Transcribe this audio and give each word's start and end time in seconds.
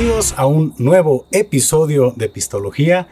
bienvenidos 0.00 0.34
a 0.38 0.46
un 0.46 0.72
nuevo 0.78 1.26
episodio 1.30 2.14
de 2.16 2.30
Pistología. 2.30 3.06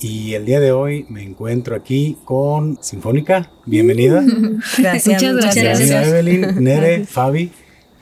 Y 0.00 0.34
el 0.34 0.44
día 0.44 0.58
de 0.58 0.72
hoy 0.72 1.06
me 1.08 1.22
encuentro 1.22 1.76
aquí 1.76 2.16
con 2.24 2.80
Sinfónica. 2.82 3.52
Bienvenida. 3.64 4.24
Gracias, 4.78 5.22
muchas 5.22 5.54
gracias. 5.54 6.08
Evelyn, 6.08 6.64
Nere, 6.64 7.06
Fabi. 7.06 7.52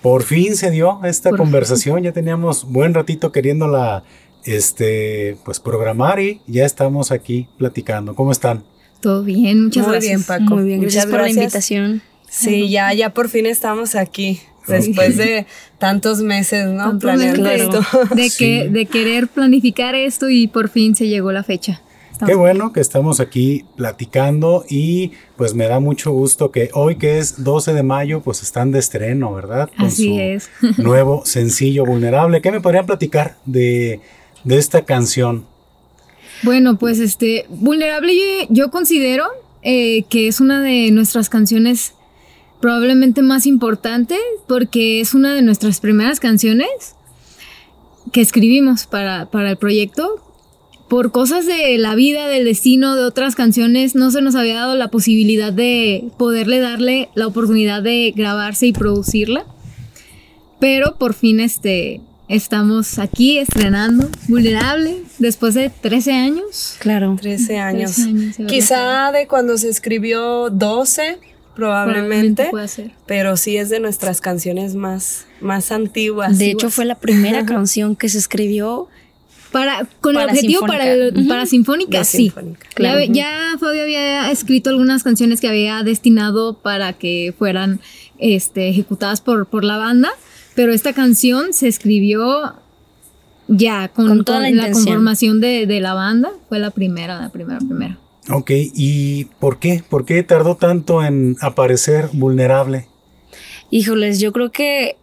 Por 0.01 0.23
fin 0.23 0.57
se 0.57 0.71
dio 0.71 1.01
esta 1.05 1.33
conversación. 1.33 2.03
Ya 2.03 2.13
teníamos 2.13 2.65
buen 2.65 2.95
ratito 2.95 3.31
queriéndola 3.31 4.05
este, 4.45 5.37
pues 5.45 5.61
programar 5.61 6.19
y 6.21 6.41
ya 6.47 6.65
estamos 6.65 7.13
aquí 7.13 7.47
platicando. 7.59 8.15
¿Cómo 8.15 8.33
están? 8.33 8.65
Todo 9.01 9.23
bien, 9.23 9.65
muchas 9.65 9.87
Muy 9.87 9.93
gracias. 9.93 10.13
bien, 10.13 10.25
Paco. 10.25 10.55
Muy 10.55 10.65
bien, 10.65 10.81
gracias, 10.81 11.05
por 11.05 11.21
la 11.21 11.29
invitación. 11.29 12.01
Sí, 12.27 12.71
ya, 12.71 12.95
ya 12.95 13.13
por 13.13 13.29
fin 13.29 13.45
estamos 13.45 13.97
aquí. 13.97 14.41
Después 14.67 15.17
de 15.17 15.47
tantos 15.79 16.21
meses, 16.21 16.67
¿no? 16.69 16.99
Planeando 16.99 17.49
esto. 17.49 17.81
De, 18.15 18.31
que, 18.37 18.69
de 18.69 18.87
querer 18.87 19.29
planificar 19.29 19.95
esto 19.95 20.29
y 20.29 20.47
por 20.47 20.69
fin 20.69 20.95
se 20.95 21.09
llegó 21.09 21.33
la 21.33 21.43
fecha. 21.43 21.81
Qué 22.27 22.35
bueno 22.35 22.73
que 22.73 22.81
estamos 22.81 23.19
aquí 23.19 23.65
platicando 23.77 24.65
y 24.69 25.13
pues 25.37 25.55
me 25.55 25.67
da 25.67 25.81
mucho 25.81 26.13
gusto 26.13 26.51
que 26.51 26.69
hoy 26.75 26.97
que 26.97 27.19
es 27.19 27.43
12 27.43 27.73
de 27.73 27.83
mayo 27.83 28.21
pues 28.21 28.43
están 28.43 28.73
de 28.73 28.79
estreno, 28.79 29.33
¿verdad? 29.33 29.71
Así 29.79 30.21
es. 30.21 30.51
nuevo 30.77 31.25
sencillo 31.25 31.87
vulnerable. 31.87 32.43
¿Qué 32.43 32.53
me 32.53 32.61
podrían 32.61 32.85
platicar 32.85 33.37
de, 33.47 34.01
de 34.45 34.59
esta 34.59 34.85
canción? 34.85 35.47
Bueno, 36.43 36.79
pues 36.79 36.99
este, 37.01 37.47
vulnerable 37.49 38.13
yo, 38.49 38.71
considero 38.71 39.27
eh, 39.63 40.05
que 40.09 40.29
es 40.29 40.41
una 40.41 40.63
de 40.63 40.91
nuestras 40.91 41.29
canciones 41.29 41.95
probablemente 42.61 43.23
más 43.23 43.47
importante 43.47 44.17
porque 44.47 45.01
es 45.01 45.15
una 45.15 45.35
de 45.35 45.43
nuestras 45.43 45.81
primeras 45.81 46.21
canciones 46.21 46.69
que 48.13 48.21
escribimos 48.21 48.87
para, 48.87 49.29
el 49.33 49.57
proyecto. 49.57 50.23
Por 50.89 51.13
cosas 51.13 51.47
de 51.47 51.79
la 51.79 51.95
vida, 51.95 52.27
del 52.27 52.45
destino, 52.45 52.97
de 52.97 53.05
otras 53.05 53.37
canciones, 53.37 53.95
no 53.95 54.11
se 54.11 54.23
nos 54.23 54.35
había 54.35 54.57
dado 54.57 54.75
la 54.75 54.89
posibilidad 54.89 55.53
de 55.53 56.11
poderle 56.19 56.59
darle 56.59 57.11
la 57.15 57.29
oportunidad 57.29 57.81
de 57.83 58.13
grabarse 58.15 58.67
y 58.67 58.73
producirla. 58.73 59.47
Pero 60.59 60.97
por 60.99 61.15
fin 61.15 61.39
este, 61.39 62.01
estamos 62.29 62.99
aquí 62.99 63.39
estrenando 63.39 64.09
Vulnerable 64.27 65.03
después 65.19 65.55
de 65.55 65.71
13 65.71 66.13
años. 66.13 66.77
Claro. 66.81 67.17
13 67.21 67.59
años. 67.59 67.97
Quizá 68.49 69.13
de 69.13 69.29
cuando 69.29 69.57
se 69.59 69.69
escribió 69.69 70.51
12 70.51 71.30
probablemente, 71.61 72.49
puede 72.51 72.69
ser. 72.69 72.91
pero 73.07 73.37
sí 73.37 73.57
es 73.57 73.69
de 73.69 73.81
nuestras 73.81 74.21
canciones 74.21 74.75
más, 74.75 75.27
más 75.41 75.71
antiguas. 75.73 76.39
De 76.39 76.51
hecho, 76.51 76.71
fue 76.71 76.85
la 76.85 76.95
primera 76.95 77.45
canción 77.47 77.97
que 77.97 78.09
se 78.09 78.19
escribió 78.19 78.89
para, 79.53 79.87
con 80.01 80.17
el 80.17 80.29
objetivo 80.29 80.67
para, 80.67 80.85
para 81.29 81.45
Sinfónica, 81.45 82.05
sí. 82.05 82.33
Ya, 83.11 83.57
Fabio 83.59 83.83
había 83.83 84.31
escrito 84.31 84.71
algunas 84.71 85.03
canciones 85.03 85.41
que 85.41 85.49
había 85.49 85.83
destinado 85.83 86.55
para 86.55 86.93
que 86.95 87.35
fueran 87.37 87.81
este, 88.19 88.69
ejecutadas 88.69 89.21
por, 89.21 89.47
por 89.47 89.65
la 89.65 89.77
banda, 89.77 90.11
pero 90.55 90.73
esta 90.73 90.93
canción 90.93 91.53
se 91.53 91.69
escribió 91.69 92.55
ya 93.49 93.89
con, 93.89 94.25
toda 94.25 94.49
la, 94.51 94.71
conformación 94.71 95.41
de, 95.41 95.67
de, 95.67 95.81
la 95.81 95.95
banda. 95.95 96.31
Fue 96.49 96.59
la 96.59 96.71
primera, 96.71 97.21
la 97.21 97.29
primera, 97.29 97.59
primera. 97.59 97.99
Ok, 98.29 98.51
¿y 98.55 99.25
por 99.39 99.59
qué? 99.59 99.83
¿Por 99.89 100.05
qué 100.05 100.23
tardó 100.23 100.57
tanto 100.57 101.03
en 101.03 101.37
aparecer 101.41 102.11
vulnerable? 102.13 102.87
Híjoles, 103.71 104.21
yo 104.21 104.33
creo 104.33 104.53
que 104.53 104.97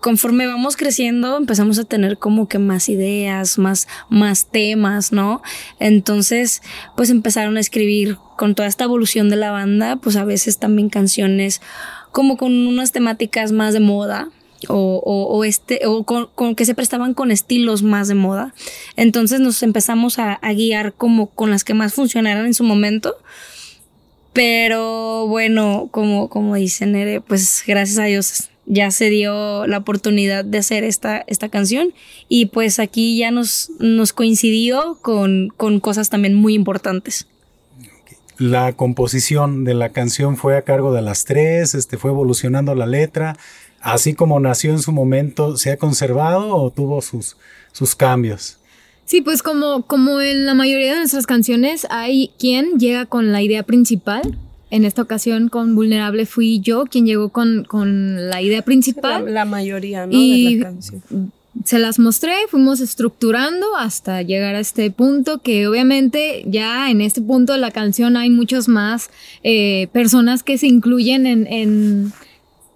conforme 0.00 0.46
vamos 0.46 0.76
creciendo 0.76 1.36
empezamos 1.36 1.78
a 1.78 1.84
tener 1.84 2.18
como 2.18 2.48
que 2.48 2.58
más 2.58 2.88
ideas, 2.88 3.58
más, 3.58 3.86
más 4.08 4.46
temas, 4.50 5.12
¿no? 5.12 5.42
Entonces, 5.78 6.62
pues 6.96 7.10
empezaron 7.10 7.56
a 7.56 7.60
escribir 7.60 8.16
con 8.36 8.54
toda 8.54 8.68
esta 8.68 8.84
evolución 8.84 9.28
de 9.28 9.36
la 9.36 9.50
banda, 9.50 9.96
pues 9.96 10.16
a 10.16 10.24
veces 10.24 10.58
también 10.58 10.88
canciones 10.88 11.60
como 12.12 12.36
con 12.36 12.52
unas 12.66 12.92
temáticas 12.92 13.52
más 13.52 13.74
de 13.74 13.80
moda, 13.80 14.28
o, 14.68 15.44
este, 15.44 15.80
o 15.86 16.04
con, 16.04 16.54
que 16.54 16.64
se 16.64 16.74
prestaban 16.74 17.14
con 17.14 17.30
estilos 17.30 17.82
más 17.82 18.08
de 18.08 18.14
moda. 18.14 18.54
Entonces 18.96 19.40
nos 19.40 19.62
empezamos 19.62 20.18
a, 20.18 20.38
guiar 20.54 20.92
como 20.92 21.28
con 21.28 21.50
las 21.50 21.64
que 21.64 21.74
más 21.74 21.94
funcionaran 21.94 22.46
en 22.46 22.54
su 22.54 22.64
momento. 22.64 23.16
Pero 24.32 25.26
bueno, 25.26 25.88
como, 25.90 26.28
como 26.28 26.54
dice 26.54 26.86
Nere, 26.86 27.20
pues 27.20 27.64
gracias 27.66 27.98
a 27.98 28.04
Dios 28.04 28.50
ya 28.66 28.92
se 28.92 29.10
dio 29.10 29.66
la 29.66 29.78
oportunidad 29.78 30.44
de 30.44 30.58
hacer 30.58 30.84
esta, 30.84 31.24
esta 31.26 31.48
canción 31.48 31.92
y 32.28 32.46
pues 32.46 32.78
aquí 32.78 33.18
ya 33.18 33.32
nos, 33.32 33.72
nos 33.80 34.12
coincidió 34.12 34.98
con, 35.02 35.48
con 35.56 35.80
cosas 35.80 36.08
también 36.08 36.34
muy 36.34 36.54
importantes. 36.54 37.26
La 38.38 38.72
composición 38.72 39.64
de 39.64 39.74
la 39.74 39.90
canción 39.90 40.36
fue 40.36 40.56
a 40.56 40.62
cargo 40.62 40.94
de 40.94 41.02
las 41.02 41.26
tres, 41.26 41.74
este, 41.74 41.98
fue 41.98 42.10
evolucionando 42.10 42.74
la 42.74 42.86
letra, 42.86 43.36
así 43.80 44.14
como 44.14 44.40
nació 44.40 44.72
en 44.72 44.80
su 44.80 44.92
momento, 44.92 45.56
¿se 45.56 45.72
ha 45.72 45.76
conservado 45.76 46.54
o 46.54 46.70
tuvo 46.70 47.02
sus, 47.02 47.36
sus 47.72 47.94
cambios? 47.94 48.58
Sí, 49.10 49.22
pues 49.22 49.42
como, 49.42 49.82
como 49.82 50.20
en 50.20 50.46
la 50.46 50.54
mayoría 50.54 50.92
de 50.92 50.98
nuestras 50.98 51.26
canciones 51.26 51.84
hay 51.90 52.30
quien 52.38 52.78
llega 52.78 53.06
con 53.06 53.32
la 53.32 53.42
idea 53.42 53.64
principal. 53.64 54.38
En 54.70 54.84
esta 54.84 55.02
ocasión 55.02 55.48
con 55.48 55.74
Vulnerable 55.74 56.26
fui 56.26 56.60
yo 56.60 56.84
quien 56.84 57.06
llegó 57.06 57.30
con, 57.30 57.66
la 58.30 58.40
idea 58.40 58.62
principal. 58.62 59.34
La, 59.34 59.44
mayoría, 59.44 60.06
¿no? 60.06 60.12
de 60.12 60.56
la 60.58 60.62
canción. 60.62 61.32
Se 61.64 61.80
las 61.80 61.98
mostré, 61.98 62.34
fuimos 62.48 62.78
estructurando 62.78 63.74
hasta 63.76 64.22
llegar 64.22 64.54
a 64.54 64.60
este 64.60 64.92
punto 64.92 65.38
que 65.38 65.66
obviamente 65.66 66.44
ya 66.46 66.88
en 66.88 67.00
este 67.00 67.20
punto 67.20 67.54
de 67.54 67.58
la 67.58 67.72
canción 67.72 68.16
hay 68.16 68.30
muchos 68.30 68.68
más 68.68 69.10
eh, 69.42 69.88
personas 69.92 70.44
que 70.44 70.56
se 70.56 70.68
incluyen 70.68 71.26
en 71.26 72.12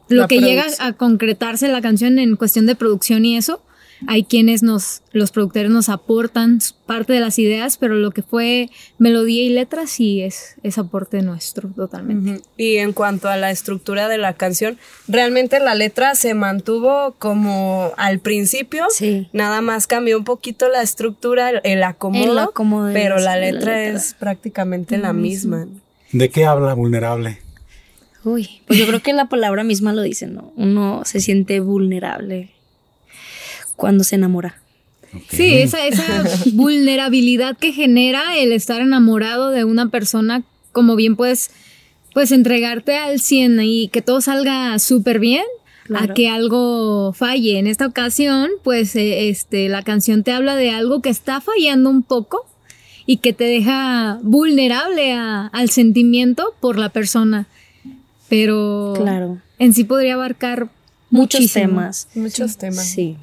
lo 0.08 0.28
que 0.28 0.40
llega 0.40 0.64
a 0.78 0.92
concretarse 0.92 1.68
la 1.68 1.80
canción 1.80 2.18
en 2.18 2.36
cuestión 2.36 2.66
de 2.66 2.74
producción 2.74 3.24
y 3.24 3.36
eso, 3.36 3.62
hay 4.06 4.24
quienes 4.24 4.62
nos, 4.62 5.02
los 5.12 5.30
productores 5.30 5.70
nos 5.70 5.88
aportan 5.88 6.58
parte 6.86 7.12
de 7.12 7.20
las 7.20 7.38
ideas, 7.38 7.76
pero 7.76 7.94
lo 7.94 8.10
que 8.10 8.22
fue 8.22 8.68
melodía 8.98 9.42
y 9.42 9.48
letra 9.48 9.86
sí 9.86 10.20
es, 10.20 10.56
es 10.62 10.78
aporte 10.78 11.22
nuestro 11.22 11.68
totalmente. 11.70 12.42
Y 12.56 12.76
en 12.76 12.92
cuanto 12.92 13.28
a 13.28 13.36
la 13.36 13.50
estructura 13.50 14.08
de 14.08 14.18
la 14.18 14.34
canción, 14.34 14.78
realmente 15.08 15.60
la 15.60 15.74
letra 15.74 16.14
se 16.14 16.34
mantuvo 16.34 17.14
como 17.18 17.92
al 17.96 18.18
principio, 18.18 18.86
sí. 18.90 19.28
nada 19.32 19.60
más 19.60 19.86
cambió 19.86 20.18
un 20.18 20.24
poquito 20.24 20.68
la 20.68 20.82
estructura, 20.82 21.50
el 21.50 21.82
acomodo, 21.82 22.52
pero 22.92 23.18
la 23.18 23.36
letra, 23.36 23.84
es 23.84 24.14
prácticamente 24.14 24.98
la 24.98 25.12
misma. 25.12 25.66
¿De 26.12 26.28
qué 26.28 26.44
habla 26.44 26.74
Vulnerable? 26.74 27.43
Uy, 28.24 28.48
pues 28.66 28.78
yo 28.78 28.86
creo 28.86 29.02
que 29.02 29.12
la 29.12 29.28
palabra 29.28 29.64
misma 29.64 29.92
lo 29.92 30.02
dice, 30.02 30.26
¿no? 30.26 30.52
Uno 30.56 31.02
se 31.04 31.20
siente 31.20 31.60
vulnerable 31.60 32.50
cuando 33.76 34.02
se 34.02 34.16
enamora. 34.16 34.60
Sí, 35.28 35.54
esa, 35.54 35.86
esa 35.86 36.24
vulnerabilidad 36.52 37.56
que 37.56 37.72
genera 37.72 38.36
el 38.38 38.52
estar 38.52 38.80
enamorado 38.80 39.50
de 39.50 39.64
una 39.64 39.90
persona, 39.90 40.42
como 40.72 40.96
bien 40.96 41.16
puedes, 41.16 41.50
pues 42.14 42.32
entregarte 42.32 42.96
al 42.96 43.20
100 43.20 43.60
y 43.62 43.88
que 43.88 44.02
todo 44.02 44.20
salga 44.20 44.78
súper 44.78 45.18
bien, 45.18 45.44
a 45.94 46.14
que 46.14 46.28
algo 46.28 47.12
falle. 47.12 47.58
En 47.58 47.66
esta 47.66 47.86
ocasión, 47.86 48.50
pues 48.62 48.96
eh, 48.96 49.28
este, 49.28 49.68
la 49.68 49.82
canción 49.82 50.22
te 50.22 50.32
habla 50.32 50.56
de 50.56 50.70
algo 50.70 51.02
que 51.02 51.10
está 51.10 51.42
fallando 51.42 51.90
un 51.90 52.02
poco 52.02 52.46
y 53.04 53.18
que 53.18 53.34
te 53.34 53.44
deja 53.44 54.18
vulnerable 54.22 55.12
al 55.12 55.68
sentimiento 55.68 56.54
por 56.60 56.78
la 56.78 56.88
persona 56.88 57.46
pero 58.28 58.94
claro. 58.96 59.38
en 59.58 59.74
sí 59.74 59.84
podría 59.84 60.14
abarcar 60.14 60.68
muchos 61.10 61.52
temas. 61.52 62.08
Muchos 62.14 62.56
temas. 62.56 62.86
Sí. 62.86 63.16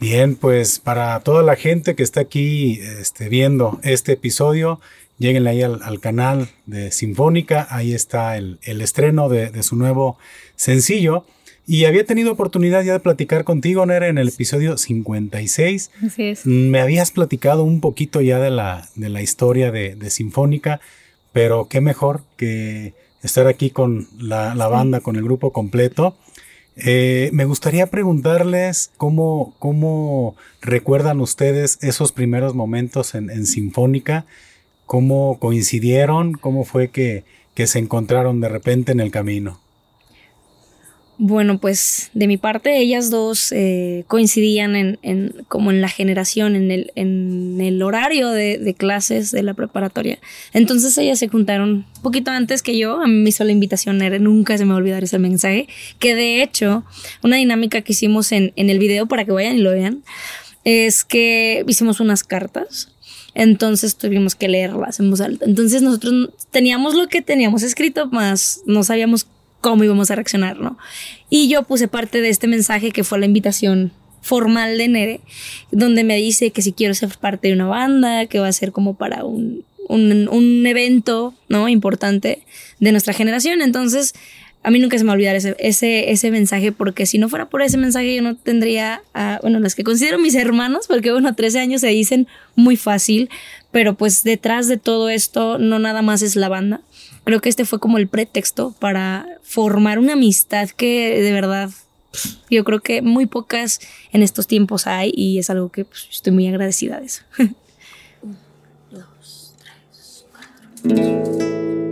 Bien, 0.00 0.36
pues 0.36 0.78
para 0.78 1.18
toda 1.20 1.42
la 1.42 1.56
gente 1.56 1.94
que 1.94 2.02
está 2.02 2.20
aquí 2.20 2.80
este, 3.00 3.28
viendo 3.28 3.80
este 3.82 4.12
episodio, 4.12 4.80
lleguen 5.18 5.46
ahí 5.46 5.62
al, 5.62 6.00
canal 6.00 6.48
de 6.66 6.90
Sinfónica, 6.90 7.66
ahí 7.70 7.94
está 7.94 8.36
el, 8.36 8.58
estreno 8.62 9.28
de, 9.28 9.62
su 9.62 9.76
nuevo 9.76 10.18
sencillo. 10.56 11.24
Y 11.66 11.86
había 11.86 12.04
tenido 12.04 12.32
oportunidad 12.32 12.84
ya 12.84 12.92
de 12.92 13.00
platicar 13.00 13.44
contigo, 13.44 13.86
Nere, 13.86 14.08
en 14.08 14.18
el 14.18 14.28
episodio 14.28 14.76
56. 14.76 15.90
Así 16.04 16.22
es. 16.24 16.44
Me 16.44 16.80
habías 16.80 17.10
platicado 17.10 17.64
un 17.64 17.80
poquito 17.80 18.20
ya 18.20 18.38
de 18.38 18.50
la, 18.50 18.86
de 18.96 19.08
la 19.08 19.22
historia 19.22 19.70
de, 19.72 19.94
de 19.94 20.10
Sinfónica, 20.10 20.80
pero 21.32 21.68
qué 21.70 21.80
mejor 21.80 22.20
que 22.36 22.92
estar 23.24 23.46
aquí 23.46 23.70
con 23.70 24.06
la, 24.18 24.54
banda, 24.68 25.00
con 25.00 25.16
el 25.16 25.24
grupo 25.24 25.52
completo. 25.52 26.16
Eh, 26.76 27.30
me 27.32 27.44
gustaría 27.46 27.86
preguntarles 27.86 28.90
cómo, 28.96 29.54
cómo 29.58 30.36
recuerdan 30.60 31.20
ustedes 31.20 31.78
esos 31.82 32.12
primeros 32.12 32.54
momentos 32.54 33.14
en, 33.14 33.46
Sinfónica, 33.46 34.26
cómo 34.86 35.38
coincidieron, 35.38 36.34
cómo 36.34 36.64
fue 36.64 36.88
que, 36.88 37.24
que, 37.54 37.66
se 37.66 37.78
encontraron 37.78 38.40
de 38.40 38.48
repente 38.48 38.92
en 38.92 39.00
el 39.00 39.10
camino. 39.10 39.60
Bueno, 41.16 41.58
pues 41.58 42.10
de 42.12 42.26
mi 42.26 42.38
parte, 42.38 42.76
ellas 42.78 43.08
dos 43.08 43.52
eh, 43.52 44.04
coincidían 44.08 44.74
en, 44.74 45.34
como 45.46 45.70
en 45.70 45.80
la 45.80 45.88
generación, 45.88 46.56
en 46.56 46.72
el, 46.72 46.90
en 46.96 47.60
el 47.60 47.80
horario 47.82 48.30
de, 48.30 48.74
clases 48.76 49.30
de 49.30 49.44
la 49.44 49.54
preparatoria. 49.54 50.18
Entonces 50.52 50.98
ellas 50.98 51.20
se 51.20 51.28
juntaron 51.28 51.86
un 51.96 52.02
poquito 52.02 52.32
antes 52.32 52.62
que 52.62 52.76
yo. 52.76 53.00
A 53.00 53.06
mí 53.06 53.14
me 53.14 53.28
hizo 53.28 53.44
la 53.44 53.52
invitación, 53.52 54.02
era, 54.02 54.18
nunca 54.18 54.58
se 54.58 54.64
me 54.64 54.70
va 54.70 54.74
a 54.74 54.78
olvidar 54.78 55.04
ese 55.04 55.20
mensaje. 55.20 55.68
Que 56.00 56.16
de 56.16 56.42
hecho, 56.42 56.84
una 57.22 57.36
dinámica 57.36 57.80
que 57.82 57.92
hicimos 57.92 58.32
en, 58.32 58.52
en 58.56 58.68
el 58.68 58.80
video 58.80 59.06
para 59.06 59.24
que 59.24 59.30
vayan 59.30 59.56
y 59.56 59.60
lo 59.60 59.70
vean, 59.70 60.02
es 60.64 61.04
que 61.04 61.64
hicimos 61.68 62.00
unas 62.00 62.24
cartas. 62.24 62.88
Entonces 63.34 63.96
tuvimos 63.96 64.34
que 64.34 64.48
leerlas. 64.48 64.98
Entonces 64.98 65.82
nosotros 65.82 66.30
teníamos 66.50 66.94
lo 66.94 67.08
que 67.08 67.22
teníamos 67.22 67.62
escrito, 67.62 68.08
más 68.08 68.62
no 68.66 68.82
sabíamos 68.84 69.26
cómo 69.64 69.82
íbamos 69.82 70.10
a 70.10 70.14
reaccionar, 70.14 70.60
¿no? 70.60 70.76
Y 71.30 71.48
yo 71.48 71.62
puse 71.62 71.88
parte 71.88 72.20
de 72.20 72.28
este 72.28 72.46
mensaje 72.46 72.90
que 72.90 73.02
fue 73.02 73.18
la 73.18 73.24
invitación 73.24 73.92
formal 74.20 74.76
de 74.76 74.88
Nere, 74.88 75.20
donde 75.70 76.04
me 76.04 76.16
dice 76.16 76.50
que 76.50 76.60
si 76.60 76.74
quiero 76.74 76.92
ser 76.92 77.08
parte 77.18 77.48
de 77.48 77.54
una 77.54 77.64
banda, 77.64 78.26
que 78.26 78.40
va 78.40 78.48
a 78.48 78.52
ser 78.52 78.72
como 78.72 78.92
para 78.92 79.24
un, 79.24 79.64
un, 79.88 80.28
un 80.28 80.66
evento, 80.66 81.32
¿no? 81.48 81.70
Importante 81.70 82.42
de 82.78 82.92
nuestra 82.92 83.14
generación. 83.14 83.62
Entonces, 83.62 84.12
a 84.62 84.70
mí 84.70 84.78
nunca 84.80 84.98
se 84.98 85.04
me 85.04 85.08
va 85.08 85.12
a 85.12 85.14
olvidar 85.14 85.34
ese, 85.34 85.56
ese, 85.58 86.10
ese, 86.10 86.30
mensaje, 86.30 86.70
porque 86.70 87.06
si 87.06 87.16
no 87.16 87.30
fuera 87.30 87.46
por 87.46 87.62
ese 87.62 87.78
mensaje 87.78 88.14
yo 88.14 88.20
no 88.20 88.36
tendría, 88.36 89.00
a, 89.14 89.38
bueno, 89.40 89.60
las 89.60 89.74
que 89.74 89.82
considero 89.82 90.18
mis 90.18 90.34
hermanos, 90.34 90.88
porque 90.88 91.10
bueno, 91.10 91.34
13 91.34 91.60
años 91.60 91.80
se 91.80 91.88
dicen 91.88 92.26
muy 92.54 92.76
fácil, 92.76 93.30
pero 93.72 93.94
pues 93.94 94.24
detrás 94.24 94.68
de 94.68 94.76
todo 94.76 95.08
esto 95.08 95.56
no 95.58 95.78
nada 95.78 96.02
más 96.02 96.20
es 96.20 96.36
la 96.36 96.50
banda, 96.50 96.82
creo 97.24 97.40
que 97.40 97.48
este 97.48 97.64
fue 97.64 97.80
como 97.80 97.98
el 97.98 98.08
pretexto 98.08 98.74
para 98.78 99.26
formar 99.42 99.98
una 99.98 100.12
amistad 100.14 100.68
que 100.70 101.20
de 101.20 101.32
verdad 101.32 101.70
yo 102.50 102.64
creo 102.64 102.80
que 102.80 103.02
muy 103.02 103.26
pocas 103.26 103.80
en 104.12 104.22
estos 104.22 104.46
tiempos 104.46 104.86
hay 104.86 105.12
y 105.14 105.38
es 105.38 105.50
algo 105.50 105.70
que 105.70 105.84
pues, 105.84 106.08
estoy 106.10 106.32
muy 106.32 106.46
agradecida 106.46 107.00
de 107.00 107.06
eso. 107.06 107.22
Un, 108.22 108.36
dos, 108.90 109.54
tres, 109.58 110.26
cuatro. 110.30 111.83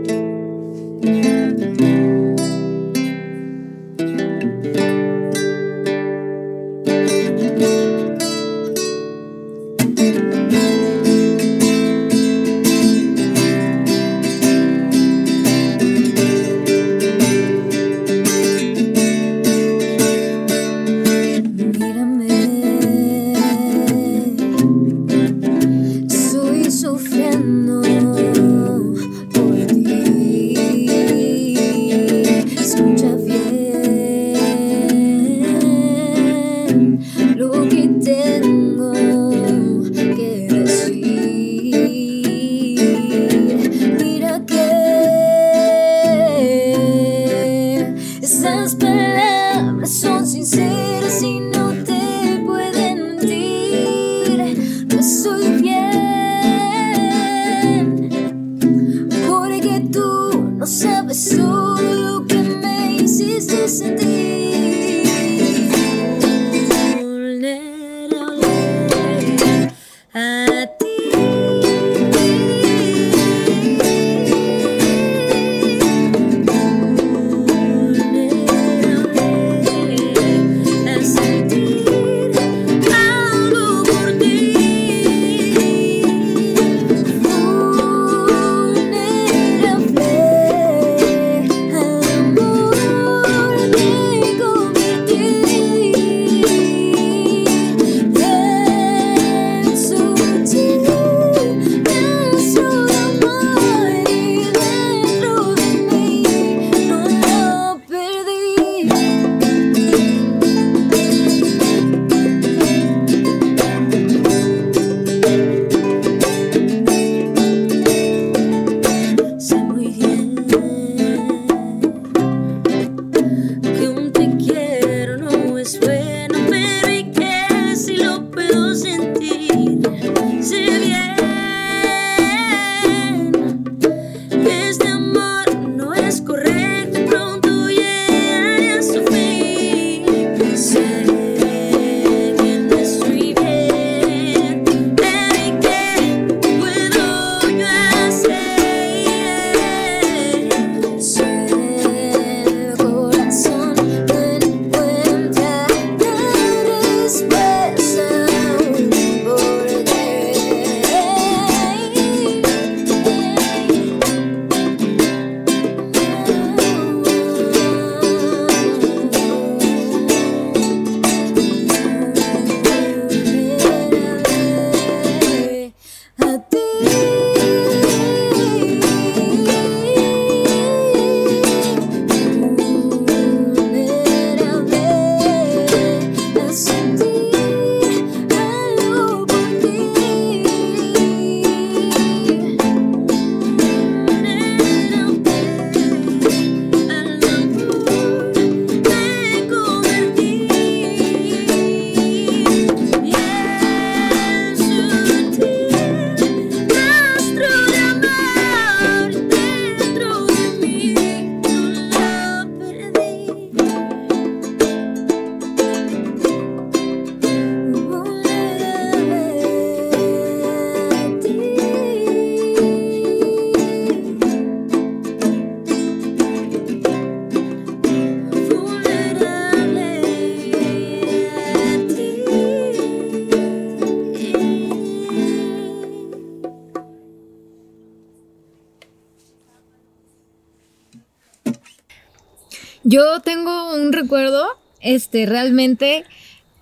Yo 242.92 243.20
tengo 243.20 243.74
un 243.74 243.90
recuerdo, 243.94 244.46
este, 244.82 245.24
realmente 245.24 246.04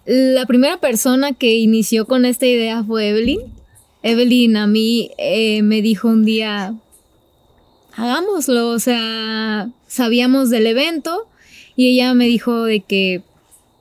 la 0.05 0.47
primera 0.47 0.77
persona 0.77 1.33
que 1.33 1.57
inició 1.57 2.07
con 2.07 2.25
esta 2.25 2.47
idea 2.47 2.85
fue 2.85 3.09
Evelyn. 3.09 3.41
Evelyn 4.05 4.57
a 4.57 4.69
mí 4.69 5.11
eh, 5.19 5.63
me 5.63 5.83
dijo 5.83 6.07
un 6.07 6.25
día, 6.25 6.77
hagámoslo, 7.97 8.69
o 8.69 8.79
sea, 8.79 9.71
sabíamos 9.89 10.51
del 10.51 10.69
evento 10.69 11.27
y 11.75 11.95
ella 11.95 12.15
me 12.15 12.27
dijo 12.27 12.63
de 12.63 12.79
que, 12.79 13.23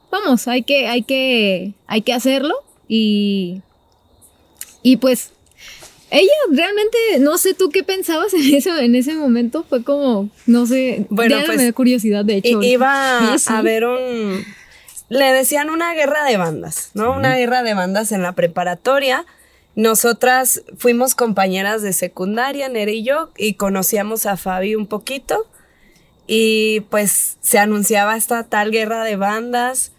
vamos, 0.09 0.47
hay 0.47 0.63
que, 0.63 0.87
hay 0.87 1.03
que, 1.03 1.75
hay 1.85 2.01
que 2.01 2.13
hacerlo 2.13 2.55
y, 2.87 3.61
y 4.81 4.97
pues 4.97 5.33
ella 6.11 6.31
realmente, 6.51 6.97
no 7.19 7.37
sé 7.37 7.53
tú 7.53 7.69
qué 7.69 7.83
pensabas 7.83 8.33
en 8.33 8.53
ese, 8.55 8.69
en 8.83 8.95
ese 8.95 9.15
momento, 9.15 9.63
fue 9.67 9.83
como, 9.83 10.29
no 10.45 10.65
sé, 10.65 11.05
Bueno, 11.09 11.37
pues, 11.45 11.57
me 11.57 11.65
da 11.65 11.73
curiosidad 11.73 12.25
de 12.25 12.37
hecho. 12.37 12.61
Iba 12.61 13.35
Sí. 13.37 13.51
a 13.53 13.61
ver 13.61 13.85
un... 13.85 14.43
Le 15.09 15.33
decían 15.33 15.71
una 15.71 15.93
guerra 15.95 16.23
de 16.25 16.37
bandas, 16.37 16.91
¿no? 16.93 17.11
Una 17.13 17.35
guerra 17.35 17.63
de 17.63 17.73
bandas 17.73 18.11
en 18.11 18.21
la 18.21 18.33
preparatoria. 18.33 19.25
Nosotras 19.75 20.61
fuimos 20.77 21.15
compañeras 21.15 21.81
de 21.81 21.93
secundaria, 21.93 22.69
Nere 22.69 22.93
y 22.93 23.03
yo, 23.03 23.31
y 23.35 23.55
conocíamos 23.55 24.27
a 24.27 24.37
Fabi 24.37 24.75
un 24.75 24.85
poquito. 24.85 25.47
Y 26.27 26.81
pues 26.91 27.37
se 27.41 27.57
anunciaba 27.57 28.15
esta 28.17 28.43
tal 28.43 28.69
guerra 28.69 29.03
de 29.03 29.15
bandas. 29.15 29.93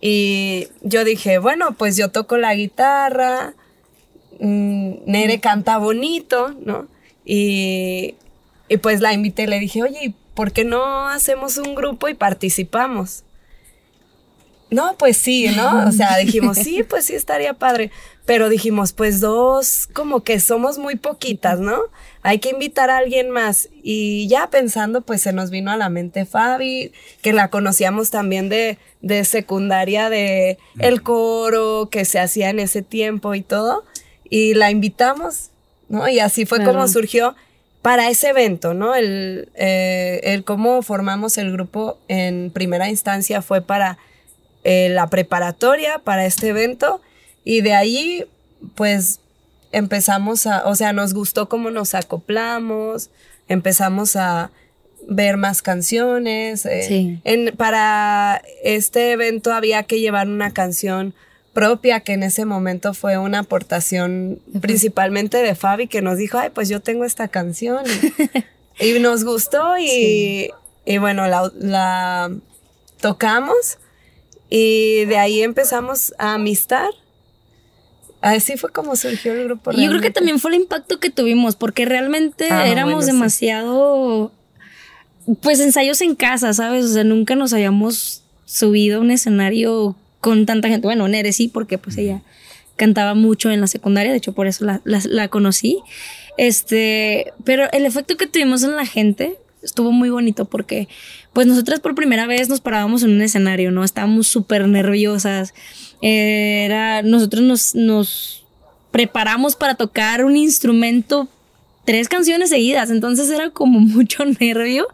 Y 0.00 0.68
yo 0.82 1.02
dije, 1.02 1.38
bueno, 1.38 1.74
pues 1.76 1.96
yo 1.96 2.10
toco 2.12 2.36
la 2.36 2.54
guitarra, 2.54 3.54
Nere 4.40 5.40
canta 5.40 5.78
bonito, 5.78 6.54
¿no? 6.64 6.88
Y, 7.24 8.14
y 8.68 8.76
pues 8.78 9.00
la 9.00 9.12
invité, 9.12 9.46
le 9.46 9.58
dije, 9.58 9.82
oye, 9.82 9.98
¿y 10.04 10.14
¿por 10.34 10.52
qué 10.52 10.64
no 10.64 11.08
hacemos 11.08 11.58
un 11.58 11.74
grupo 11.74 12.08
y 12.08 12.14
participamos? 12.14 13.24
No, 14.70 14.96
pues 14.98 15.16
sí, 15.16 15.46
¿no? 15.54 15.86
O 15.86 15.92
sea, 15.92 16.16
dijimos, 16.24 16.58
sí, 16.58 16.82
pues 16.82 17.06
sí, 17.06 17.14
estaría 17.14 17.54
padre. 17.54 17.92
Pero 18.26 18.48
dijimos, 18.48 18.92
pues 18.92 19.20
dos, 19.20 19.86
como 19.92 20.24
que 20.24 20.40
somos 20.40 20.78
muy 20.78 20.96
poquitas, 20.96 21.60
¿no? 21.60 21.78
Hay 22.22 22.38
que 22.38 22.50
invitar 22.50 22.90
a 22.90 22.96
alguien 22.96 23.30
más. 23.30 23.68
Y 23.82 24.26
ya 24.26 24.50
pensando, 24.50 25.02
pues 25.02 25.20
se 25.20 25.32
nos 25.32 25.50
vino 25.50 25.70
a 25.70 25.76
la 25.76 25.90
mente 25.90 26.24
Fabi, 26.24 26.90
que 27.22 27.32
la 27.32 27.50
conocíamos 27.50 28.10
también 28.10 28.48
de, 28.48 28.78
de 29.00 29.24
secundaria, 29.24 30.10
de 30.10 30.58
el 30.78 31.02
coro 31.02 31.88
que 31.90 32.04
se 32.04 32.18
hacía 32.18 32.50
en 32.50 32.58
ese 32.58 32.82
tiempo 32.82 33.34
y 33.34 33.42
todo. 33.42 33.84
Y 34.30 34.54
la 34.54 34.70
invitamos, 34.70 35.50
¿no? 35.88 36.08
Y 36.08 36.18
así 36.20 36.46
fue 36.46 36.58
Claro. 36.58 36.72
como 36.72 36.88
surgió 36.88 37.34
para 37.82 38.08
ese 38.08 38.30
evento, 38.30 38.72
¿no? 38.74 38.94
El, 38.94 39.48
eh, 39.54 40.20
el 40.24 40.44
cómo 40.44 40.80
formamos 40.82 41.36
el 41.38 41.52
grupo 41.52 41.98
en 42.08 42.50
primera 42.50 42.88
instancia 42.88 43.42
fue 43.42 43.60
para 43.60 43.98
eh, 44.64 44.88
la 44.90 45.08
preparatoria, 45.08 45.98
para 45.98 46.24
este 46.24 46.48
evento, 46.48 47.02
y 47.44 47.60
de 47.60 47.74
ahí, 47.74 48.24
pues, 48.74 49.20
empezamos 49.72 50.46
a, 50.46 50.66
o 50.66 50.74
sea, 50.74 50.94
nos 50.94 51.12
gustó 51.12 51.50
cómo 51.50 51.70
nos 51.70 51.94
acoplamos, 51.94 53.10
empezamos 53.48 54.16
a 54.16 54.50
ver 55.06 55.36
más 55.36 55.60
canciones. 55.60 56.64
eh, 56.64 56.84
Sí. 56.88 57.20
en, 57.24 57.54
para 57.54 58.40
este 58.62 59.12
evento 59.12 59.52
había 59.52 59.82
que 59.82 60.00
llevar 60.00 60.28
una 60.28 60.52
canción 60.52 61.12
propia 61.54 62.00
que 62.00 62.12
en 62.12 62.22
ese 62.22 62.44
momento 62.44 62.92
fue 62.92 63.16
una 63.16 63.38
aportación 63.40 64.40
principalmente 64.60 65.38
de 65.38 65.54
Fabi 65.54 65.86
que 65.88 66.02
nos 66.02 66.18
dijo, 66.18 66.36
ay, 66.38 66.50
pues 66.52 66.68
yo 66.68 66.80
tengo 66.80 67.04
esta 67.04 67.28
canción 67.28 67.84
y, 68.80 68.98
nos 68.98 69.24
gustó 69.24 69.78
y, 69.78 70.50
y 70.84 70.98
bueno, 70.98 71.26
la, 71.28 71.50
la 71.58 72.30
tocamos 73.00 73.78
y 74.50 75.04
de 75.06 75.16
ahí 75.16 75.42
empezamos 75.42 76.14
a 76.18 76.34
amistar. 76.34 76.90
Así 78.20 78.56
fue 78.56 78.70
como 78.70 78.96
surgió 78.96 79.32
el 79.32 79.44
grupo. 79.44 79.70
Y 79.72 79.74
yo 79.74 79.88
creo 79.88 79.88
que 79.88 79.90
realmente. 79.90 80.10
también 80.12 80.38
fue 80.40 80.50
el 80.54 80.60
impacto 80.62 80.98
que 80.98 81.10
tuvimos, 81.10 81.56
porque 81.56 81.84
realmente 81.84 82.48
Ah, 82.50 82.66
éramos 82.66 82.94
bueno, 82.94 83.06
sí. 83.06 83.12
demasiado, 83.12 84.32
pues 85.42 85.60
ensayos 85.60 86.00
en 86.00 86.14
casa, 86.14 86.52
¿sabes? 86.54 86.86
O 86.86 86.88
sea, 86.88 87.04
nunca 87.04 87.34
nos 87.34 87.52
habíamos 87.52 88.22
subido 88.46 88.98
a 88.98 89.00
un 89.00 89.10
escenario 89.10 89.96
con 90.24 90.46
tanta 90.46 90.68
gente. 90.68 90.86
Bueno, 90.86 91.06
Nere 91.06 91.32
sí, 91.34 91.48
porque 91.48 91.76
pues 91.76 91.98
ella 91.98 92.22
cantaba 92.76 93.12
mucho 93.14 93.50
en 93.50 93.60
la 93.60 93.66
secundaria, 93.66 94.10
de 94.10 94.16
hecho 94.16 94.32
por 94.32 94.46
eso 94.46 94.64
la, 94.64 94.80
la- 94.84 95.28
conocí. 95.28 95.78
Este, 96.38 97.32
pero 97.44 97.70
el 97.72 97.84
efecto 97.84 98.16
que 98.16 98.26
tuvimos 98.26 98.62
en 98.62 98.74
la 98.74 98.86
gente 98.86 99.36
estuvo 99.62 99.92
muy 99.92 100.08
bonito 100.10 100.46
porque 100.46 100.88
pues 101.34 101.46
nosotras 101.46 101.80
por 101.80 101.94
primera 101.94 102.26
vez 102.26 102.48
nos 102.48 102.60
parábamos 102.60 103.02
en 103.02 103.10
un 103.12 103.20
escenario, 103.22 103.70
¿no? 103.70 103.84
Estábamos 103.84 104.26
súper 104.26 104.66
nerviosas. 104.66 105.52
Era, 106.00 107.02
nosotros 107.02 107.42
nos, 107.42 107.74
nos 107.74 108.44
preparamos 108.90 109.56
para 109.56 109.74
tocar 109.74 110.24
un 110.24 110.36
instrumento 110.36 111.28
tres 111.84 112.08
canciones 112.08 112.48
seguidas, 112.50 112.90
entonces 112.90 113.28
era 113.30 113.50
como 113.50 113.78
mucho 113.80 114.24
nervio 114.24 114.86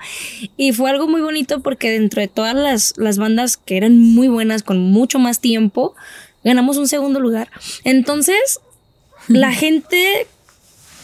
y 0.56 0.72
fue 0.72 0.90
algo 0.90 1.06
muy 1.08 1.20
bonito 1.20 1.60
porque 1.60 1.90
dentro 1.90 2.20
de 2.20 2.28
todas 2.28 2.54
las, 2.54 2.94
las 2.96 3.18
bandas 3.18 3.56
que 3.56 3.76
eran 3.76 3.98
muy 3.98 4.28
buenas 4.28 4.62
con 4.62 4.78
mucho 4.78 5.18
más 5.18 5.40
tiempo, 5.40 5.94
ganamos 6.44 6.76
un 6.78 6.88
segundo 6.88 7.20
lugar. 7.20 7.48
Entonces, 7.84 8.60
la 9.28 9.52
gente 9.52 10.26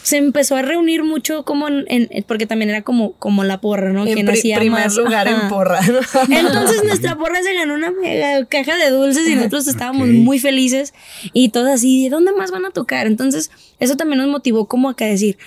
se 0.03 0.15
empezó 0.15 0.55
a 0.55 0.61
reunir 0.61 1.03
mucho 1.03 1.43
como 1.43 1.67
en, 1.67 1.85
en- 1.89 2.23
porque 2.25 2.45
también 2.47 2.69
era 2.69 2.81
como, 2.81 3.11
como 3.13 3.43
la 3.43 3.59
porra, 3.59 3.91
¿no? 3.91 4.07
en 4.07 4.13
Quien 4.13 4.25
pri- 4.25 4.39
hacía 4.39 4.57
primer 4.57 4.85
más- 4.85 4.95
lugar 4.95 5.27
ajá. 5.27 5.41
en 5.43 5.49
porra. 5.49 5.81
¿no? 5.81 5.99
Entonces 6.33 6.81
nuestra 6.85 7.17
porra 7.17 7.43
se 7.43 7.53
ganó 7.53 7.73
una 7.73 7.91
mega 7.91 8.45
caja 8.45 8.77
de 8.77 8.89
dulces 8.89 9.27
y 9.27 9.35
nosotros 9.35 9.67
estábamos 9.67 10.07
muy 10.07 10.39
felices 10.39 10.93
y 11.33 11.49
todas 11.49 11.75
así, 11.75 12.05
¿de 12.05 12.09
dónde 12.09 12.31
más 12.31 12.51
van 12.51 12.63
a 12.63 12.69
tocar? 12.71 13.05
Entonces 13.05 13.51
eso 13.79 13.97
también 13.97 14.19
nos 14.19 14.29
motivó 14.29 14.65
como 14.69 14.89
a 14.89 14.95
que 14.95 15.03
decir, 15.05 15.37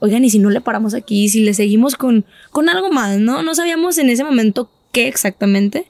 oigan, 0.00 0.24
y 0.24 0.30
si 0.30 0.38
no 0.38 0.50
le 0.50 0.60
paramos 0.60 0.94
aquí, 0.94 1.28
si 1.28 1.42
le 1.42 1.54
seguimos 1.54 1.96
con, 1.96 2.24
con 2.50 2.68
algo 2.68 2.90
más, 2.90 3.18
¿no? 3.18 3.42
No 3.42 3.54
sabíamos 3.54 3.98
en 3.98 4.10
ese 4.10 4.24
momento 4.24 4.70
qué 4.92 5.08
exactamente. 5.08 5.86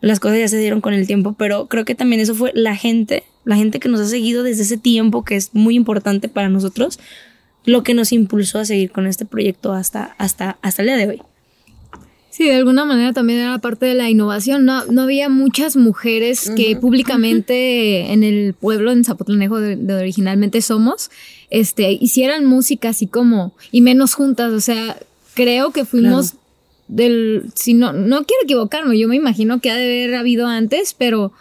Las 0.00 0.20
cosas 0.20 0.38
ya 0.38 0.48
se 0.48 0.58
dieron 0.58 0.80
con 0.80 0.94
el 0.94 1.06
tiempo, 1.06 1.34
pero 1.38 1.68
creo 1.68 1.84
que 1.84 1.94
también 1.94 2.20
eso 2.20 2.34
fue 2.34 2.50
la 2.54 2.74
gente, 2.74 3.24
la 3.44 3.56
gente 3.56 3.78
que 3.78 3.88
nos 3.88 4.00
ha 4.00 4.08
seguido 4.08 4.42
desde 4.42 4.62
ese 4.62 4.76
tiempo, 4.76 5.24
que 5.24 5.36
es 5.36 5.54
muy 5.54 5.76
importante 5.76 6.28
para 6.28 6.48
nosotros, 6.48 6.98
lo 7.64 7.82
que 7.84 7.94
nos 7.94 8.12
impulsó 8.12 8.58
a 8.58 8.64
seguir 8.64 8.90
con 8.90 9.06
este 9.06 9.24
proyecto 9.24 9.72
hasta, 9.72 10.16
hasta, 10.18 10.58
hasta 10.62 10.82
el 10.82 10.88
día 10.88 10.96
de 10.96 11.06
hoy. 11.06 11.22
Sí, 12.32 12.44
de 12.44 12.54
alguna 12.54 12.86
manera 12.86 13.12
también 13.12 13.40
era 13.40 13.58
parte 13.58 13.84
de 13.84 13.94
la 13.94 14.08
innovación. 14.08 14.64
No, 14.64 14.86
no 14.86 15.02
había 15.02 15.28
muchas 15.28 15.76
mujeres 15.76 16.50
que 16.56 16.76
públicamente 16.76 18.10
en 18.10 18.24
el 18.24 18.54
pueblo, 18.54 18.90
en 18.90 19.04
Zapotlanejo, 19.04 19.60
de, 19.60 19.76
de 19.76 19.94
originalmente 19.94 20.62
somos, 20.62 21.10
este, 21.50 21.92
hicieran 21.92 22.46
música 22.46 22.88
así 22.88 23.06
como, 23.06 23.52
y 23.70 23.82
menos 23.82 24.14
juntas. 24.14 24.50
O 24.54 24.60
sea, 24.60 24.96
creo 25.34 25.72
que 25.72 25.84
fuimos 25.84 26.36
del, 26.88 27.50
si 27.54 27.74
no, 27.74 27.92
no 27.92 28.24
quiero 28.24 28.44
equivocarme, 28.44 28.98
yo 28.98 29.08
me 29.08 29.16
imagino 29.16 29.60
que 29.60 29.70
ha 29.70 29.76
de 29.76 30.04
haber 30.04 30.14
habido 30.14 30.46
antes, 30.46 30.94
pero 30.96 31.32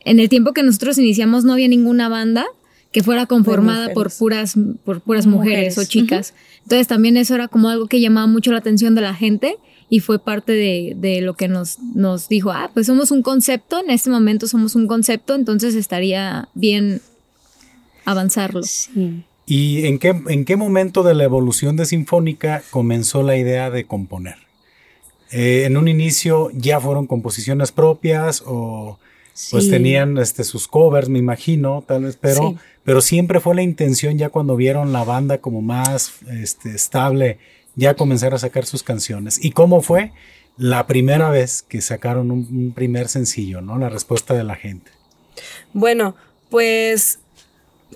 en 0.00 0.18
el 0.18 0.30
tiempo 0.30 0.54
que 0.54 0.62
nosotros 0.62 0.96
iniciamos 0.96 1.44
no 1.44 1.52
había 1.52 1.68
ninguna 1.68 2.08
banda 2.08 2.46
que 2.90 3.02
fuera 3.02 3.26
conformada 3.26 3.92
por 3.92 4.10
puras, 4.10 4.54
por 4.82 5.02
puras 5.02 5.26
mujeres, 5.26 5.76
Mujeres, 5.76 5.78
o 5.78 5.84
chicas. 5.84 6.32
Entonces 6.62 6.86
también 6.86 7.18
eso 7.18 7.34
era 7.34 7.48
como 7.48 7.68
algo 7.68 7.86
que 7.86 8.00
llamaba 8.00 8.26
mucho 8.26 8.50
la 8.50 8.58
atención 8.58 8.94
de 8.94 9.02
la 9.02 9.12
gente 9.12 9.58
y 9.90 10.00
fue 10.00 10.18
parte 10.18 10.52
de, 10.52 10.94
de 10.96 11.20
lo 11.20 11.34
que 11.34 11.48
nos, 11.48 11.78
nos 11.94 12.28
dijo, 12.28 12.50
ah, 12.50 12.70
pues 12.74 12.86
somos 12.86 13.10
un 13.10 13.22
concepto, 13.22 13.80
en 13.80 13.90
este 13.90 14.10
momento 14.10 14.46
somos 14.46 14.74
un 14.74 14.86
concepto, 14.86 15.34
entonces 15.34 15.74
estaría 15.74 16.48
bien 16.54 17.00
avanzarlo. 18.04 18.62
Sí. 18.62 19.22
¿Y 19.46 19.86
en 19.86 19.98
qué, 19.98 20.08
en 20.28 20.44
qué 20.44 20.56
momento 20.56 21.02
de 21.02 21.14
la 21.14 21.24
evolución 21.24 21.76
de 21.76 21.86
Sinfónica 21.86 22.62
comenzó 22.70 23.22
la 23.22 23.36
idea 23.36 23.70
de 23.70 23.84
componer? 23.86 24.36
Eh, 25.30 25.64
en 25.64 25.76
un 25.76 25.88
inicio 25.88 26.50
ya 26.52 26.80
fueron 26.80 27.06
composiciones 27.06 27.72
propias 27.72 28.42
o 28.46 28.98
pues 29.50 29.70
tenían 29.70 30.18
este, 30.18 30.42
sus 30.42 30.66
covers, 30.66 31.08
me 31.08 31.18
imagino, 31.18 31.84
tal 31.86 32.04
vez, 32.04 32.18
pero, 32.20 32.50
Sí. 32.50 32.56
pero 32.82 33.00
siempre 33.00 33.38
fue 33.40 33.54
la 33.54 33.62
intención 33.62 34.18
ya 34.18 34.30
cuando 34.30 34.56
vieron 34.56 34.92
la 34.92 35.04
banda 35.04 35.38
como 35.38 35.62
más 35.62 36.12
este, 36.30 36.70
estable, 36.74 37.38
ya 37.78 37.94
comenzar 37.94 38.34
a 38.34 38.38
sacar 38.38 38.66
sus 38.66 38.82
canciones. 38.82 39.42
¿Y 39.42 39.52
cómo 39.52 39.80
fue 39.82 40.12
la 40.56 40.86
primera 40.88 41.30
vez 41.30 41.62
que 41.62 41.80
sacaron 41.80 42.30
un, 42.32 42.46
un 42.50 42.72
primer 42.74 43.08
sencillo, 43.08 43.60
¿no? 43.60 43.78
La 43.78 43.88
respuesta 43.88 44.34
de 44.34 44.42
la 44.44 44.56
gente. 44.56 44.90
Bueno, 45.72 46.16
pues 46.50 47.20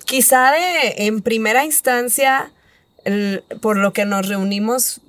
quizá 0.05 0.51
de 0.51 1.05
en 1.05 1.21
primera 1.21 1.65
instancia, 1.65 2.51
el- 3.03 3.43
por 3.61 3.77
lo 3.77 3.91
que 3.93 4.05
nos 4.05 4.27
reunimos, 4.29 5.01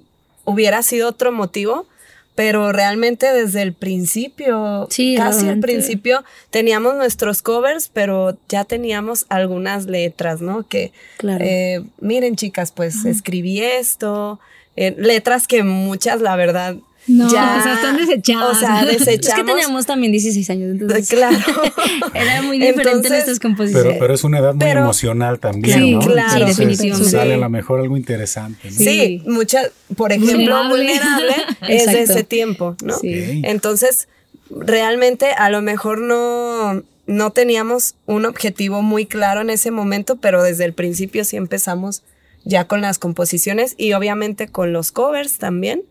hubiera 0.44 0.82
sido 0.82 1.08
otro 1.08 1.30
motivo, 1.30 1.86
pero 2.34 2.72
realmente 2.72 3.32
desde 3.32 3.62
el 3.62 3.72
principio, 3.74 4.88
Sí, 4.90 5.14
casi 5.16 5.46
al 5.48 5.60
principio, 5.60 6.24
teníamos 6.50 6.96
nuestros 6.96 7.42
covers, 7.42 7.88
pero 7.88 8.36
ya 8.48 8.64
teníamos 8.64 9.24
algunas 9.28 9.86
letras, 9.86 10.40
¿no? 10.40 10.66
Que, 10.66 10.92
Claro. 11.18 11.44
eh, 11.44 11.84
miren 12.00 12.34
chicas, 12.34 12.72
pues 12.72 13.04
escribí 13.04 13.60
esto, 13.62 14.40
eh, 14.76 14.94
letras 14.98 15.46
que 15.46 15.62
muchas, 15.62 16.20
la 16.20 16.36
verdad, 16.36 16.76
No, 17.06 17.30
ya, 17.30 17.58
o 17.58 17.62
sea, 17.62 17.74
están 17.74 17.96
desechadas. 17.98 18.56
O 18.56 18.60
sea, 18.60 18.84
desechamos. 18.84 19.26
Es 19.28 19.34
que 19.34 19.44
teníamos 19.44 19.84
también 19.86 20.10
16 20.12 20.48
años, 20.50 20.70
entonces. 20.72 21.08
Claro. 21.14 21.36
Era 22.14 22.40
muy 22.42 22.58
diferente 22.58 22.82
Entonces, 22.88 23.10
nuestras 23.10 23.40
composiciones. 23.40 23.86
Pero, 23.88 23.98
pero 24.00 24.14
es 24.14 24.24
una 24.24 24.38
edad 24.38 24.54
muy 24.54 24.64
Pero- 24.64 24.80
emocional 24.80 25.38
también, 25.38 25.78
Sí, 25.78 25.90
¿no? 25.92 26.00
claro. 26.00 26.28
Sí, 26.30 26.34
Entonces, 26.36 26.56
definitivamente. 26.56 27.10
Sale 27.10 27.32
a 27.32 27.36
Sí. 27.36 27.40
lo 27.42 27.50
mejor 27.50 27.80
algo 27.80 27.96
interesante, 27.98 28.70
¿no? 28.70 28.76
Sí, 28.76 28.84
Sí. 28.84 29.22
muchas, 29.26 29.70
por 29.96 30.12
ejemplo, 30.12 30.34
Vulnerable. 30.38 30.76
vulnerable, 30.76 31.34
es 31.68 31.86
de 31.86 32.02
ese 32.02 32.24
tiempo, 32.24 32.74
¿no? 32.82 32.96
Sí. 32.98 33.42
Entonces, 33.44 34.08
realmente 34.50 35.26
a 35.32 35.50
lo 35.50 35.60
mejor 35.62 35.98
no, 36.00 36.82
no 37.06 37.30
teníamos 37.32 37.96
un 38.06 38.24
objetivo 38.24 38.80
muy 38.82 39.04
claro 39.06 39.40
en 39.42 39.50
ese 39.50 39.70
momento, 39.70 40.16
pero 40.16 40.42
desde 40.42 40.64
el 40.64 40.72
principio 40.72 41.24
sí 41.24 41.36
empezamos 41.36 42.02
ya 42.44 42.66
con 42.66 42.80
las 42.80 42.98
composiciones 42.98 43.74
y 43.76 43.92
obviamente 43.92 44.48
con 44.48 44.72
los 44.72 44.92
covers 44.92 45.38
también 45.38 45.82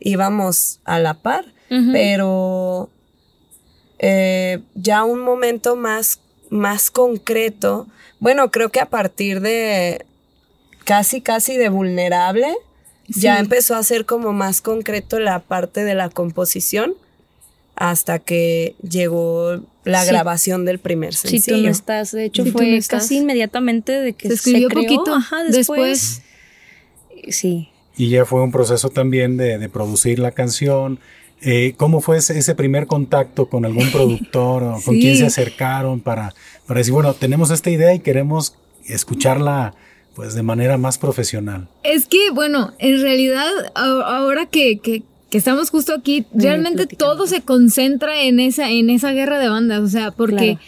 íbamos 0.00 0.80
a 0.84 0.98
la 0.98 1.14
par, 1.14 1.46
pero 1.92 2.90
eh, 3.98 4.60
ya 4.74 5.04
un 5.04 5.20
momento 5.20 5.74
más, 5.74 6.20
más 6.50 6.90
concreto, 6.90 7.86
bueno, 8.18 8.50
creo 8.50 8.68
que 8.68 8.80
a 8.80 8.90
partir 8.90 9.40
de 9.40 10.04
casi, 10.84 11.22
casi 11.22 11.56
de 11.56 11.70
vulnerable, 11.70 12.54
ya 13.08 13.38
empezó 13.38 13.74
a 13.74 13.82
ser 13.82 14.04
como 14.04 14.32
más 14.32 14.60
concreto 14.60 15.18
la 15.18 15.40
parte 15.40 15.84
de 15.84 15.94
la 15.94 16.08
composición 16.08 16.94
hasta 17.84 18.20
que 18.20 18.76
llegó 18.88 19.60
la 19.84 20.02
Sí. 20.04 20.08
grabación 20.10 20.64
del 20.64 20.78
primer 20.78 21.14
Si 21.14 21.28
sencillo. 21.28 21.56
tú 21.56 21.62
no 21.64 21.68
estás, 21.68 22.12
de 22.12 22.26
hecho 22.26 22.44
fue 22.46 22.76
no 22.76 22.78
casi 22.88 23.16
inmediatamente 23.18 23.90
de 23.90 24.12
que 24.12 24.28
Se 24.28 24.34
escribió 24.34 24.68
creó, 24.68 24.82
poquito 24.82 25.12
ajá, 25.16 25.42
después. 25.50 26.20
después. 27.16 27.34
Sí. 27.34 27.68
Y 27.96 28.08
ya 28.10 28.24
fue 28.24 28.40
un 28.42 28.52
proceso 28.52 28.88
también 28.88 29.36
de, 29.36 29.58
de 29.58 29.68
producir 29.68 30.20
la 30.20 30.30
canción. 30.30 31.00
Eh, 31.40 31.74
¿Cómo 31.76 32.00
fue 32.00 32.18
ese, 32.18 32.38
ese 32.38 32.54
primer 32.54 32.86
contacto 32.86 33.46
con 33.48 33.64
algún 33.64 33.90
productor 33.92 34.62
o 34.62 34.80
con 34.80 34.94
Sí. 34.94 35.00
quién 35.00 35.16
se 35.16 35.26
acercaron 35.26 35.98
para, 36.00 36.34
para 36.68 36.78
decir, 36.78 36.92
bueno, 36.92 37.14
tenemos 37.14 37.50
esta 37.50 37.68
idea 37.70 37.92
y 37.94 37.98
queremos 37.98 38.54
escucharla 38.86 39.74
pues 40.14 40.34
de 40.34 40.42
manera 40.42 40.76
más 40.78 40.98
profesional? 40.98 41.68
Es 41.82 42.06
que, 42.06 42.30
bueno, 42.30 42.74
en 42.78 43.00
realidad, 43.00 43.48
ahora 43.74 44.46
que, 44.46 44.78
que- 44.78 45.02
que 45.32 45.38
estamos 45.38 45.70
justo 45.70 45.94
aquí, 45.94 46.26
realmente 46.34 46.86
todo 46.86 47.26
se 47.26 47.40
concentra 47.40 48.20
en 48.20 48.38
esa, 48.38 48.68
en 48.70 48.90
esa 48.90 49.12
guerra 49.12 49.38
de 49.38 49.48
bandas. 49.48 49.80
O 49.80 49.88
sea, 49.88 50.10
porque 50.10 50.58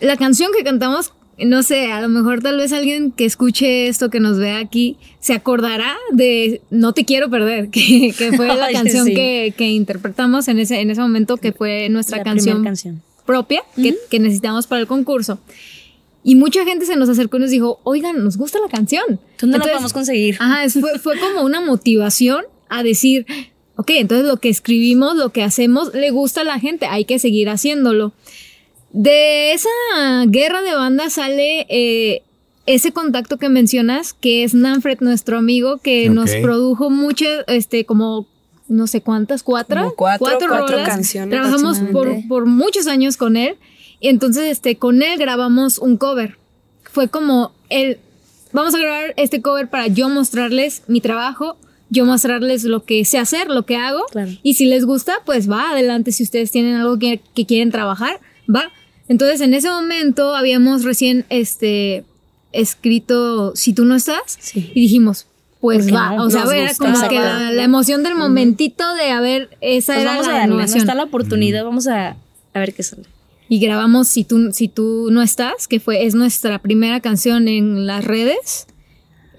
la 0.00 0.16
canción 0.16 0.52
que 0.56 0.62
cantamos, 0.62 1.12
no 1.44 1.64
sé, 1.64 1.90
a 1.90 2.00
lo 2.00 2.08
mejor 2.08 2.40
tal 2.40 2.56
vez 2.56 2.72
alguien 2.72 3.10
que 3.10 3.24
escuche 3.24 3.88
esto, 3.88 4.10
que 4.10 4.20
nos 4.20 4.38
vea 4.38 4.60
aquí, 4.60 4.96
se 5.18 5.32
acordará 5.32 5.96
de 6.12 6.62
No 6.70 6.92
te 6.92 7.04
quiero 7.04 7.30
perder, 7.30 7.68
que, 7.72 8.14
que 8.16 8.30
fue 8.30 8.46
la 8.46 8.66
Ay, 8.66 8.74
canción 8.74 9.06
sí. 9.06 9.14
que, 9.14 9.52
que 9.56 9.66
interpretamos 9.66 10.46
en 10.46 10.60
ese, 10.60 10.80
en 10.80 10.90
ese 10.90 11.00
momento, 11.00 11.36
que 11.36 11.50
fue 11.50 11.88
nuestra 11.88 12.18
La 12.18 12.22
canción 12.22 12.62
canción. 12.62 13.02
propia 13.26 13.64
que, 13.74 13.96
que 14.08 14.20
necesitamos 14.20 14.68
para 14.68 14.82
el 14.82 14.86
concurso. 14.86 15.40
Y 16.22 16.36
mucha 16.36 16.64
gente 16.64 16.86
se 16.86 16.94
nos 16.94 17.08
acercó 17.08 17.38
y 17.38 17.40
nos 17.40 17.50
dijo, 17.50 17.80
oigan, 17.82 18.22
nos 18.22 18.36
gusta 18.36 18.60
la 18.60 18.68
canción. 18.68 19.02
¿Dónde 19.08 19.58
la 19.58 19.64
Entonces, 19.64 19.72
podemos 19.72 19.92
conseguir? 19.92 20.36
Ajá, 20.38 20.58
fue 21.02 21.18
como 21.18 21.42
una 21.42 21.60
motivación 21.60 22.44
a 22.68 22.82
decir, 22.82 23.26
ok, 23.76 23.90
entonces 23.90 24.26
lo 24.26 24.38
que 24.38 24.48
escribimos, 24.48 25.16
lo 25.16 25.30
que 25.30 25.42
hacemos, 25.42 25.94
le 25.94 26.10
gusta 26.10 26.40
a 26.42 26.44
la 26.44 26.58
gente, 26.58 26.86
hay 26.86 27.04
que 27.04 27.18
seguir 27.18 27.48
haciéndolo. 27.48 28.12
De 28.92 29.52
esa 29.52 29.68
guerra 30.26 30.62
de 30.62 30.74
bandas 30.74 31.14
sale 31.14 31.66
eh, 31.68 32.22
ese 32.66 32.92
contacto 32.92 33.36
que 33.36 33.48
mencionas, 33.48 34.14
que 34.14 34.44
es 34.44 34.54
Nanfred, 34.54 34.98
nuestro 35.00 35.38
amigo, 35.38 35.78
que 35.78 36.08
nos 36.10 36.30
produjo 36.36 36.90
muchas, 36.90 37.44
este, 37.48 37.84
como 37.84 38.26
no 38.66 38.86
sé 38.86 39.00
cuántas, 39.00 39.42
cuatro, 39.42 39.80
Como 39.80 39.94
cuatro- 39.94 40.26
cuatro 40.26 40.48
rolas. 40.48 40.88
canciones 40.88 41.30
Trabajamos 41.30 41.78
por, 41.92 42.26
por 42.28 42.46
muchos 42.46 42.86
años 42.86 43.16
con 43.16 43.36
él. 43.36 43.56
Y 44.00 44.08
entonces, 44.08 44.44
este, 44.44 44.76
con 44.76 45.02
él 45.02 45.18
grabamos 45.18 45.78
un 45.78 45.96
cover. 45.96 46.36
Fue 46.84 47.08
como 47.08 47.52
el, 47.70 47.98
vamos 48.52 48.74
a 48.74 48.78
grabar 48.78 49.14
este 49.16 49.40
cover 49.42 49.68
para 49.68 49.86
yo 49.88 50.08
mostrarles 50.08 50.82
mi 50.86 51.00
trabajo, 51.00 51.56
yo 51.90 52.04
mostrarles 52.04 52.64
lo 52.64 52.84
que 52.84 53.04
sé 53.04 53.18
hacer, 53.18 53.48
lo 53.48 53.64
que 53.64 53.76
hago. 53.76 54.04
Claro. 54.10 54.32
Y 54.42 54.54
si 54.54 54.66
les 54.66 54.84
gusta, 54.84 55.14
pues 55.24 55.50
va 55.50 55.70
adelante. 55.70 56.12
Si 56.12 56.22
ustedes 56.22 56.50
tienen 56.50 56.74
algo 56.76 56.98
que, 56.98 57.20
que 57.34 57.46
quieren 57.46 57.70
trabajar, 57.70 58.20
va. 58.54 58.70
Entonces, 59.08 59.40
en 59.40 59.54
ese 59.54 59.68
momento 59.70 60.36
habíamos 60.36 60.84
recién, 60.84 61.24
este, 61.30 62.04
escrito 62.52 63.54
Si 63.56 63.72
tú 63.72 63.84
no 63.84 63.94
estás. 63.94 64.36
Sí. 64.38 64.70
Y 64.74 64.82
dijimos, 64.82 65.26
pues 65.60 65.78
¿Por 65.78 65.86
qué 65.86 65.92
va. 65.92 66.12
no? 66.16 66.24
O 66.24 66.30
sea, 66.30 66.42
era 66.42 66.68
gusta. 66.68 66.84
como 66.84 67.08
que 67.08 67.14
la, 67.16 67.50
la 67.50 67.64
emoción 67.64 68.02
del 68.02 68.14
momentito 68.14 68.94
de 68.94 69.10
haber, 69.10 69.56
esa 69.60 69.94
Pues 69.94 70.02
era 70.02 70.10
vamos 70.12 70.26
la 70.26 70.32
a 70.32 70.38
darle, 70.38 70.48
¿no? 70.48 70.54
innovación. 70.54 70.78
está 70.80 70.94
la 70.94 71.04
oportunidad, 71.04 71.64
vamos 71.64 71.86
a, 71.86 72.16
a 72.54 72.58
ver 72.58 72.74
qué 72.74 72.82
sale. 72.82 73.04
Y 73.48 73.60
grabamos 73.60 74.08
Si 74.08 74.24
tú, 74.24 74.52
si 74.52 74.68
tú 74.68 75.08
no 75.10 75.22
estás, 75.22 75.68
que 75.68 75.80
fue, 75.80 76.04
es 76.04 76.14
nuestra 76.14 76.58
primera 76.58 77.00
canción 77.00 77.48
en 77.48 77.86
las 77.86 78.04
redes. 78.04 78.66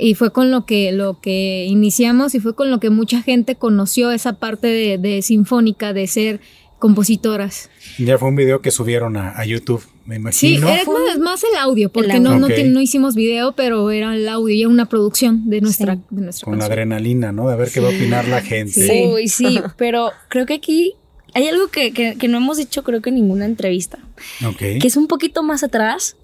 Y 0.02 0.16
fue 0.16 0.32
con 0.32 0.50
lo 0.50 0.66
que, 0.66 0.92
lo 0.94 1.20
que 1.20 1.66
iniciamos 1.68 2.34
y 2.34 2.40
fue 2.40 2.56
con 2.56 2.72
lo 2.72 2.80
que 2.80 2.90
mucha 2.90 3.22
gente 3.22 3.56
conoció 3.56 4.12
esa 4.12 4.34
parte 4.34 4.68
de, 4.68 4.98
de 4.98 5.22
sinfónica, 5.22 5.92
de 5.94 6.08
ser 6.08 6.40
compositoras. 6.80 7.70
Ya 7.98 8.18
fue 8.18 8.30
un 8.30 8.36
video 8.36 8.62
que 8.62 8.72
subieron 8.72 9.18
a, 9.18 9.38
a 9.38 9.46
YouTube, 9.46 9.84
me 10.06 10.16
Sí, 10.32 10.56
imagino. 10.56 10.70
era 10.70 10.84
más, 10.86 11.20
más 11.20 11.44
el 11.44 11.58
audio, 11.60 11.90
porque 11.90 12.14
El 12.14 12.24
no, 12.24 12.32
audio. 12.32 12.48
no, 12.66 12.70
no 12.72 12.82
hicimos 12.82 13.16
video, 13.16 13.52
pero 13.52 13.92
era 13.92 14.16
el 14.16 14.28
audio 14.30 14.56
y 14.56 14.62
era 14.62 14.70
una 14.70 14.88
producción 14.88 15.50
de 15.50 15.62
nuestra, 15.62 15.96
Sí. 15.96 16.02
de 16.10 16.22
nuestra 16.22 16.46
con 16.46 16.54
canción. 16.54 16.72
adrenalina, 16.72 17.32
¿no? 17.32 17.50
De 17.50 17.58
ver 17.58 17.70
qué 17.70 17.82
va 17.82 17.88
a 17.90 17.92
opinar 17.92 18.28
la 18.28 18.42
gente. 18.42 18.72
Sí. 18.88 19.04
Uy, 19.14 19.28
sí, 19.28 19.60
pero 19.78 20.12
creo 20.30 20.46
que 20.46 20.54
aquí 20.56 20.94
hay 21.34 21.48
algo 21.48 21.68
que, 21.68 21.92
que- 21.92 22.16
que 22.18 22.28
no 22.28 22.38
hemos 22.38 22.58
dicho, 22.58 22.84
creo 22.84 23.02
que 23.02 23.10
en 23.10 23.16
ninguna 23.16 23.46
entrevista, 23.46 24.00
Ok. 24.48 24.58
que 24.58 24.88
es 24.88 24.96
un 24.98 25.08
poquito 25.08 25.44
más 25.44 25.64
atrás, 25.64 26.16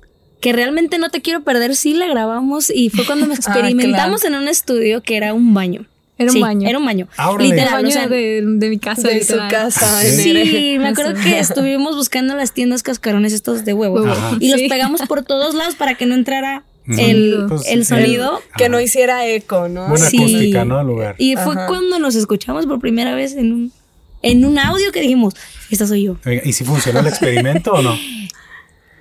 que 0.45 0.53
realmente 0.53 0.99
no 0.99 1.09
te 1.09 1.23
quiero 1.23 1.41
perder, 1.41 1.75
sí 1.75 1.95
la 1.95 2.05
grabamos 2.05 2.69
y 2.69 2.91
fue 2.91 3.03
cuando 3.03 3.25
nos 3.25 3.39
Ah, 3.47 3.51
experimentamos 3.57 4.23
en 4.25 4.35
un 4.35 4.47
estudio 4.47 5.01
que 5.01 5.17
era 5.17 5.33
un 5.33 5.55
baño. 5.55 5.87
Era 6.19 6.29
un 6.29 6.33
Sí, 6.35 6.39
baño. 6.39 6.69
Era 6.69 6.77
un 6.77 6.85
baño. 6.85 7.07
Ahora 7.17 7.43
Literal, 7.43 7.73
baño 7.73 7.87
o 7.87 7.91
sea, 7.91 8.07
de, 8.07 8.43
de 8.45 8.69
mi 8.69 8.77
casa. 8.77 9.07
de 9.07 9.23
su 9.23 9.37
casa. 9.49 10.01
Sí. 10.01 10.29
en 10.37 10.45
Sí, 10.45 10.75
me 10.79 10.89
acuerdo 10.89 11.15
que 11.19 11.39
estuvimos 11.39 11.95
buscando 11.95 12.35
las 12.35 12.51
tiendas 12.53 12.83
cascarones 12.83 13.33
estos 13.33 13.65
de 13.65 13.73
huevo. 13.73 14.05
Ajá. 14.05 14.37
y 14.39 14.49
los 14.51 14.61
pegamos 14.69 15.01
por 15.07 15.23
todos 15.23 15.55
lados 15.55 15.73
para 15.73 15.95
que 15.95 16.05
no 16.05 16.13
entrara 16.13 16.61
el, 16.87 17.45
Pues, 17.49 17.63
el 17.67 17.83
sonido. 17.83 18.39
Que 18.55 18.69
no 18.69 18.79
hiciera 18.79 19.25
eco, 19.25 19.67
¿no? 19.67 19.87
Buena 19.87 20.07
Sí. 20.11 20.17
acústica, 20.19 20.63
¿no? 20.63 20.77
Al 20.77 20.85
lugar. 20.85 21.15
Y 21.17 21.37
fue 21.37 21.53
Ajá. 21.55 21.65
cuando 21.65 21.97
nos 21.97 22.13
escuchamos 22.13 22.67
por 22.67 22.79
primera 22.79 23.15
vez 23.15 23.33
en 23.35 23.51
un, 23.51 23.71
en 24.21 24.45
un 24.45 24.59
audio 24.59 24.91
que 24.91 25.01
dijimos, 25.01 25.33
esta 25.71 25.87
soy 25.87 26.03
yo. 26.03 26.17
Oiga, 26.23 26.43
¿Y 26.45 26.53
si 26.53 26.63
funcionó 26.63 26.99
el 26.99 27.07
experimento 27.07 27.71
o 27.73 27.81
no? 27.81 27.97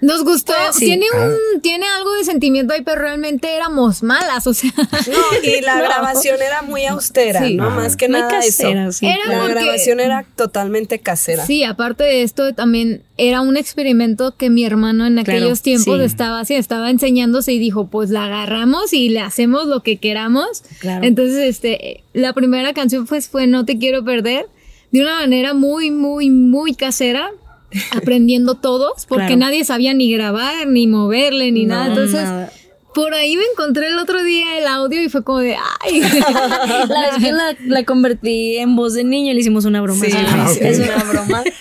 Nos 0.05 0.25
gustó. 0.25 0.53
Pues, 0.67 0.77
sí. 0.77 0.87
Tiene, 0.87 1.07
Ah. 1.15 1.29
un, 1.55 1.61
tiene 1.61 1.87
algo 1.87 2.13
de 2.15 2.25
sentimiento 2.25 2.75
ahí, 2.75 2.83
pero 2.83 3.01
realmente 3.01 3.55
éramos 3.55 4.03
malas. 4.03 4.47
O 4.47 4.55
sea, 4.55 4.71
No, 4.77 5.19
y 5.43 5.61
la 5.61 5.77
No. 5.79 5.85
grabación 5.85 6.41
era 6.43 6.63
muy 6.63 6.85
austera, 6.87 7.45
Sí. 7.47 7.55
¿no? 7.57 7.67
Ajá. 7.69 7.77
Más 7.77 7.97
que 7.97 8.09
Muy 8.09 8.21
nada 8.21 8.31
casera, 8.31 8.89
eso. 8.89 8.99
sí. 8.99 9.07
Era 9.07 9.27
La 9.27 9.39
porque- 9.41 9.55
grabación 9.55 10.01
era 10.01 10.25
totalmente 10.37 10.99
casera. 10.99 11.47
sí, 11.47 11.65
aparte 11.65 12.05
de 12.05 12.23
esto, 12.23 12.55
también 12.55 13.03
era 13.17 13.41
un 13.41 13.57
experimento 13.57 14.37
que 14.37 14.51
mi 14.51 14.65
hermano 14.65 15.07
en 15.07 15.15
Claro, 15.23 15.39
aquellos 15.39 15.63
tiempos 15.63 15.99
sí. 15.99 16.05
estaba 16.05 16.41
así, 16.41 16.55
estaba 16.55 16.91
enseñándose 16.91 17.53
y 17.53 17.59
dijo, 17.59 17.87
pues 17.87 18.11
la 18.11 18.25
agarramos 18.27 18.93
y 18.93 19.09
le 19.09 19.21
hacemos 19.21 19.67
lo 19.67 19.83
que 19.83 19.99
queramos. 19.99 20.63
Claro. 20.81 21.05
Entonces, 21.07 21.37
este, 21.39 22.03
la 22.13 22.33
primera 22.33 22.73
canción 22.75 23.07
pues 23.07 23.29
fue 23.29 23.47
No 23.47 23.65
te 23.65 23.79
quiero 23.79 24.05
perder, 24.05 24.47
de 24.91 25.01
una 25.01 25.15
manera 25.21 25.55
muy, 25.55 25.91
muy, 25.91 26.31
muy 26.31 26.75
casera. 26.75 27.31
aprendiendo 27.97 28.55
todos 28.57 29.07
porque 29.07 29.27
Claro. 29.27 29.41
nadie 29.41 29.65
sabía 29.65 29.95
ni 29.95 30.11
grabar 30.13 30.67
ni 30.67 30.87
moverle 30.87 31.51
ni 31.53 31.65
No, 31.65 31.75
nada 31.75 31.87
entonces 31.89 32.23
nada. 32.25 32.51
por 32.95 33.15
ahí 33.15 33.37
me 33.37 33.43
encontré 33.53 33.89
el 33.89 33.99
otro 33.99 34.23
día 34.23 34.59
el 34.59 34.67
audio 34.67 35.03
y 35.03 35.09
fue 35.09 35.25
como 35.25 35.39
de 35.41 35.57
ay 35.85 36.01
La 36.89 37.01
vez 37.11 37.23
que 37.25 37.33
la, 37.33 37.57
la 37.67 37.85
convertí 37.85 38.57
en 38.59 38.77
voz 38.77 38.95
de 38.95 39.05
niño 39.05 39.33
le 39.35 39.41
hicimos 39.41 39.65
una 39.65 39.81
broma. 39.81 40.05
Sí. 40.05 40.13
Ah, 40.15 40.49
es 40.61 40.79
una 40.79 41.05
broma. 41.05 41.43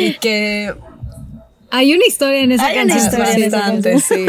Y 0.00 0.14
que 0.14 0.74
hay 1.70 1.94
una 1.94 2.04
historia 2.06 2.40
en 2.40 2.50
esa 2.52 2.66
Hay 2.66 2.78
una 2.78 2.94
canción 2.94 3.04
historia 3.12 3.34
en 3.34 3.42
esa 3.44 3.58
bastante, 3.58 4.00
sí. 4.00 4.26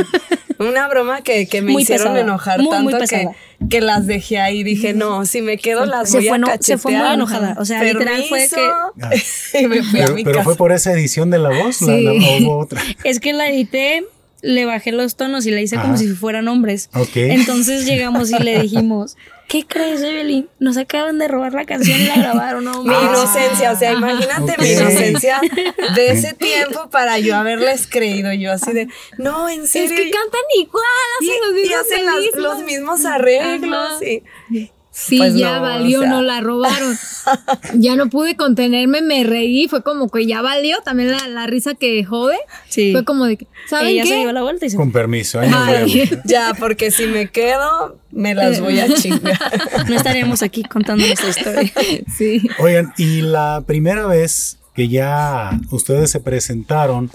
Una 0.59 0.87
broma 0.89 1.21
que, 1.21 1.47
que 1.47 1.61
me 1.63 1.71
Muy 1.71 1.81
hicieron 1.83 2.07
pesada. 2.07 2.19
enojar 2.21 2.61
Muy, 2.61 2.77
muy 2.79 2.91
tanto 2.93 3.07
que. 3.07 3.27
Que 3.69 3.81
las 3.81 4.05
dejé 4.07 4.39
ahí. 4.39 4.63
Dije, 4.63 4.93
no, 4.93 5.25
si 5.25 5.41
me 5.41 5.57
quedo 5.57 5.85
las 5.85 6.09
Se 6.11 6.17
voy 6.17 6.27
fue 6.27 6.35
a 6.35 6.39
no- 6.39 6.47
se 6.47 6.51
cachetear. 6.53 6.79
fue 6.79 6.91
muy 6.93 7.07
enojada. 7.13 7.55
O 7.59 7.65
sea, 7.65 7.83
literal 7.83 8.23
fue 8.29 8.47
Permiso. 8.49 8.93
me 9.69 9.83
fui 9.83 9.99
a 9.99 10.03
Pero, 10.05 10.15
mi 10.15 10.23
pero 10.23 10.35
casa. 10.37 10.43
fue 10.45 10.55
por 10.55 10.71
esa 10.71 10.93
edición 10.93 11.29
de 11.29 11.39
la 11.39 11.49
voz, 11.49 11.81
la, 11.81 11.95
Sí. 11.95 12.03
la- 12.03 12.11
o 12.11 12.37
hubo 12.43 12.57
otra. 12.59 12.81
Es 13.03 13.19
que 13.19 13.33
la 13.33 13.49
edité, 13.49 14.05
le 14.41 14.65
bajé 14.65 14.91
los 14.93 15.15
tonos 15.17 15.45
y 15.45 15.51
la 15.51 15.59
hice 15.61 15.75
como 15.75 15.89
Ajá. 15.95 15.97
si 15.97 16.07
fueran 16.09 16.47
hombres. 16.47 16.89
Entonces 17.15 17.85
llegamos 17.85 18.31
y 18.31 18.39
le 18.41 18.61
dijimos, 18.61 19.17
¿qué 19.49 19.65
crees, 19.67 20.01
Evelyn? 20.01 20.47
Nos 20.59 20.77
acaban 20.77 21.17
de 21.17 21.27
robar 21.27 21.53
la 21.53 21.65
canción 21.65 21.99
y 21.99 22.05
la 22.05 22.15
grabaron, 22.15 22.63
¿no? 22.63 22.83
Mi 22.83 22.93
Ah. 22.93 23.01
inocencia, 23.09 23.71
o 23.73 23.75
sea, 23.75 23.91
imagínate 23.91 24.55
mi 24.61 24.73
Ok. 24.75 24.79
inocencia 24.81 25.41
de 25.95 26.11
ese 26.11 26.33
tiempo 26.33 26.89
para 26.89 27.19
yo 27.19 27.35
haberles 27.35 27.87
creído. 27.87 28.31
Yo 28.31 28.53
así 28.53 28.71
de, 28.71 28.87
no, 29.17 29.49
en 29.49 29.63
es 29.63 29.71
serio. 29.71 29.95
que 29.97 30.09
cantan 30.11 30.41
igual 30.57 30.83
y, 31.21 31.29
hacen 31.29 31.41
los 31.41 31.51
y 31.51 31.61
mismos 31.63 31.79
hacen 31.81 32.05
las- 32.05 32.15
melismas. 32.15 32.43
los 32.43 32.63
mismos 32.63 33.05
arreglos. 33.05 34.01
Y- 34.03 34.71
Sí, 34.99 35.17
Pues 35.17 35.35
ya 35.35 35.55
no, 35.55 35.61
valió, 35.61 35.99
o 35.99 36.01
sea. 36.01 36.11
no 36.11 36.21
la 36.21 36.41
robaron. 36.41 36.97
ya 37.75 37.95
no 37.95 38.09
pude 38.09 38.35
contenerme, 38.35 39.01
me 39.01 39.23
reí, 39.23 39.67
fue 39.67 39.81
como 39.81 40.09
que 40.09 40.25
ya 40.25 40.41
valió. 40.41 40.77
También 40.83 41.11
la, 41.11 41.27
la 41.27 41.47
risa 41.47 41.73
que 41.75 42.03
jode. 42.03 42.37
Sí. 42.67 42.91
Fue 42.91 43.05
como 43.05 43.25
de, 43.25 43.37
que, 43.37 43.47
¿saben 43.69 43.87
Ella 43.87 44.03
se 44.03 44.09
qué? 44.09 44.17
dio 44.19 44.31
la 44.33 44.41
vuelta 44.41 44.65
y 44.65 44.69
se 44.69 44.77
Con 44.77 44.91
permiso, 44.91 45.39
ahí 45.39 45.49
nos 45.49 45.67
Ay. 45.67 45.93
vemos. 46.07 46.19
Ya, 46.25 46.53
porque 46.59 46.91
si 46.91 47.05
me 47.05 47.29
quedo, 47.29 47.97
me 48.11 48.35
las 48.35 48.59
voy 48.59 48.79
a 48.79 48.93
chingar. 48.93 49.39
no 49.87 49.95
estaríamos 49.95 50.43
aquí 50.43 50.63
contando 50.63 51.05
nuestra 51.05 51.29
historia. 51.29 51.71
Sí. 52.15 52.41
Oigan, 52.59 52.93
y 52.97 53.21
la 53.21 53.63
primera 53.65 54.05
vez 54.05 54.57
que 54.75 54.87
ya 54.89 55.59
ustedes 55.71 56.11
se 56.11 56.19
presentaron, 56.19 57.09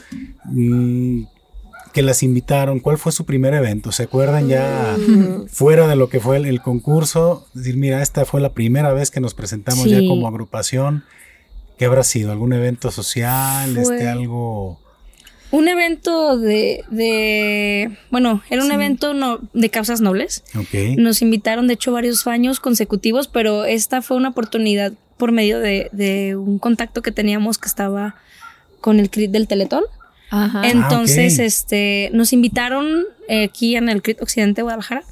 mm, 0.45 1.23
que 1.95 2.03
las 2.03 2.23
invitaron, 2.23 2.81
¿cuál 2.81 2.99
fue 2.99 3.13
su 3.13 3.25
primer 3.25 3.55
evento? 3.55 3.93
¿Se 3.93 4.03
acuerdan 4.03 4.49
ya 4.49 4.97
fuera 5.49 5.87
de 5.87 5.97
lo 5.97 6.09
que 6.11 6.21
fue 6.21 6.37
el, 6.37 6.45
el 6.45 6.61
concurso? 6.61 7.47
Decir, 7.55 7.77
mira, 7.77 8.03
esta 8.03 8.25
fue 8.25 8.41
la 8.41 8.53
primera 8.53 8.93
vez 8.93 9.11
que 9.11 9.21
nos 9.21 9.33
presentamos 9.33 9.87
ya 9.87 10.01
como 10.01 10.27
agrupación. 10.29 11.05
¿Qué 11.79 11.85
habrá 11.87 12.03
sido? 12.03 12.33
¿Algún 12.33 12.53
evento 12.53 12.91
social? 12.91 13.73
Fue- 13.75 13.83
Este, 13.83 14.09
algo... 14.09 14.81
Un 15.51 15.69
evento 15.69 16.37
de, 16.37 16.85
de 16.91 17.97
bueno, 18.11 18.43
era 18.51 18.65
un 18.65 18.73
evento 18.73 19.15
no, 19.15 19.39
de 19.53 19.71
causas 19.71 20.01
nobles. 20.01 20.43
Ok. 20.59 20.97
Nos 20.99 21.23
invitaron, 21.23 21.69
de 21.69 21.75
hecho, 21.75 21.93
varios 21.93 22.27
años 22.27 22.59
consecutivos, 22.59 23.29
pero 23.29 23.65
esta 23.65 24.03
fue 24.03 24.17
una 24.17 24.31
oportunidad 24.31 24.93
por 25.17 25.31
medio 25.31 25.61
de, 25.61 25.91
de 25.93 26.35
un 26.35 26.59
contacto 26.59 27.03
que 27.03 27.13
teníamos 27.13 27.59
que 27.59 27.69
estaba 27.69 28.17
con 28.81 28.99
el 28.99 29.11
CRIT 29.11 29.31
del 29.31 29.47
Teletón. 29.47 29.85
Ajá. 30.31 30.67
Entonces, 30.69 31.35
Ah, 31.39 31.43
ok. 31.43 31.47
este, 31.47 32.11
nos 32.13 32.33
invitaron 32.33 33.05
eh, 33.29 33.45
aquí 33.45 33.77
en 33.77 33.89
el 33.89 34.03
CRIT 34.03 34.21
Occidente 34.21 34.57
de 34.61 34.63
Guadalajara. 34.65 35.03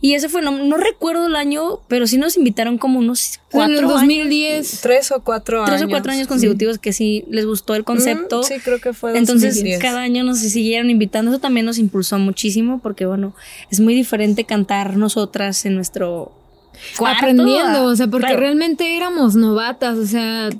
Y 0.00 0.14
ese 0.14 0.28
fue, 0.28 0.42
no, 0.42 0.50
no 0.52 0.76
recuerdo 0.76 1.26
el 1.26 1.36
año, 1.36 1.80
pero 1.88 2.06
sí 2.06 2.18
nos 2.18 2.36
invitaron 2.36 2.78
como 2.78 2.98
unos 2.98 3.40
Fue 3.50 3.64
en 3.64 3.70
cuatro 3.70 3.74
el 3.78 3.84
años, 3.84 3.92
2010. 4.00 4.80
Tres 4.80 5.12
o 5.12 5.22
cuatro 5.22 5.58
años. 5.62 5.70
tres 5.70 5.82
o 5.82 5.88
cuatro 5.88 6.12
años 6.12 6.26
consecutivos 6.28 6.78
que 6.78 6.92
sí 6.92 7.24
les 7.30 7.46
gustó 7.46 7.74
el 7.74 7.84
concepto. 7.84 8.40
Mm, 8.40 8.44
sí, 8.44 8.54
creo 8.62 8.80
que 8.80 8.92
fue 8.92 9.16
Entonces, 9.16 9.54
2010. 9.54 9.80
cada 9.80 10.00
año 10.00 10.24
nos 10.24 10.38
siguieron 10.40 10.90
invitando. 10.90 11.30
Eso 11.30 11.40
también 11.40 11.64
nos 11.66 11.78
impulsó 11.78 12.18
muchísimo 12.18 12.80
porque, 12.82 13.06
bueno, 13.06 13.34
es 13.70 13.80
muy 13.80 13.94
diferente 13.94 14.44
cantar 14.44 14.96
nosotras 14.96 15.64
en 15.64 15.76
nuestro 15.76 16.32
cuarto. 16.98 17.18
aprendiendo, 17.18 17.84
o 17.84 17.94
sea, 17.96 18.08
porque 18.08 18.26
Claro. 18.26 18.40
realmente 18.40 18.96
éramos 18.96 19.34
novatas, 19.36 19.96
o 19.98 20.06
sea, 20.06 20.50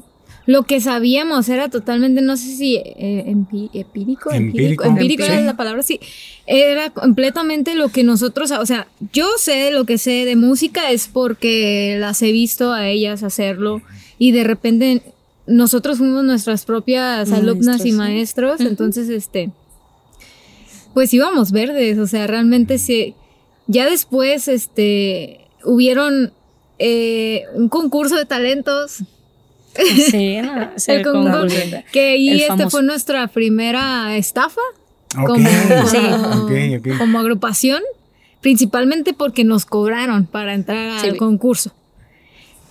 lo 0.46 0.64
que 0.64 0.80
sabíamos 0.80 1.48
era 1.48 1.68
totalmente, 1.68 2.20
no 2.20 2.36
sé 2.36 2.56
si 2.56 2.76
eh, 2.76 3.24
empi- 3.28 3.70
empírico, 3.72 4.32
Empírico, 4.32 4.32
empírico, 4.32 4.84
empírico 4.84 5.22
era 5.24 5.40
la 5.40 5.56
palabra, 5.56 5.82
sí, 5.82 6.00
era 6.46 6.90
completamente 6.90 7.74
lo 7.76 7.90
que 7.90 8.02
nosotros, 8.02 8.50
o 8.50 8.66
sea, 8.66 8.88
yo 9.12 9.26
sé 9.38 9.70
lo 9.70 9.84
que 9.84 9.98
sé 9.98 10.24
de 10.24 10.34
música 10.36 10.90
es 10.90 11.06
porque 11.08 11.96
las 12.00 12.20
he 12.22 12.32
visto 12.32 12.72
a 12.72 12.88
ellas 12.88 13.22
hacerlo 13.22 13.82
y 14.18 14.32
de 14.32 14.42
repente 14.44 15.02
nosotros 15.46 15.98
fuimos 15.98 16.24
nuestras 16.24 16.64
propias 16.64 17.30
alumnas 17.32 17.78
Maestros, 17.78 17.86
y 17.86 17.90
sí. 17.90 17.96
maestros, 17.96 18.60
entonces 18.60 19.08
este, 19.08 19.50
pues 20.94 21.12
íbamos 21.14 21.52
verdes, 21.52 21.98
o 21.98 22.06
sea, 22.06 22.26
realmente 22.26 22.78
sí. 22.78 23.14
Ya 23.68 23.88
después, 23.88 24.48
este, 24.48 25.40
hubieron 25.64 26.32
eh, 26.78 27.44
un 27.54 27.68
concurso 27.68 28.16
de 28.16 28.26
talentos. 28.26 28.98
Sí, 30.10 30.36
no, 30.42 30.70
El 30.86 31.02
concurso, 31.02 31.32
concurso. 31.48 31.76
que 31.92 32.00
ahí 32.10 32.28
El 32.30 32.40
esta 32.40 32.56
famoso. 32.56 32.70
fue 32.70 32.82
nuestra 32.82 33.26
primera 33.28 34.16
estafa 34.16 34.60
como, 35.26 35.48
Sí. 35.88 35.98
como 36.98 37.18
agrupación, 37.18 37.80
principalmente 38.40 39.12
porque 39.14 39.44
nos 39.44 39.64
cobraron 39.66 40.26
para 40.26 40.54
entrar 40.54 40.98
al 41.04 41.16
concurso. 41.16 41.72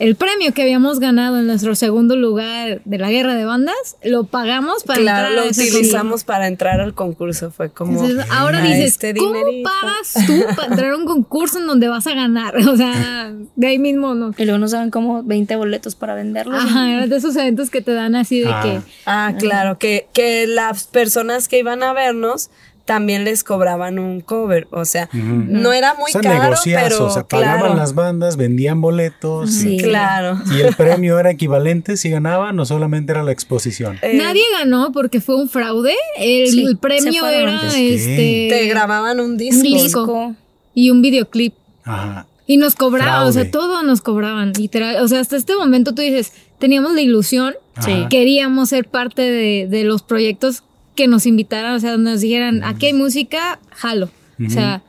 El 0.02 0.16
premio 0.16 0.52
que 0.54 0.64
habíamos 0.64 1.00
ganado 1.00 1.40
en 1.40 1.46
nuestro 1.46 1.76
segundo 1.76 2.16
lugar 2.16 2.82
de 2.86 2.98
la 2.98 3.12
guerra 3.12 3.36
de 3.36 3.46
bandas, 3.46 3.76
lo 4.04 4.24
pagamos 4.24 4.84
para 4.84 5.00
Claro, 5.00 5.28
entrar 5.28 5.44
lo 5.46 5.48
a 5.48 5.52
utilizamos 5.52 6.24
para 6.24 6.48
entrar 6.48 6.82
al 6.82 6.96
concurso. 6.96 7.52
Fue 7.52 7.70
como. 7.72 7.92
Entonces, 8.04 8.26
ahora 8.32 8.62
dices, 8.62 8.86
este 8.94 9.14
¿cómo 9.16 9.34
dinerito". 9.36 9.70
pagas 9.70 10.26
tú 10.26 10.44
para 10.56 10.70
entrar 10.70 10.92
a 10.94 10.98
un 10.98 11.06
concurso 11.06 11.60
en 11.60 11.68
donde 11.68 11.88
vas 11.88 12.08
a 12.08 12.16
ganar? 12.16 12.58
O 12.58 12.76
sea, 12.76 13.32
de 13.56 13.68
ahí 13.68 13.78
mismo 13.78 14.16
no. 14.16 14.34
Y 14.38 14.46
luego 14.46 14.58
nos 14.58 14.72
daban 14.72 14.90
como 14.90 15.22
20 15.24 15.56
boletos 15.56 15.94
para 15.94 16.16
venderlos. 16.16 16.64
Ajá, 16.64 16.90
era 16.92 17.06
de 17.06 17.16
esos 17.16 17.36
eventos 17.36 17.70
que 17.70 17.82
te 17.82 17.94
dan 17.94 18.16
así 18.16 18.40
de 18.40 18.48
Ah. 18.52 18.62
que 18.64 18.82
Ah, 19.06 19.34
claro, 19.38 19.78
que, 19.78 20.08
que 20.14 20.48
las 20.48 20.86
personas 20.86 21.48
que 21.48 21.60
iban 21.60 21.84
a 21.84 21.94
vernos 21.94 22.50
también 22.86 23.24
les 23.24 23.44
cobraban 23.44 24.00
un 24.00 24.22
cover. 24.22 24.68
O 24.72 24.86
sea, 24.86 25.10
no 25.14 25.74
era 25.74 25.94
muy 25.94 26.10
o 26.10 26.12
sea, 26.12 26.22
caro, 26.22 26.56
pero 26.64 27.06
o 27.06 27.10
sea, 27.10 27.28
pagaban 27.28 27.60
claro, 27.60 27.76
las 27.76 27.96
bandas, 27.96 28.38
vendían 28.38 28.82
boletos. 28.82 29.52
Sí. 29.52 29.76
Y, 29.76 29.82
claro. 29.82 30.38
y 30.56 30.62
el 30.62 30.76
premio 30.76 31.20
era 31.20 31.32
equivalente 31.32 31.98
si 31.98 32.10
ganaban 32.10 32.60
o 32.60 32.66
solamente 32.66 33.12
era 33.12 33.24
la 33.24 33.32
exposición. 33.32 33.98
Eh, 34.02 34.14
nadie 34.16 34.44
ganó 34.58 34.92
porque 34.92 35.22
fue 35.22 35.36
un 35.36 35.50
fraude. 35.50 35.96
El, 36.18 36.48
Sí, 36.48 36.62
el 36.64 36.70
se 36.72 36.76
premio 36.76 37.28
era 37.28 37.68
este 37.76 38.48
te 38.50 38.68
grababan 38.68 39.20
un 39.20 39.38
disco. 39.38 39.58
un 39.58 39.64
disco. 39.64 40.36
Y 40.74 40.90
un 40.90 41.02
videoclip. 41.02 41.54
Ajá. 41.84 42.28
Y 42.48 42.58
nos 42.58 42.76
cobraban, 42.76 43.28
o 43.28 43.32
sea, 43.32 43.50
todo 43.50 43.82
nos 43.84 44.02
cobraban, 44.02 44.52
literal. 44.54 44.98
O 45.04 45.08
sea, 45.08 45.20
hasta 45.22 45.38
este 45.38 45.56
momento 45.56 45.94
tú 45.94 46.02
dices, 46.02 46.34
teníamos 46.60 46.94
la 46.94 47.02
ilusión, 47.02 47.54
Sí. 47.80 48.06
queríamos 48.10 48.70
ser 48.70 48.86
parte 48.90 49.22
de, 49.22 49.68
de 49.70 49.84
los 49.86 50.04
proyectos 50.04 50.62
que 50.96 51.08
nos 51.08 51.26
invitaran, 51.26 51.74
o 51.76 51.80
sea, 51.80 51.98
nos 51.98 52.22
dijeran, 52.22 52.64
aquí 52.64 52.88
hay 52.88 52.94
música, 52.94 53.60
jalo. 53.72 54.10
O 54.46 54.50
sea, 54.50 54.82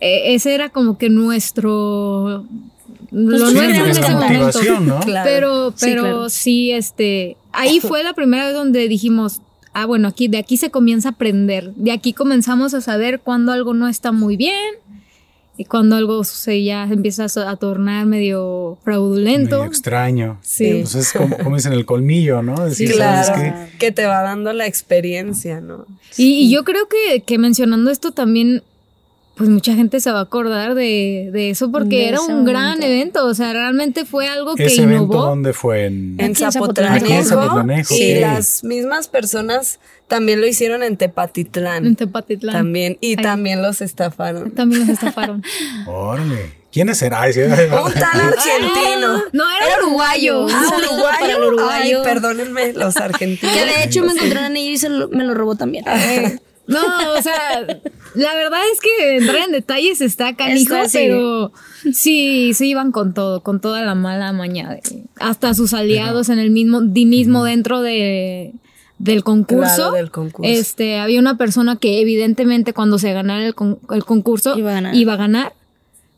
e- 0.00 0.34
ese 0.34 0.54
era 0.54 0.68
como 0.70 0.96
que 0.98 1.08
nuestro... 1.10 2.46
Lo 3.10 3.36
Sí, 3.48 3.54
nuestro 3.54 3.62
en 3.62 3.78
nuestra 3.84 4.06
ese 4.06 4.14
momento. 4.14 4.32
motivación, 4.46 4.86
¿no? 4.86 5.00
Claro. 5.00 5.24
Pero, 5.30 5.70
Sí, 5.72 5.76
pero 5.80 6.02
claro. 6.02 6.28
sí, 6.30 6.70
este, 6.72 7.36
ahí 7.52 7.78
fue 7.80 8.02
la 8.02 8.14
primera 8.14 8.46
vez 8.46 8.54
donde 8.54 8.88
dijimos, 8.88 9.42
ah, 9.74 9.84
bueno, 9.84 10.08
aquí, 10.08 10.28
de 10.28 10.38
aquí 10.38 10.56
se 10.56 10.70
comienza 10.70 11.10
a 11.10 11.12
aprender, 11.12 11.74
de 11.74 11.92
aquí 11.92 12.14
comenzamos 12.14 12.72
a 12.72 12.80
saber 12.80 13.20
cuando 13.20 13.52
algo 13.52 13.74
no 13.74 13.86
está 13.88 14.12
muy 14.12 14.36
bien 14.38 14.56
y 15.56 15.64
cuando 15.66 15.96
algo 15.96 16.24
se 16.24 16.64
ya 16.64 16.84
empieza 16.84 17.26
a, 17.48 17.56
tornar 17.56 18.06
medio 18.06 18.78
fraudulento. 18.84 19.56
Medio 19.58 19.68
extraño. 19.68 20.38
Sí. 20.42 20.66
Entonces 20.66 21.06
es 21.08 21.12
como, 21.12 21.36
como 21.36 21.56
dicen 21.56 21.74
el 21.74 21.84
colmillo, 21.84 22.42
¿no? 22.42 22.54
Decir, 22.64 22.92
Sí, 22.92 22.94
¿sabes 22.98 23.30
Claro, 23.30 23.68
qué? 23.70 23.78
que 23.78 23.92
te 23.92 24.06
va 24.06 24.22
dando 24.22 24.52
la 24.52 24.66
experiencia, 24.66 25.60
¿no? 25.60 25.86
Y, 26.16 26.46
y 26.46 26.50
yo 26.50 26.64
creo 26.64 26.88
que, 26.88 27.20
que 27.20 27.38
mencionando 27.38 27.90
esto 27.90 28.12
también, 28.12 28.62
pues 29.42 29.50
mucha 29.50 29.74
gente 29.74 29.98
se 29.98 30.12
va 30.12 30.20
a 30.20 30.22
acordar 30.22 30.76
de, 30.76 31.30
de 31.32 31.50
eso 31.50 31.72
porque 31.72 31.96
De 31.96 32.08
era 32.10 32.20
un 32.20 32.44
gran 32.44 32.80
evento, 32.80 33.26
o 33.26 33.34
sea, 33.34 33.52
realmente 33.52 34.04
fue 34.04 34.28
algo 34.28 34.54
que 34.54 34.66
Ese 34.66 34.82
evento, 34.84 35.04
innovó. 35.04 35.22
¿dónde 35.26 35.52
fue? 35.52 35.86
En, 35.86 36.14
En 36.18 36.30
Aquí 36.30 36.44
en 36.44 36.52
Zapotlanejo. 36.52 37.04
Aquí 37.04 37.12
en 37.12 37.24
Zapotlanejo, 37.24 37.94
Y 37.96 38.12
ok. 38.14 38.20
las 38.20 38.62
mismas 38.62 39.08
personas 39.08 39.80
también 40.06 40.40
lo 40.40 40.46
hicieron 40.46 40.84
en 40.84 40.96
Tepatitlán. 40.96 41.86
En 41.86 41.96
Tepatitlán. 41.96 42.54
También. 42.54 42.98
Y 43.00 43.16
Ahí. 43.16 43.16
también 43.16 43.62
los 43.62 43.80
estafaron. 43.80 44.52
También 44.52 44.82
nos 44.82 44.90
estafaron. 44.90 45.42
Órale. 45.88 46.62
¿Quiénes? 46.70 47.02
Ay, 47.02 47.32
sí, 47.32 47.40
ay, 47.40 47.48
Un 47.66 47.92
tal 47.94 48.20
argentino. 48.20 49.22
No, 49.32 49.44
era 49.60 49.84
uruguayo. 49.84 50.46
Ah, 50.48 50.64
saludo 50.70 50.92
uruguayo. 50.92 51.18
para 51.20 51.32
el 51.32 51.42
uruguayo. 51.44 51.98
Ay, 51.98 52.04
perdónenme, 52.04 52.72
los 52.74 52.96
argentinos. 52.96 53.54
Que 53.56 53.64
de 53.66 53.84
hecho 53.84 54.02
me 54.04 54.12
encontré 54.12 54.38
en 54.38 54.44
anillo 54.44 54.70
y 54.70 54.78
se 54.78 54.88
lo- 54.88 55.08
me 55.08 55.24
lo 55.24 55.34
robó 55.34 55.56
también. 55.56 55.84
No, 56.72 57.12
o 57.18 57.22
sea, 57.22 57.60
la 58.14 58.34
verdad 58.34 58.60
es 58.72 58.80
que 58.80 59.16
entrar 59.18 59.36
en 59.46 59.52
detalles 59.52 60.00
está 60.00 60.34
canijo, 60.34 60.74
Está, 60.76 60.98
pero 60.98 61.52
sí, 61.92 62.52
sí 62.54 62.68
iban 62.70 62.92
con 62.92 63.14
todo, 63.14 63.42
con 63.42 63.60
toda 63.60 63.82
la 63.82 63.94
mala 63.94 64.32
maña. 64.32 64.70
de- 64.70 64.82
hasta 65.20 65.54
sus 65.54 65.72
aliados 65.74 66.28
en 66.28 66.38
el 66.38 66.50
mismo, 66.50 66.80
di 66.80 67.06
mismo 67.06 67.44
dentro 67.44 67.80
de, 67.82 68.52
del 68.98 69.22
concurso. 69.24 69.74
Claro, 69.76 69.92
del 69.92 70.10
concurso. 70.10 70.50
Este, 70.50 70.98
había 70.98 71.20
una 71.20 71.36
persona 71.36 71.76
que 71.76 72.00
evidentemente 72.00 72.72
cuando 72.72 72.98
se 72.98 73.12
ganara 73.12 73.46
el, 73.46 73.54
con- 73.54 73.78
el 73.90 74.04
concurso 74.04 74.56
Iba 74.58 74.70
a 74.70 74.74
ganar. 74.74 74.94
iba 74.94 75.12
a 75.14 75.16
ganar, 75.16 75.52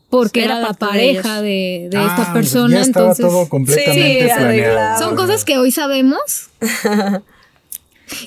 porque 0.09 0.43
Era 0.43 0.53
era, 0.59 0.61
la 0.61 0.67
de 0.69 0.75
pareja 0.75 1.41
de, 1.41 1.87
de 1.91 1.97
Ah, 1.97 2.05
esta 2.09 2.15
pues 2.33 2.45
persona. 2.45 2.75
Ya 2.75 2.81
estaba 2.81 3.05
entonces, 3.07 3.25
todo 3.25 3.49
completamente 3.49 4.21
Sí, 4.21 4.33
planeado. 4.33 5.03
son 5.03 5.15
cosas 5.15 5.43
que 5.45 5.57
hoy 5.57 5.71
sabemos. 5.71 6.49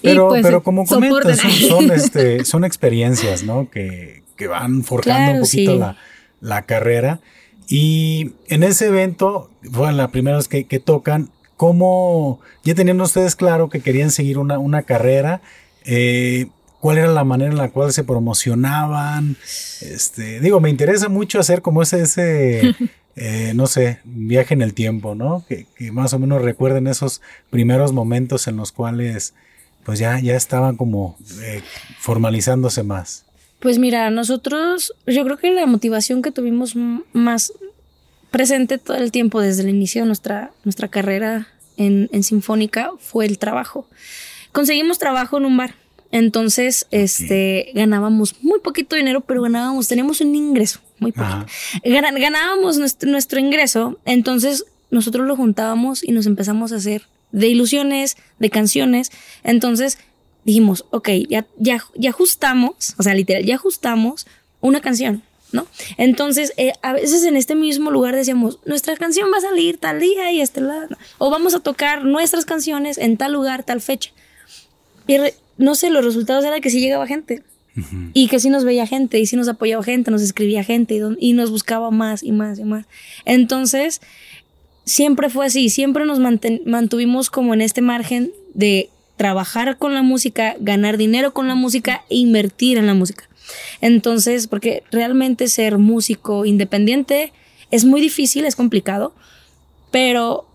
Pero, 0.03 0.29
pues, 0.29 0.43
pero 0.43 0.63
como 0.63 0.87
comentas, 0.87 1.39
son, 1.39 1.51
son, 1.51 1.91
este, 1.93 2.45
son 2.45 2.65
experiencias, 2.65 3.43
¿no? 3.43 3.71
Que, 3.71 4.23
que 4.37 4.47
van 4.47 4.85
forjando 4.85 5.19
Claro, 5.19 5.39
un 5.39 5.45
poquito 5.45 5.73
sí. 5.73 5.79
la, 5.79 5.97
la 6.41 6.63
carrera. 6.63 7.21
Y 7.69 8.33
en 8.49 8.63
ese 8.63 8.87
evento, 8.87 9.51
fue 9.71 9.93
la 9.93 10.09
primera 10.09 10.39
vez 10.39 10.49
que, 10.49 10.65
que 10.65 10.81
tocan, 10.81 11.31
¿cómo 11.57 12.41
ya 12.65 12.75
tenían 12.75 13.01
ustedes 13.01 13.37
claro 13.37 13.69
que 13.69 13.81
querían 13.81 14.11
seguir 14.11 14.39
una, 14.39 14.59
una 14.59 14.83
carrera? 14.83 15.43
Eh, 15.85 16.47
¿Cuál 16.81 16.99
era 16.99 17.09
la 17.09 17.25
manera 17.25 17.51
en 17.51 17.59
la 17.59 17.71
cual 17.71 17.93
se 17.93 18.05
promocionaban? 18.05 19.37
Este, 19.81 20.41
digo, 20.41 20.61
me 20.61 20.71
interesa 20.71 21.09
mucho 21.09 21.41
hacer 21.41 21.61
como 21.61 21.83
ese, 21.83 22.03
ese 22.03 22.75
eh, 23.17 23.53
no 23.55 23.67
sé, 23.67 23.99
viaje 24.05 24.55
en 24.55 24.63
el 24.63 24.75
tiempo, 24.75 25.15
¿no? 25.15 25.45
Que, 25.49 25.67
que 25.77 25.91
más 25.93 26.15
o 26.15 26.19
menos 26.19 26.41
recuerden 26.41 26.87
esos 26.87 27.21
primeros 27.51 27.93
momentos 27.93 28.47
en 28.47 28.57
los 28.57 28.73
cuales 28.73 29.35
pues 29.89 30.01
ya, 30.01 30.21
ya 30.21 30.37
estaban 30.37 30.77
como 30.77 31.17
eh, 31.41 31.63
formalizándose 31.99 32.83
más. 32.83 33.25
Pues 33.59 33.79
mira, 33.79 34.11
nosotros, 34.11 34.93
yo 35.07 35.25
creo 35.25 35.39
que 35.39 35.51
la 35.51 35.65
motivación 35.65 36.21
que 36.21 36.31
tuvimos 36.31 36.77
más 37.15 37.55
presente 38.31 38.77
todo 38.77 38.99
el 38.99 39.11
tiempo 39.11 39.41
desde 39.41 39.63
el 39.63 39.71
inicio 39.71 40.03
de 40.03 40.09
nuestra, 40.09 40.51
nuestra 40.65 40.89
carrera 40.89 41.49
en, 41.79 42.11
en 42.13 42.23
Sinfónica 42.23 42.91
fue 42.99 43.25
el 43.25 43.39
trabajo. 43.39 43.89
Conseguimos 44.53 44.99
trabajo 44.99 45.39
en 45.39 45.47
un 45.47 45.57
bar. 45.57 45.75
Entonces, 46.13 46.87
este, 46.91 47.71
ganábamos 47.75 48.43
muy 48.43 48.61
poquito 48.61 48.95
dinero, 48.95 49.23
pero 49.23 49.41
ganábamos, 49.41 49.89
teníamos 49.89 50.21
un 50.21 50.35
ingreso 50.35 50.81
muy 50.99 51.13
poquito. 51.13 51.47
ganábamos 51.83 52.77
nuestro, 52.77 53.09
nuestro 53.11 53.41
ingreso, 53.41 53.99
entonces 54.05 54.67
nosotros 54.91 55.27
lo 55.27 55.35
juntábamos 55.35 56.05
y 56.05 56.13
nos 56.13 56.27
empezamos 56.27 56.73
a 56.73 56.77
hacer 56.77 57.07
de 57.33 57.49
ilusiones, 57.49 58.17
de 58.39 58.51
canciones. 58.51 59.11
Entonces 59.45 59.99
dijimos, 60.45 60.85
ok, 60.91 61.11
ya, 61.29 61.47
ya, 61.59 61.83
ya 61.95 62.11
ajustamos, 62.11 62.95
o 62.99 63.03
sea, 63.03 63.15
literal, 63.15 63.45
ya 63.45 63.57
ajustamos 63.57 64.27
una 64.61 64.81
canción. 64.81 65.23
¿no? 65.53 65.67
Entonces, 65.97 66.53
eh, 66.57 66.73
a 66.83 66.93
veces 66.93 67.25
en 67.25 67.37
este 67.37 67.55
mismo 67.55 67.91
lugar 67.91 68.15
decíamos, 68.15 68.59
nuestra 68.67 68.97
canción 68.97 69.31
va 69.33 69.39
a 69.39 69.43
salir 69.43 69.79
tal 69.79 70.01
día 70.01 70.31
y 70.33 70.41
este 70.41 70.61
lado, 70.61 70.97
o 71.17 71.31
vamos 71.31 71.55
a 71.55 71.61
tocar 71.61 72.05
nuestras 72.05 72.45
canciones 72.45 72.99
en 72.99 73.17
tal 73.17 73.33
lugar, 73.33 73.63
tal 73.63 73.81
fecha. 73.81 74.11
Y 75.07 75.17
no 75.57 75.75
sé, 75.75 75.91
los 75.91 76.05
resultados 76.05 76.45
eran 76.45 76.61
que 76.61 76.71
sí 76.71 76.81
llegaba 76.81 77.07
gente. 77.07 77.43
Y 78.13 78.27
que 78.27 78.41
sí 78.41 78.51
nos 78.51 78.65
veía 78.65 78.89
gente, 78.89 79.21
y 79.21 79.27
sí 79.27 79.37
nos 79.37 79.47
apoyaba 79.47 79.85
gente, 79.85 80.11
nos 80.11 80.21
escribía 80.21 80.65
gente, 80.65 80.97
y, 80.97 81.31
y 81.31 81.33
nos 81.33 81.53
buscaba 81.53 81.93
más 81.93 82.25
y 82.25 82.33
más 82.33 82.59
y 82.59 82.65
más. 82.65 82.87
Entonces, 83.25 84.01
siempre 84.89 85.31
fue 85.31 85.47
así, 85.47 85.69
siempre 85.69 86.05
nos 86.07 86.19
mantuvimos 86.19 87.31
como 87.31 87.55
en 87.55 87.61
este 87.61 87.83
margen 87.83 88.33
de 88.55 88.91
trabajar 89.17 89.79
con 89.79 89.95
la 89.95 90.03
música, 90.03 90.57
ganar 90.61 90.97
dinero 90.97 91.33
con 91.33 91.47
la 91.49 91.55
música 91.55 92.05
e 92.09 92.17
invertir 92.17 92.79
en 92.79 92.87
la 92.87 92.95
música. 92.95 93.29
Entonces, 93.81 94.47
porque 94.47 94.83
realmente 94.91 95.49
ser 95.49 95.79
músico 95.79 96.45
independiente 96.45 97.33
es 97.71 97.85
muy 97.85 98.01
difícil, 98.01 98.45
es 98.45 98.57
complicado, 98.57 99.15
pero 99.91 100.47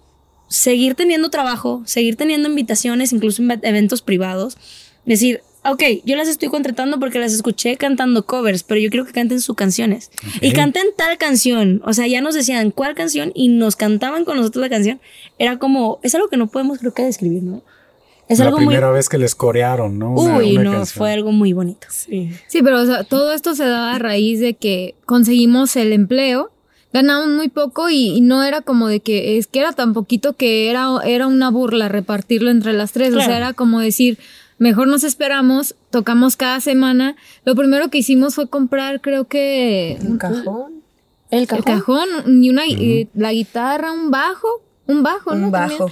seguir 0.47 0.95
teniendo 0.95 1.29
trabajo, 1.29 1.81
seguir 1.85 2.15
teniendo 2.15 2.49
invitaciones, 2.49 3.13
incluso 3.13 3.41
en 3.41 3.59
eventos 3.63 4.01
privados, 4.01 4.57
decir, 5.05 5.41
ok, 5.65 5.83
yo 6.05 6.15
las 6.15 6.27
estoy 6.27 6.49
contratando 6.49 6.99
porque 6.99 7.19
las 7.19 7.33
escuché 7.33 7.77
cantando 7.77 8.25
covers, 8.25 8.63
pero 8.63 8.79
yo 8.79 8.89
quiero 8.89 9.05
que 9.05 9.11
canten 9.11 9.41
sus 9.41 9.55
canciones. 9.55 10.11
Y 10.41 10.51
canten 10.53 10.87
tal 10.97 11.17
canción. 11.17 11.81
O 11.85 11.93
sea, 11.93 12.07
ya 12.07 12.21
nos 12.21 12.35
decían 12.35 12.71
cuál 12.71 12.95
canción 12.95 13.31
y 13.33 13.47
nos 13.47 13.75
cantaban 13.75 14.25
con 14.25 14.37
nosotros 14.37 14.61
la 14.61 14.69
canción. 14.69 14.99
Era 15.37 15.57
como, 15.59 15.99
es 16.03 16.13
algo 16.15 16.27
que 16.27 16.37
no 16.37 16.47
podemos 16.47 16.79
creo 16.79 16.93
que 16.93 17.03
describir, 17.03 17.43
¿no? 17.43 17.63
Es 18.29 18.39
la 18.39 18.55
primera 18.55 18.89
vez 18.89 19.09
que 19.09 19.17
les 19.17 19.35
corearon, 19.35 19.99
¿no? 19.99 20.13
Uy, 20.13 20.57
no, 20.57 20.85
fue 20.85 21.11
algo 21.11 21.31
muy 21.31 21.53
bonito. 21.53 21.87
Sí, 21.89 22.31
sí 22.47 22.61
pero 22.63 22.81
o 22.81 22.85
sea, 22.85 23.03
todo 23.03 23.33
esto 23.33 23.53
se 23.53 23.65
daba 23.65 23.95
a 23.95 23.99
raíz 23.99 24.39
de 24.39 24.53
que 24.53 24.95
conseguimos 25.05 25.75
el 25.75 25.91
empleo, 25.91 26.51
ganamos 26.93 27.27
muy 27.27 27.49
poco 27.49 27.89
y, 27.89 28.21
no 28.21 28.43
era 28.43 28.61
como 28.61 28.87
de 28.87 29.01
que 29.01 29.37
es 29.37 29.47
que 29.47 29.59
era 29.59 29.73
tan 29.73 29.93
poquito 29.93 30.33
que 30.33 30.69
era, 30.69 30.87
era 31.05 31.27
una 31.27 31.51
burla 31.51 31.89
repartirlo 31.89 32.49
entre 32.49 32.71
las 32.73 32.93
tres. 32.93 33.13
O 33.13 33.19
sea, 33.19 33.35
era 33.35 33.53
como 33.53 33.81
decir, 33.81 34.17
mejor 34.57 34.87
nos 34.87 35.03
esperamos, 35.03 35.75
tocamos 35.89 36.35
cada 36.37 36.59
semana. 36.59 37.15
Lo 37.45 37.55
primero 37.55 37.89
que 37.89 37.99
hicimos 37.99 38.35
fue 38.35 38.47
comprar, 38.47 39.01
creo 39.01 39.25
que... 39.25 39.97
Un 40.01 40.17
cajón. 40.17 40.83
El 41.29 41.47
cajón. 41.47 41.63
El 41.65 41.73
cajón, 41.73 42.43
y 42.43 42.49
una, 42.49 42.63
la 43.13 43.33
guitarra, 43.33 43.91
un 43.91 44.11
bajo, 44.11 44.47
un 44.87 45.03
bajo, 45.03 45.35
¿no? 45.35 45.45
Un 45.47 45.51
bajo. 45.51 45.91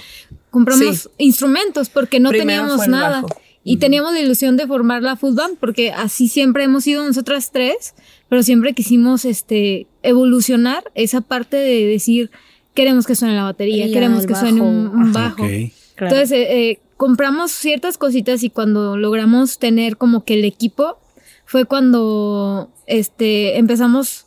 Compramos 0.50 1.10
instrumentos 1.18 1.88
porque 1.88 2.20
no 2.20 2.30
teníamos 2.30 2.86
nada. 2.86 3.24
Y 3.64 3.76
teníamos 3.76 4.12
la 4.12 4.20
ilusión 4.20 4.56
de 4.56 4.66
formar 4.66 5.02
la 5.02 5.16
food 5.16 5.36
band 5.36 5.56
porque 5.58 5.92
así 5.92 6.28
siempre 6.28 6.64
hemos 6.64 6.84
sido 6.84 7.06
nosotras 7.06 7.52
tres, 7.52 7.94
pero 8.28 8.42
siempre 8.42 8.74
quisimos 8.74 9.24
este 9.24 9.86
evolucionar 10.02 10.84
esa 10.94 11.20
parte 11.20 11.56
de 11.56 11.86
decir 11.86 12.30
queremos 12.74 13.06
que 13.06 13.14
suene 13.14 13.36
la 13.36 13.44
batería, 13.44 13.86
queremos 13.92 14.26
que 14.26 14.34
suene 14.34 14.60
un, 14.60 15.12
bajo. 15.12 15.44
Entonces, 15.44 16.32
eh, 16.32 16.70
eh, 16.70 16.80
compramos 17.02 17.50
ciertas 17.50 17.98
cositas 17.98 18.44
y 18.44 18.50
cuando 18.50 18.96
logramos 18.96 19.58
tener 19.58 19.96
como 19.96 20.24
que 20.24 20.34
el 20.34 20.44
equipo 20.44 21.00
fue 21.44 21.64
cuando 21.64 22.70
este 22.86 23.58
empezamos 23.58 24.26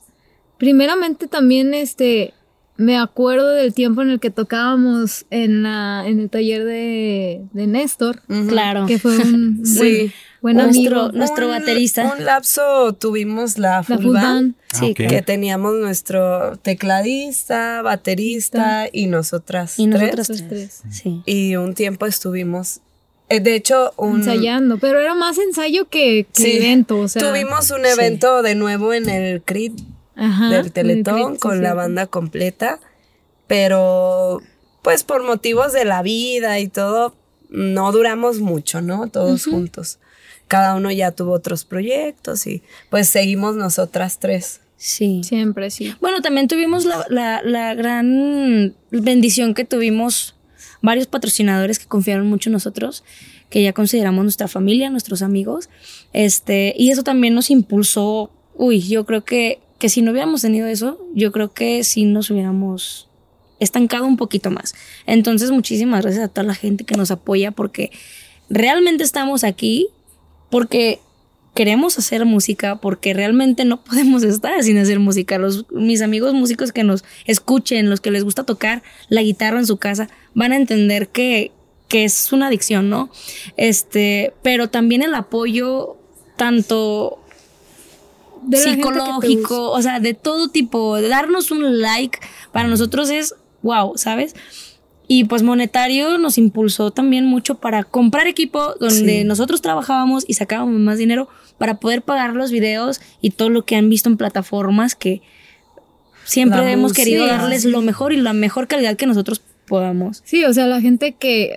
primeramente 0.58 1.30
también 1.30 1.74
este 1.74 2.34
me 2.78 2.98
acuerdo 2.98 3.50
del 3.50 3.74
tiempo 3.74 4.02
en 4.02 4.10
el 4.10 4.20
que 4.20 4.30
tocábamos 4.30 5.26
en 5.30 5.64
la 5.64 6.04
en 6.06 6.20
el 6.20 6.30
taller 6.30 6.66
de, 6.66 7.42
de 7.54 7.68
Néstor 7.68 8.22
claro. 8.50 8.86
que 8.86 9.00
fue 9.00 9.18
un 9.18 9.62
sí. 9.66 10.12
buen, 10.42 10.60
amigo. 10.60 11.12
nuestro, 11.14 11.48
baterista. 11.48 12.14
un 12.18 12.26
lapso 12.26 12.94
tuvimos 12.94 13.58
la, 13.58 13.84
full, 13.84 14.14
band, 14.14 14.56
sí, 14.74 14.94
que 14.94 15.22
teníamos 15.22 15.76
nuestro 15.76 16.58
tecladista 16.58 17.82
baterista 17.82 18.88
y 18.92 19.08
nosotras 19.08 19.80
y 19.80 19.88
nosotras 19.88 20.44
tres, 20.50 20.82
Sí. 20.92 21.22
y 21.26 21.56
un 21.56 21.74
tiempo 21.76 22.06
estuvimos 22.06 22.82
eh, 23.28 23.40
de 23.40 23.56
hecho, 23.56 23.92
un, 23.98 24.18
ensayando, 24.18 24.78
pero 24.78 25.00
era 25.00 25.16
más 25.16 25.40
ensayo 25.40 25.90
que, 25.90 26.28
evento. 26.38 27.00
O 27.00 27.08
sea, 27.08 27.28
tuvimos 27.28 27.72
un 27.72 27.84
evento 27.84 28.44
de 28.44 28.54
nuevo 28.54 28.94
en 28.94 29.10
el 29.10 29.42
CRIT 29.42 29.74
del 30.16 30.72
Teletón 30.72 31.36
con 31.38 31.62
la 31.62 31.74
banda 31.74 32.08
completa, 32.08 32.80
pero 33.48 34.42
pues 34.82 35.04
por 35.04 35.24
motivos 35.24 35.74
de 35.74 35.86
la 35.86 36.02
vida 36.02 36.60
y 36.60 36.68
todo, 36.68 37.16
no 37.50 37.92
duramos 37.92 38.40
mucho, 38.40 38.82
¿no? 38.82 39.08
Todos 39.08 39.46
juntos. 39.46 40.00
Cada 40.48 40.76
uno 40.76 40.92
ya 40.92 41.12
tuvo 41.12 41.32
otros 41.32 41.66
proyectos 41.66 42.46
y 42.48 42.62
pues 42.90 43.10
seguimos 43.10 43.56
nosotras 43.56 44.20
tres. 44.20 44.62
Sí. 44.78 45.22
Siempre, 45.24 45.72
sí. 45.72 45.96
Bueno, 46.02 46.22
también 46.22 46.48
tuvimos 46.48 46.86
la, 46.86 47.42
la 47.44 47.74
gran 47.74 48.76
bendición 48.92 49.54
que 49.54 49.66
tuvimos 49.66 50.36
varios 50.86 51.08
patrocinadores 51.08 51.80
que 51.80 51.88
confiaron 51.88 52.28
mucho 52.28 52.50
en 52.50 52.54
nosotros, 52.54 53.04
que 53.50 53.64
ya 53.64 53.74
consideramos 53.74 54.24
nuestra 54.24 54.48
familia, 54.48 54.90
nuestros 54.90 55.22
amigos. 55.22 55.70
Este, 56.14 56.74
y 56.78 56.92
eso 56.92 57.04
también 57.04 57.34
nos 57.34 57.50
impulsó. 57.50 58.32
Uy, 58.54 58.80
yo 58.82 59.06
creo 59.06 59.26
que, 59.26 59.60
que 59.78 59.90
si 59.90 60.02
no 60.02 60.12
hubiéramos 60.12 60.42
tenido 60.42 60.68
eso, 60.68 61.00
yo 61.14 61.32
creo 61.32 61.54
que 61.54 61.84
sí 61.84 62.06
nos 62.06 62.30
hubiéramos 62.30 63.10
estancado 63.60 64.06
un 64.06 64.18
poquito 64.18 64.52
más. 64.52 64.76
Entonces, 65.06 65.52
muchísimas 65.52 66.02
gracias 66.02 66.26
a 66.26 66.28
toda 66.28 66.48
la 66.48 66.56
gente 66.56 66.84
que 66.84 66.96
nos 66.96 67.12
apoya 67.12 67.52
porque 67.52 67.92
realmente 68.50 69.04
estamos 69.04 69.44
aquí 69.44 69.88
porque 70.50 71.00
queremos 71.54 71.98
hacer 71.98 72.26
música 72.26 72.76
porque 72.76 73.14
realmente 73.14 73.66
no 73.66 73.84
podemos 73.84 74.24
estar 74.24 74.62
sin 74.64 74.78
hacer 74.78 75.00
música. 75.00 75.38
Los, 75.38 75.66
mis 75.72 76.02
amigos 76.02 76.34
músicos 76.34 76.72
que 76.72 76.84
nos 76.84 77.04
escuchen, 77.26 77.90
los 77.90 78.02
que 78.02 78.12
les 78.12 78.24
gusta 78.24 78.44
tocar 78.44 78.84
la 79.10 79.24
guitarra 79.24 79.60
en 79.60 79.66
su 79.66 79.78
casa, 79.78 80.10
van 80.34 80.52
a 80.52 80.58
entender 80.58 81.10
que, 81.10 81.52
que 81.88 82.04
es 82.04 82.32
una 82.32 82.48
adicción, 82.48 82.90
¿no? 82.90 83.10
Este, 83.58 84.34
pero 84.44 84.70
también 84.70 85.02
el 85.02 85.16
apoyo 85.16 85.98
tanto 86.36 87.25
psicológico, 88.52 89.72
o 89.72 89.82
sea, 89.82 90.00
de 90.00 90.14
todo 90.14 90.50
tipo, 90.50 91.02
darnos 91.02 91.52
un 91.52 91.82
like 91.82 92.20
para 92.52 92.68
nosotros 92.68 93.10
es 93.10 93.36
wow, 93.62 93.94
¿sabes? 93.98 94.36
Y 95.08 95.26
pues 95.26 95.44
monetario 95.44 96.18
nos 96.18 96.38
impulsó 96.38 96.92
también 96.92 97.26
mucho 97.26 97.56
para 97.56 97.84
comprar 97.84 98.28
equipo 98.28 98.74
donde 98.80 99.24
nosotros 99.24 99.62
trabajábamos 99.62 100.24
y 100.28 100.34
sacábamos 100.34 100.80
más 100.80 100.98
dinero 100.98 101.28
para 101.58 101.80
poder 101.80 102.02
pagar 102.02 102.34
los 102.34 102.52
videos 102.52 103.02
y 103.22 103.32
todo 103.32 103.50
lo 103.50 103.66
que 103.66 103.76
han 103.76 103.90
visto 103.90 104.10
en 104.10 104.18
plataformas 104.18 104.96
que 104.96 105.22
siempre 106.24 106.72
hemos 106.72 106.94
querido 106.94 107.28
darles 107.28 107.66
lo 107.66 107.82
mejor 107.82 108.14
y 108.14 108.18
la 108.18 108.34
mejor 108.34 108.68
calidad 108.68 108.98
que 108.98 109.06
nosotros 109.06 109.42
podamos. 109.68 110.22
Sí, 110.26 110.44
o 110.44 110.54
sea, 110.54 110.66
la 110.66 110.82
gente 110.82 111.14
que 111.14 111.56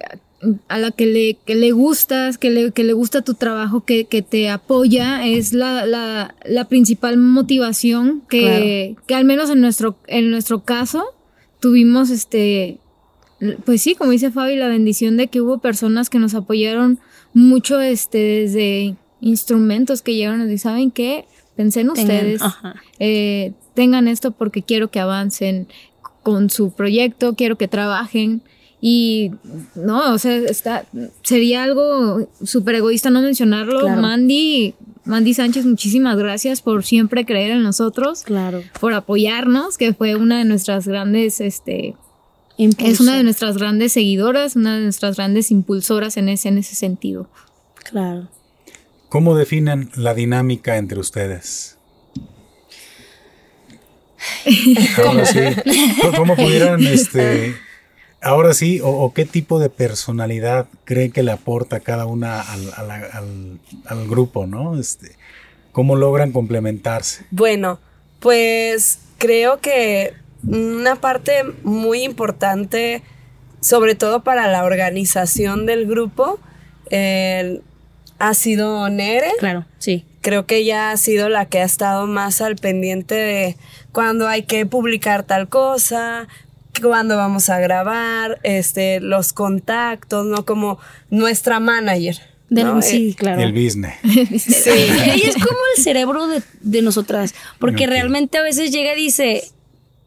a 0.68 0.78
la 0.78 0.90
que 0.92 1.06
le, 1.06 1.36
que 1.44 1.54
le 1.54 1.72
gustas, 1.72 2.38
que 2.38 2.50
le, 2.50 2.70
que 2.72 2.84
le 2.84 2.92
gusta 2.92 3.22
tu 3.22 3.34
trabajo, 3.34 3.84
que, 3.84 4.04
que 4.04 4.22
te 4.22 4.48
apoya, 4.48 5.26
es 5.26 5.52
la, 5.52 5.84
la, 5.86 6.34
la 6.44 6.64
principal 6.66 7.16
motivación 7.16 8.22
que, 8.28 8.96
que 9.06 9.14
al 9.14 9.24
menos 9.24 9.50
en 9.50 9.60
nuestro, 9.60 9.96
en 10.06 10.30
nuestro 10.30 10.62
caso 10.64 11.04
tuvimos 11.60 12.10
este 12.10 12.78
pues 13.64 13.82
sí, 13.82 13.94
como 13.94 14.10
dice 14.10 14.30
Fabi, 14.30 14.56
la 14.56 14.68
bendición 14.68 15.16
de 15.16 15.28
que 15.28 15.40
hubo 15.40 15.58
personas 15.58 16.10
que 16.10 16.18
nos 16.18 16.34
apoyaron 16.34 16.98
mucho 17.34 17.80
este, 17.80 18.18
desde 18.18 18.96
instrumentos 19.20 20.02
que 20.02 20.14
llegaron 20.14 20.50
y 20.50 20.58
saben 20.58 20.90
qué, 20.90 21.24
pensé 21.56 21.80
en 21.80 21.90
ustedes, 21.90 22.42
eh, 22.98 23.52
tengan 23.74 24.08
esto 24.08 24.32
porque 24.32 24.62
quiero 24.62 24.90
que 24.90 24.98
avancen 24.98 25.68
con 26.22 26.50
su 26.50 26.72
proyecto, 26.72 27.34
quiero 27.34 27.56
que 27.56 27.68
trabajen. 27.68 28.42
Y 28.80 29.32
no, 29.74 30.14
o 30.14 30.18
sea, 30.18 30.36
está, 30.36 30.86
sería 31.22 31.64
algo 31.64 32.28
súper 32.44 32.76
egoísta 32.76 33.10
no 33.10 33.22
mencionarlo. 33.22 33.88
Mandy, 33.88 34.74
Mandy 35.04 35.34
Sánchez, 35.34 35.66
muchísimas 35.66 36.16
gracias 36.16 36.62
por 36.62 36.84
siempre 36.84 37.24
creer 37.24 37.52
en 37.52 37.62
nosotros. 37.62 38.22
Claro. 38.22 38.62
Por 38.80 38.92
apoyarnos, 38.92 39.78
que 39.78 39.94
fue 39.94 40.14
una 40.14 40.38
de 40.38 40.44
nuestras 40.44 40.86
grandes, 40.86 41.40
este, 41.40 41.96
es 42.56 43.00
una 43.00 43.16
de 43.16 43.24
nuestras 43.24 43.58
grandes 43.58 43.92
seguidoras, 43.92 44.54
una 44.54 44.76
de 44.76 44.84
nuestras 44.84 45.16
grandes 45.16 45.50
impulsoras 45.50 46.16
en 46.16 46.28
ese, 46.28 46.48
en 46.48 46.58
ese 46.58 46.76
sentido. 46.76 47.28
Claro. 47.90 48.28
¿Cómo 49.08 49.34
definen 49.34 49.90
la 49.96 50.14
dinámica 50.14 50.76
entre 50.76 51.00
ustedes? 51.00 51.78
Ahora 55.04 55.24
sí. 55.24 55.38
¿Cómo 56.16 56.36
pudieran, 56.36 56.86
este, 56.86 57.54
ahora 58.20 58.54
sí, 58.54 58.80
o, 58.82 59.12
qué 59.14 59.24
tipo 59.24 59.58
de 59.58 59.70
personalidad 59.70 60.66
cree 60.84 61.10
que 61.10 61.22
le 61.22 61.32
aporta 61.32 61.80
cada 61.80 62.06
una 62.06 62.40
al, 62.40 62.72
al, 63.84 64.08
grupo, 64.08 64.46
¿no? 64.46 64.78
Este, 64.78 65.16
¿Cómo 65.72 65.96
logran 65.96 66.32
complementarse? 66.32 67.24
Bueno, 67.30 67.78
pues 68.20 68.98
creo 69.18 69.60
que 69.60 70.14
una 70.46 70.96
parte 70.96 71.44
muy 71.62 72.02
importante, 72.02 73.02
sobre 73.60 73.94
todo 73.94 74.22
para 74.22 74.48
la 74.48 74.64
organización 74.64 75.66
del 75.66 75.86
grupo, 75.86 76.40
ha 78.18 78.34
sido 78.34 78.88
Nere. 78.88 79.32
Claro, 79.38 79.66
sí. 79.78 80.04
Creo 80.20 80.46
que 80.46 80.56
ella 80.56 80.90
ha 80.90 80.96
sido 80.96 81.28
la 81.28 81.46
que 81.46 81.60
ha 81.60 81.64
estado 81.64 82.06
más 82.06 82.40
al 82.40 82.56
pendiente 82.56 83.14
de 83.14 83.56
cuando 83.92 84.26
hay 84.26 84.42
que 84.42 84.66
publicar 84.66 85.22
tal 85.22 85.48
cosa, 85.48 86.26
cuándo 86.80 87.16
vamos 87.16 87.48
a 87.48 87.58
grabar, 87.58 88.38
este, 88.42 89.00
los 89.00 89.32
contactos, 89.32 90.26
¿no? 90.26 90.44
Como 90.44 90.78
nuestra 91.10 91.60
manager. 91.60 92.16
sí, 92.82 93.10
eh, 93.10 93.14
claro. 93.16 93.42
El 93.42 93.52
business. 93.64 93.94
sí. 94.02 94.70
Ella 94.70 95.28
es 95.28 95.34
como 95.34 95.58
el 95.76 95.82
cerebro 95.82 96.26
de, 96.28 96.42
de 96.60 96.82
nosotras, 96.82 97.34
porque 97.58 97.86
realmente 97.86 98.38
a 98.38 98.42
veces 98.42 98.70
llega 98.72 98.94
y 98.94 98.96
dice, 98.96 99.44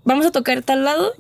vamos 0.04 0.26
a 0.26 0.32
tocar 0.32 0.62
tal 0.64 0.84
lado, 0.84 1.14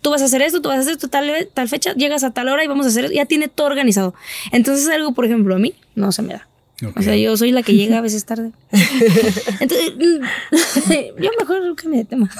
tú 0.00 0.10
vas 0.10 0.22
a 0.22 0.26
hacer 0.26 0.42
esto, 0.42 0.60
tú 0.60 0.68
vas 0.68 0.78
a 0.78 0.80
hacer 0.80 0.92
esto, 0.94 1.08
tal, 1.08 1.30
tal 1.54 1.68
fecha, 1.68 1.94
llegas 1.94 2.24
a 2.24 2.30
tal 2.30 2.48
hora 2.48 2.64
y 2.64 2.66
vamos 2.66 2.86
a 2.86 2.90
hacer 2.90 3.04
esto, 3.04 3.14
ya 3.14 3.26
tiene 3.26 3.48
todo 3.48 3.66
organizado. 3.66 4.14
Entonces 4.52 4.88
algo, 4.88 5.12
por 5.12 5.24
ejemplo, 5.24 5.54
a 5.54 5.58
mí 5.58 5.74
no 5.94 6.12
se 6.12 6.22
me 6.22 6.34
da. 6.34 6.48
O 6.94 7.02
sea, 7.02 7.16
yo 7.16 7.36
soy 7.36 7.50
la 7.50 7.62
que 7.62 7.74
llega 7.74 7.98
a 7.98 8.00
veces 8.00 8.24
tarde. 8.24 8.52
Entonces, 9.60 9.92
yo 11.20 11.30
mejor 11.38 11.76
que 11.76 11.88
me 11.88 12.04
tema. 12.04 12.30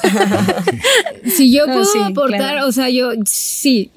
si 1.27 1.53
yo 1.53 1.67
puedo 1.67 2.05
aportar, 2.05 2.63
o 2.65 2.71
sea, 2.71 2.89
yo 2.89 3.11
sí, 3.25 3.91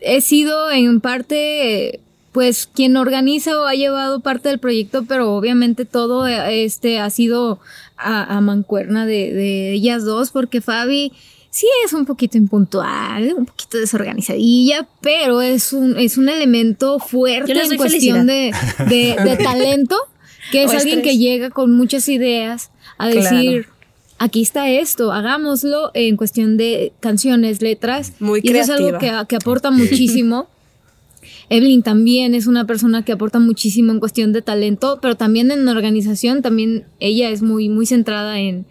he 0.00 0.20
sido 0.20 0.70
en 0.70 1.00
parte, 1.00 2.00
pues, 2.32 2.68
quien 2.72 2.96
organiza 2.96 3.58
o 3.58 3.64
ha 3.64 3.74
llevado 3.74 4.20
parte 4.20 4.50
del 4.50 4.58
proyecto, 4.58 5.04
pero 5.04 5.34
obviamente 5.34 5.86
todo 5.86 6.26
este 6.26 6.98
ha 6.98 7.08
sido 7.08 7.58
a, 7.96 8.40
mancuerna 8.42 9.06
de, 9.06 9.32
de 9.32 9.72
ellas 9.72 10.04
dos, 10.04 10.30
porque 10.30 10.60
Fabi 10.60 11.12
sí 11.50 11.66
es 11.84 11.92
un 11.92 12.04
poquito 12.04 12.36
impuntual, 12.36 13.34
un 13.36 13.46
poquito 13.46 13.78
desorganizadilla, 13.78 14.86
pero 15.00 15.40
es 15.40 15.72
un, 15.72 15.98
es 15.98 16.18
un 16.18 16.28
elemento 16.28 16.98
fuerte 16.98 17.52
en 17.52 17.76
cuestión 17.76 18.26
de, 18.26 18.52
talento, 19.42 19.96
que 20.52 20.64
es 20.64 20.72
alguien 20.72 21.02
que 21.02 21.18
llega 21.18 21.50
con 21.50 21.72
muchas 21.72 22.08
ideas 22.08 22.70
a 22.98 23.08
decir, 23.08 23.68
aquí 24.18 24.42
está 24.42 24.68
esto, 24.68 25.12
hagámoslo 25.12 25.90
en 25.94 26.16
cuestión 26.16 26.56
de 26.56 26.92
canciones, 27.00 27.62
letras. 27.62 28.12
Muy 28.20 28.40
y 28.42 28.50
eso 28.50 28.74
es 28.74 28.80
algo 28.80 28.98
que, 28.98 29.12
que 29.28 29.36
aporta 29.36 29.70
muchísimo. 29.70 30.48
Evelyn 31.48 31.82
también 31.82 32.34
es 32.34 32.46
una 32.46 32.66
persona 32.66 33.04
que 33.04 33.12
aporta 33.12 33.38
muchísimo 33.38 33.92
en 33.92 34.00
cuestión 34.00 34.32
de 34.32 34.42
talento, 34.42 34.98
pero 35.00 35.16
también 35.16 35.50
en 35.50 35.68
organización, 35.68 36.42
también 36.42 36.86
ella 36.98 37.30
es 37.30 37.42
muy, 37.42 37.68
muy 37.68 37.86
centrada 37.86 38.38
en, 38.40 38.66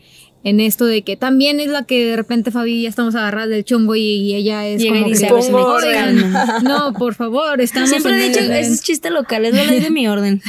en 0.45 0.59
esto 0.59 0.85
de 0.85 1.01
que 1.01 1.17
también 1.17 1.59
es 1.59 1.69
la 1.69 1.85
que 1.85 2.05
de 2.05 2.15
repente 2.15 2.51
Fabi 2.51 2.83
ya 2.83 2.89
estamos 2.89 3.15
agarradas 3.15 3.49
del 3.49 3.65
chongo 3.65 3.95
y, 3.95 4.35
ella 4.35 4.67
es 4.67 4.85
como 4.85 5.07
que 5.07 5.27
no, 6.63 6.93
por 6.93 7.15
favor, 7.15 7.59
estamos 7.59 7.89
Siempre 7.89 8.15
he 8.15 8.29
dicho, 8.29 8.41
ese 8.41 8.73
es 8.73 8.83
chiste 8.83 9.09
local, 9.09 9.45
es 9.45 9.55
la 9.55 9.63
ley 9.63 9.79
de 9.79 9.89
mi 9.89 10.07
orden. 10.07 10.43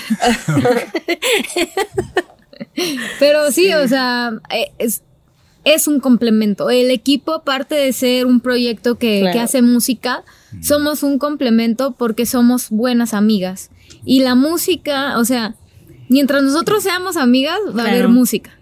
Pero 3.18 3.50
sí, 3.50 3.72
o 3.72 3.88
sea, 3.88 4.32
eh, 4.50 4.70
es, 4.78 5.02
es, 5.64 5.88
un 5.88 6.00
complemento. 6.00 6.68
El 6.68 6.90
equipo, 6.90 7.32
aparte 7.32 7.74
de 7.74 7.90
ser 7.94 8.26
un 8.26 8.40
proyecto 8.40 8.98
que, 8.98 9.30
que 9.32 9.40
hace 9.40 9.62
música, 9.62 10.24
somos 10.60 11.04
un 11.04 11.18
complemento 11.18 11.92
porque 11.92 12.26
somos 12.26 12.68
buenas 12.68 13.14
amigas. 13.14 13.70
Y 14.04 14.20
la 14.20 14.34
música, 14.34 15.18
o 15.18 15.24
sea, 15.24 15.54
mientras 16.10 16.42
nosotros 16.42 16.82
seamos 16.82 17.16
amigas, 17.16 17.58
va 17.74 17.84
a 17.84 17.88
haber 17.88 18.08
música. 18.08 18.55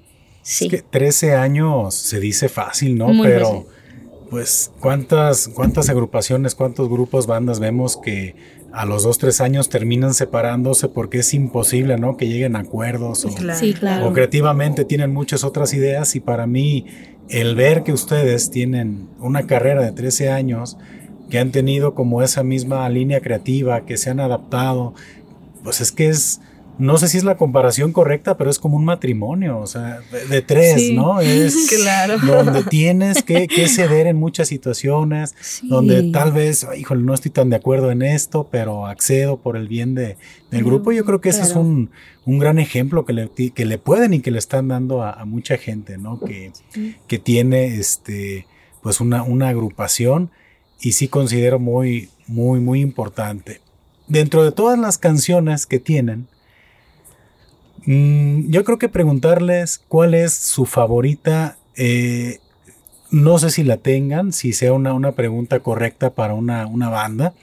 Sí. 0.44 0.66
Es 0.66 0.70
que 0.70 0.82
13 0.82 1.34
años 1.34 1.94
se 1.94 2.20
dice 2.20 2.48
fácil, 2.48 2.98
¿no? 2.98 3.08
Pero, 3.22 3.66
pues, 4.30 4.70
¿cuántas, 4.78 5.48
¿cuántas 5.48 5.88
agrupaciones, 5.88 6.54
cuántos 6.54 6.88
grupos, 6.90 7.26
bandas 7.26 7.60
vemos 7.60 7.96
que 7.96 8.36
a 8.70 8.84
los 8.84 9.04
2, 9.04 9.18
3 9.18 9.40
años 9.40 9.68
terminan 9.70 10.12
separándose 10.12 10.88
porque 10.88 11.20
es 11.20 11.32
imposible, 11.32 11.96
¿no? 11.96 12.18
Que 12.18 12.28
lleguen 12.28 12.56
a 12.56 12.60
acuerdos 12.60 13.24
o, 13.24 13.28
o 13.28 14.12
creativamente 14.12 14.84
tienen 14.84 15.12
muchas 15.12 15.44
otras 15.44 15.72
ideas 15.72 16.14
y 16.14 16.20
para 16.20 16.46
mí 16.46 16.86
el 17.30 17.54
ver 17.54 17.82
que 17.82 17.92
ustedes 17.92 18.50
tienen 18.50 19.08
una 19.18 19.46
carrera 19.46 19.80
de 19.80 19.92
13 19.92 20.30
años, 20.30 20.76
que 21.30 21.38
han 21.38 21.52
tenido 21.52 21.94
como 21.94 22.22
esa 22.22 22.42
misma 22.42 22.86
línea 22.90 23.20
creativa, 23.20 23.86
que 23.86 23.96
se 23.96 24.10
han 24.10 24.20
adaptado, 24.20 24.94
pues 25.62 25.80
es 25.80 25.90
que 25.90 26.10
es 26.10 26.40
no 26.78 26.98
sé 26.98 27.08
si 27.08 27.18
es 27.18 27.24
la 27.24 27.36
comparación 27.36 27.92
correcta, 27.92 28.36
pero 28.36 28.50
es 28.50 28.58
como 28.58 28.76
un 28.76 28.84
matrimonio, 28.84 29.58
o 29.58 29.66
sea, 29.66 30.00
de, 30.28 30.42
tres, 30.42 30.92
¿no? 30.92 31.20
Es 31.20 31.68
claro. 31.68 32.18
donde 32.18 32.64
tienes 32.64 33.22
que, 33.22 33.46
ceder 33.68 34.06
en 34.06 34.16
muchas 34.16 34.48
situaciones, 34.48 35.34
donde 35.62 36.10
tal 36.10 36.32
vez, 36.32 36.66
híjole, 36.76 37.02
no 37.02 37.14
estoy 37.14 37.30
tan 37.30 37.50
de 37.50 37.56
acuerdo 37.56 37.90
en 37.90 38.02
esto, 38.02 38.48
pero 38.50 38.86
accedo 38.86 39.36
por 39.36 39.56
el 39.56 39.68
bien 39.68 39.94
de, 39.94 40.16
del 40.50 40.64
grupo. 40.64 40.92
Yo 40.92 41.04
creo 41.04 41.20
que 41.20 41.28
ese 41.28 41.42
es 41.42 41.54
un, 41.54 41.90
gran 42.26 42.58
ejemplo 42.58 43.04
que 43.04 43.12
le, 43.12 43.30
que 43.30 43.64
le 43.64 43.78
pueden 43.78 44.14
y 44.14 44.20
que 44.20 44.30
le 44.30 44.38
están 44.38 44.68
dando 44.68 45.02
a, 45.02 45.24
mucha 45.24 45.56
gente, 45.56 45.96
¿no? 45.96 46.18
Que, 46.20 46.52
que 47.06 47.18
tiene 47.18 47.76
este, 47.78 48.46
pues 48.82 49.00
una, 49.00 49.22
una 49.22 49.48
agrupación 49.48 50.30
y 50.80 50.92
sí 50.92 51.08
considero 51.08 51.58
muy, 51.58 52.10
muy, 52.26 52.60
muy 52.60 52.80
importante. 52.80 53.60
Dentro 54.06 54.44
de 54.44 54.52
todas 54.52 54.78
las 54.78 54.98
canciones 54.98 55.66
que 55.66 55.78
tienen, 55.78 56.28
Mm, 57.86 58.50
yo 58.50 58.64
creo 58.64 58.78
que 58.78 58.88
preguntarles 58.88 59.78
cuál 59.88 60.14
es 60.14 60.34
su 60.34 60.64
favorita. 60.64 61.58
Eh, 61.76 62.38
no 63.10 63.38
sé 63.38 63.50
si 63.50 63.62
la 63.62 63.76
tengan, 63.76 64.32
si 64.32 64.52
sea 64.52 64.72
una, 64.72 64.92
una 64.92 65.12
pregunta 65.12 65.60
correcta 65.60 66.14
para 66.14 66.34
una, 66.34 66.66
una, 66.66 66.88
banda, 66.88 67.34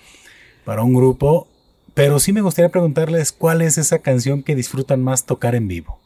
para 0.65 0.84
un 0.84 0.93
grupo, 0.93 1.47
pero 1.93 2.19
sí 2.19 2.34
me 2.34 2.41
gustaría 2.41 2.69
preguntarles 2.69 3.32
cuál 3.32 3.62
es 3.62 3.77
esa 3.77 3.99
canción 3.99 4.43
que 4.43 4.56
disfrutan 4.56 5.04
más 5.04 5.25
tocar 5.25 5.56
en 5.56 5.67
vivo. 5.67 5.99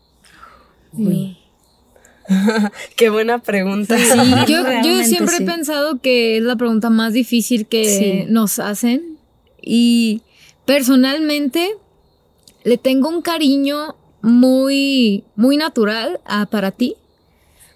Qué 2.96 3.10
buena 3.10 3.40
pregunta. 3.40 3.98
yo, 4.48 5.04
siempre 5.04 5.38
he 5.38 5.42
pensado 5.42 6.00
que 6.00 6.38
es 6.38 6.44
la 6.44 6.56
pregunta 6.56 6.90
más 6.90 7.14
difícil 7.14 7.66
que 7.66 8.26
nos 8.30 8.60
hacen 8.60 9.18
y 9.62 10.22
personalmente 10.66 11.72
le 12.64 12.78
tengo 12.78 13.10
un 13.10 13.22
cariño 13.22 13.96
muy, 14.26 15.24
muy 15.36 15.56
natural 15.56 16.20
ah, 16.26 16.48
para 16.48 16.72
ti, 16.72 16.96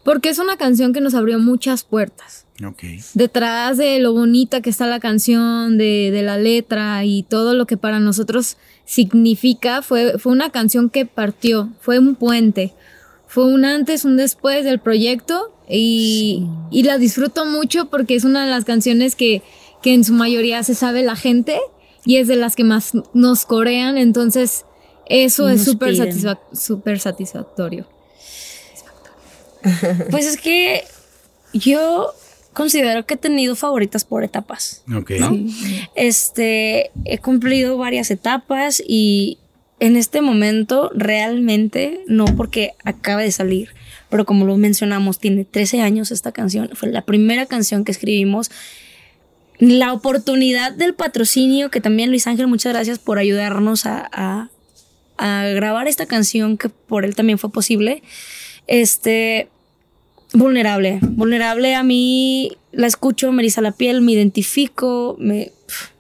porque 0.04 0.30
es 0.30 0.40
una 0.40 0.58
canción 0.58 0.94
que 0.94 1.02
nos 1.02 1.14
abrió 1.14 1.38
muchas 1.40 1.84
puertas. 1.84 2.46
Detrás 3.14 3.78
de 3.78 4.00
lo 4.00 4.14
bonita 4.14 4.60
que 4.60 4.70
está 4.70 4.86
la 4.88 5.00
canción, 5.00 5.78
de, 5.78 6.10
de, 6.12 6.24
la 6.24 6.38
letra 6.38 7.06
y 7.06 7.24
todo 7.24 7.54
lo 7.54 7.66
que 7.68 7.78
para 7.78 8.00
nosotros 8.00 8.58
significa, 8.84 9.82
fue, 9.82 10.18
fue 10.18 10.34
una 10.34 10.50
canción 10.50 10.90
que 10.90 11.06
partió, 11.06 11.70
fue 11.80 12.00
un 12.00 12.16
puente, 12.16 12.74
fue 13.28 13.46
un 13.46 13.64
antes, 13.64 14.04
un 14.04 14.18
después 14.18 14.66
del 14.66 14.80
proyecto 14.80 15.54
y, 15.70 16.48
y 16.72 16.84
la 16.84 16.98
disfruto 16.98 17.46
mucho 17.46 17.90
porque 17.90 18.16
es 18.16 18.24
una 18.24 18.44
de 18.44 18.52
las 18.52 18.66
canciones 18.66 19.16
que, 19.16 19.42
que 19.82 19.94
en 19.94 20.04
su 20.04 20.14
mayoría 20.14 20.64
se 20.64 20.76
sabe 20.76 21.04
la 21.04 21.16
gente 21.16 21.60
y 22.06 22.18
es 22.18 22.28
de 22.28 22.36
las 22.36 22.56
que 22.56 22.64
más 22.64 22.92
nos 23.14 23.46
corean, 23.46 23.98
entonces 23.98 24.66
eso 25.10 25.50
es 25.50 25.64
súper 25.66 27.00
satisfactorio. 27.00 27.88
Pues 30.10 30.26
es 30.26 30.38
que 30.38 30.84
yo 31.54 32.14
considero 32.54 33.06
que 33.06 33.16
he 33.16 33.18
tenido 33.18 33.56
favoritas 33.56 34.06
por 34.06 34.24
etapas. 34.24 34.84
Ok. 34.96 35.12
Este, 35.96 36.92
he 37.06 37.18
cumplido 37.18 37.78
varias 37.78 38.12
etapas 38.12 38.82
y 38.86 39.40
en 39.80 39.96
este 39.96 40.22
momento 40.22 40.92
realmente, 40.94 42.04
no 42.08 42.26
porque 42.26 42.74
acaba 42.84 43.22
de 43.22 43.32
salir, 43.32 43.70
pero 44.10 44.26
como 44.26 44.46
lo 44.46 44.58
mencionamos, 44.58 45.20
tiene 45.20 45.46
13 45.46 45.82
años 45.82 46.12
esta 46.12 46.32
canción. 46.32 46.70
Fue 46.74 46.90
la 46.90 47.04
primera 47.04 47.46
canción 47.46 47.84
que 47.86 47.92
escribimos. 47.92 48.52
La 49.60 49.92
oportunidad 49.92 50.72
del 50.72 50.94
patrocinio, 50.94 51.70
que 51.70 51.82
también 51.82 52.10
Luis 52.10 52.28
Ángel, 52.28 52.48
muchas 52.48 52.74
gracias 52.74 53.00
por 53.00 53.20
ayudarnos 53.20 53.86
a 53.86 54.10
a 54.12 54.50
grabar 55.54 55.88
esta 55.88 56.06
canción 56.06 56.58
que 56.58 56.70
por 56.70 57.06
él 57.06 57.16
también 57.16 57.38
fue 57.38 57.52
posible. 57.52 58.04
Este, 58.68 59.50
vulnerable, 60.34 61.00
vulnerable 61.02 61.76
a 61.76 61.84
mí, 61.84 62.58
la 62.72 62.88
escucho, 62.88 63.32
me 63.32 63.42
eriza 63.42 63.62
la 63.62 63.72
piel, 63.72 64.02
me 64.02 64.14
identifico, 64.14 65.16
me, 65.20 65.52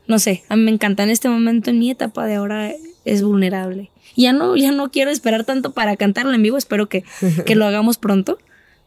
no 0.08 0.20
sé, 0.20 0.44
a 0.50 0.56
mí 0.56 0.64
me 0.64 0.72
encanta. 0.72 1.04
En 1.04 1.10
este 1.10 1.30
momento, 1.30 1.70
en 1.70 1.80
mi 1.80 1.92
etapa 1.92 2.26
de 2.26 2.36
ahora, 2.36 2.72
es 3.06 3.24
vulnerable. 3.24 3.90
Ya 4.16 4.34
no, 4.34 4.56
ya 4.56 4.72
no 4.72 4.92
quiero 4.92 5.12
esperar 5.12 5.46
tanto 5.46 5.72
para 5.72 5.96
cantarla 5.96 6.36
en 6.36 6.44
vivo, 6.44 6.58
espero 6.58 6.90
que, 6.90 7.04
que 7.46 7.56
lo 7.56 7.66
hagamos 7.66 7.98
pronto, 7.98 8.38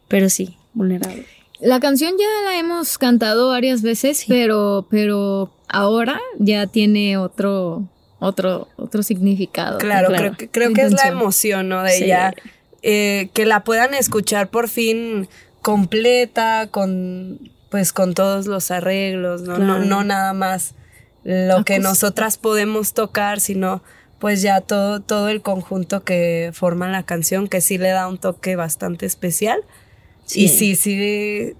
pero 0.09 0.29
sí, 0.29 0.57
vulnerable. 0.75 1.27
La 1.61 1.79
canción 1.79 2.13
ya 2.19 2.51
la 2.51 2.59
hemos 2.59 2.99
cantado 2.99 3.49
varias 3.49 3.83
veces, 3.83 4.25
pero, 4.27 4.87
pero 4.91 5.53
ahora 5.69 6.21
ya 6.39 6.67
tiene 6.67 7.17
otro, 7.17 7.89
otro, 8.23 8.69
otro 8.77 9.03
significado. 9.03 9.79
Claro, 9.79 10.09
creo 10.09 10.37
que, 10.37 10.49
creo 10.49 10.73
que 10.73 10.83
es 10.83 10.93
la 10.93 11.09
emoción, 11.09 11.69
¿no? 11.69 11.83
De 11.83 12.05
ella, 12.05 12.35
eh, 12.83 13.31
que 13.35 13.47
la 13.47 13.65
puedan 13.65 13.95
escuchar 13.95 14.49
por 14.49 14.69
fin 14.69 15.29
completa, 15.61 16.69
con 16.71 17.51
pues 17.69 17.93
con 17.93 18.15
todos 18.15 18.47
los 18.47 18.71
arreglos, 18.71 19.43
¿no? 19.43 19.59
No, 19.59 19.79
no 19.79 20.05
nada 20.05 20.35
más 20.35 20.75
lo 21.25 21.65
que 21.65 21.79
nosotras 21.79 22.37
podemos 22.37 22.93
tocar, 22.93 23.41
sino 23.41 23.83
pues 24.19 24.43
ya 24.43 24.61
todo, 24.61 25.01
todo 25.01 25.29
el 25.29 25.43
conjunto 25.43 26.05
que 26.05 26.51
forma 26.53 26.89
la 26.89 27.03
canción, 27.03 27.49
que 27.49 27.61
sí 27.61 27.79
le 27.79 27.89
da 27.89 28.07
un 28.09 28.19
toque 28.19 28.57
bastante 28.57 29.07
especial. 29.07 29.61
Y 30.35 30.49
sí, 30.49 30.77
sí, 30.77 31.55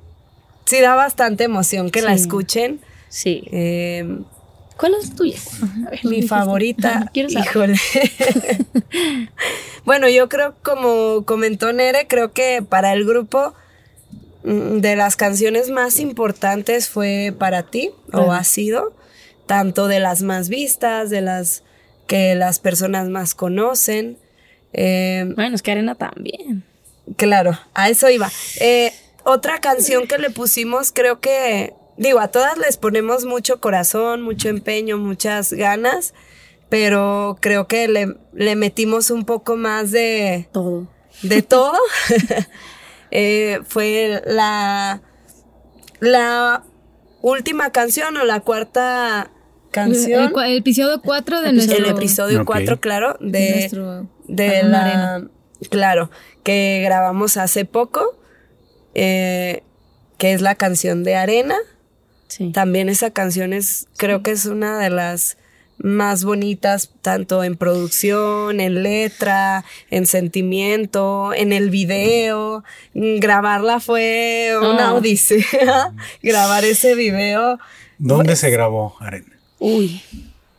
sí 0.67 0.81
da 0.81 0.95
bastante 0.95 1.45
emoción 1.45 1.91
que 1.91 2.03
la 2.03 2.13
escuchen. 2.13 2.81
Sí. 3.09 3.45
Eh, 3.51 4.21
¿Cuál 4.77 4.95
es 4.95 5.15
tuya? 5.15 5.39
mi 6.05 6.23
favorita. 6.23 7.11
Híjole. 7.15 7.79
bueno, 9.85 10.09
yo 10.09 10.29
creo, 10.29 10.55
como 10.63 11.25
comentó 11.25 11.73
Nere, 11.73 12.07
creo 12.07 12.33
que 12.33 12.63
para 12.67 12.93
el 12.93 13.05
grupo 13.05 13.55
mm, 14.45 14.79
de 14.79 14.97
las 14.97 15.17
canciones 15.17 15.71
más 15.71 16.01
importantes 16.01 16.89
fue 16.89 17.35
para 17.39 17.65
ti, 17.65 17.91
o 18.13 18.33
ha 18.33 18.45
sido, 18.45 18.95
tanto 19.47 19.89
de 19.89 20.01
las 20.01 20.23
más 20.23 20.49
vistas, 20.49 21.11
de 21.11 21.21
las 21.21 21.63
que 22.07 22.35
las 22.35 22.59
personas 22.59 23.09
más 23.09 23.35
conocen. 23.35 24.19
Eh, 24.73 25.25
bueno, 25.35 25.55
es 25.55 25.63
que 25.63 25.73
Arena 25.73 25.95
también. 25.95 26.65
Claro, 27.17 27.59
a 27.75 27.89
eso 27.89 28.09
iba. 28.11 28.31
Eh, 28.61 28.93
otra 29.25 29.61
canción 29.61 30.07
que 30.07 30.19
le 30.19 30.31
pusimos, 30.31 30.93
creo 30.93 31.21
que, 31.21 31.75
digo, 31.97 32.21
a 32.21 32.29
todas 32.29 32.59
les 32.59 32.77
ponemos 32.77 33.25
mucho 33.25 33.61
corazón, 33.61 34.23
mucho 34.23 34.49
empeño, 34.49 34.99
muchas 34.99 35.53
ganas, 35.53 36.15
pero 36.69 37.37
creo 37.41 37.67
que 37.67 37.89
le, 37.89 38.17
le 38.33 38.57
metimos 38.57 39.11
un 39.11 39.25
poco 39.25 39.57
más 39.57 39.91
de... 39.91 40.49
Todo. 40.53 40.89
De 41.23 41.43
todo. 41.43 41.79
Eh, 43.15 43.61
fue 43.67 44.23
la, 44.25 45.03
la 46.01 46.65
última 47.21 47.71
canción 47.71 48.17
o 48.17 48.25
la 48.25 48.41
cuarta 48.41 49.31
canción. 49.71 50.33
El, 50.35 50.57
episodio 50.57 51.03
4 51.03 51.43
de 51.43 51.53
nuestro... 51.53 51.77
El 51.77 51.87
episodio 51.87 52.47
4, 52.47 52.81
claro, 52.81 53.19
de, 53.21 53.71
de, 54.29 54.63
la... 54.63 55.29
Claro, 55.71 56.11
que 56.43 56.81
grabamos 56.85 57.37
hace 57.37 57.67
poco, 57.67 58.19
eh, 58.95 59.63
que 60.17 60.33
es 60.33 60.41
la 60.41 60.55
canción 60.55 61.05
de 61.05 61.17
Arena. 61.17 61.57
También 62.53 62.89
esa 62.89 63.11
canción 63.11 63.53
es, 63.53 63.87
creo 63.97 64.23
que 64.23 64.31
es 64.31 64.47
una 64.47 64.79
de 64.79 64.91
las 64.91 65.37
más 65.79 66.25
bonitas, 66.25 66.91
tanto 67.03 67.43
en 67.43 67.57
producción, 67.57 68.61
en 68.61 68.83
letra, 68.83 69.65
en 69.91 70.07
sentimiento, 70.07 71.33
en 71.35 71.53
el 71.53 71.71
video. 71.71 72.63
Grabarla 72.95 73.81
fue 73.81 74.53
una 74.61 74.89
ah. 74.89 74.95
odisea. 74.95 75.93
Grabar 76.23 76.65
ese 76.65 76.95
video. 76.95 77.59
¿Dónde 77.99 78.27
pues 78.27 78.41
se 78.41 78.51
grabó, 78.51 78.95
Arena? 79.01 79.27
Uy. 79.59 80.01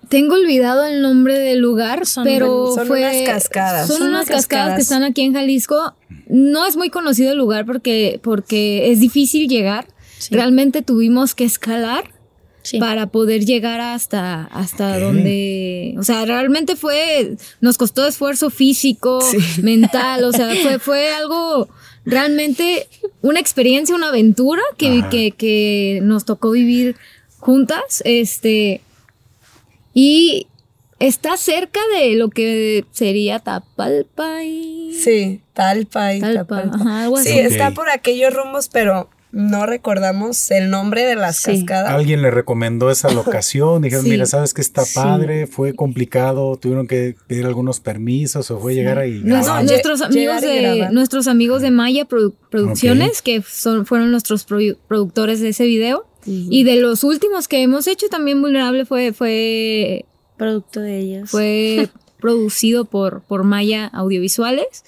Tengo 0.09 0.36
olvidado 0.36 0.86
el 0.86 1.01
nombre 1.01 1.39
del 1.39 1.59
lugar, 1.59 2.03
pero 2.24 2.74
son 2.76 2.86
fue. 2.88 2.99
Unas 2.99 3.21
cascadas. 3.24 3.88
Son, 3.88 4.03
unas 4.03 4.28
cascadas. 4.28 4.76
que 4.76 4.82
están 4.82 5.03
aquí 5.03 5.24
en 5.24 5.34
Jalisco. 5.34 5.95
No 6.28 6.67
es 6.67 6.76
muy 6.76 6.89
conocido 6.89 7.32
el 7.32 7.38
lugar 7.38 7.65
porque, 7.65 8.19
porque 8.21 8.91
es 8.91 8.99
difícil 8.99 9.47
llegar. 9.47 9.88
Realmente 10.32 10.82
tuvimos 10.82 11.36
que 11.36 11.45
escalar 11.45 12.11
para 12.80 13.07
poder 13.07 13.45
llegar 13.45 13.82
hasta, 13.82 14.45
hasta 14.45 14.99
donde. 14.99 15.95
O 15.97 16.03
sea, 16.03 16.26
realmente 16.26 16.76
fue. 16.76 17.36
Nos 17.61 17.78
costó 17.78 18.07
esfuerzo 18.07 18.49
físico, 18.49 19.19
mental. 19.61 20.24
O 20.24 20.32
sea, 20.32 20.53
fue, 20.55 20.80
fue 20.80 21.13
algo 21.13 21.67
realmente 22.05 22.88
una 23.21 23.39
experiencia, 23.39 23.95
una 23.95 24.09
aventura 24.09 24.61
que, 24.78 25.03
que, 25.09 25.32
que 25.32 25.99
nos 26.03 26.26
tocó 26.26 26.51
vivir 26.51 26.95
juntas. 27.39 28.01
Este 28.05 28.82
y 29.93 30.47
está 30.99 31.38
cerca 31.38 31.80
de 31.97 32.15
lo 32.15 32.30
que 32.30 32.86
sería 32.91 33.39
Tapalpa 33.39 34.43
y... 34.43 34.93
Sí, 34.93 35.41
Talpa 35.53 36.15
y 36.15 36.19
Talpa. 36.19 36.71
Sí, 37.24 37.38
está 37.38 37.71
por 37.71 37.89
aquellos 37.89 38.34
rumbos, 38.34 38.69
pero 38.69 39.09
no 39.34 39.65
recordamos 39.65 40.51
el 40.51 40.69
nombre 40.69 41.03
de 41.05 41.15
las 41.15 41.41
cascadas. 41.41 41.91
Alguien 41.91 42.21
le 42.21 42.29
recomendó 42.29 42.91
esa 42.91 43.11
locación, 43.11 43.81
dijeron, 43.81 44.07
mira, 44.07 44.27
sabes 44.27 44.53
que 44.53 44.61
está 44.61 44.84
padre, 44.93 45.47
fue 45.47 45.73
complicado, 45.73 46.55
tuvieron 46.57 46.88
que 46.88 47.15
pedir 47.25 47.47
algunos 47.47 47.79
permisos 47.79 48.51
o 48.51 48.59
fue 48.59 48.75
llegar 48.75 48.99
ahí. 48.99 49.21
nuestros, 49.23 50.01
amigos 50.01 50.41
de, 50.41 50.88
nuestros 50.91 51.27
amigos 51.27 51.63
de 51.63 51.71
Maya 51.71 52.05
Producciones, 52.05 53.23
que 53.23 53.41
son, 53.41 53.88
fueron 53.88 54.11
nuestros 54.11 54.45
productores 54.45 55.41
de 55.41 55.49
ese 55.49 55.65
video, 55.65 56.05
y 56.25 56.63
de 56.63 56.75
los 56.75 57.03
últimos 57.03 57.47
que 57.47 57.63
hemos 57.63 57.88
hecho 57.88 58.07
también 58.09 58.39
Vulnerable 58.39 58.86
fue, 58.86 59.13
fue 59.13 60.05
producto 60.38 60.79
de 60.79 60.99
ellos. 60.99 61.29
Fue 61.31 61.89
producido 62.21 62.86
por, 62.86 63.23
por 63.23 63.43
Maya 63.43 63.88
Audiovisuales. 63.88 64.86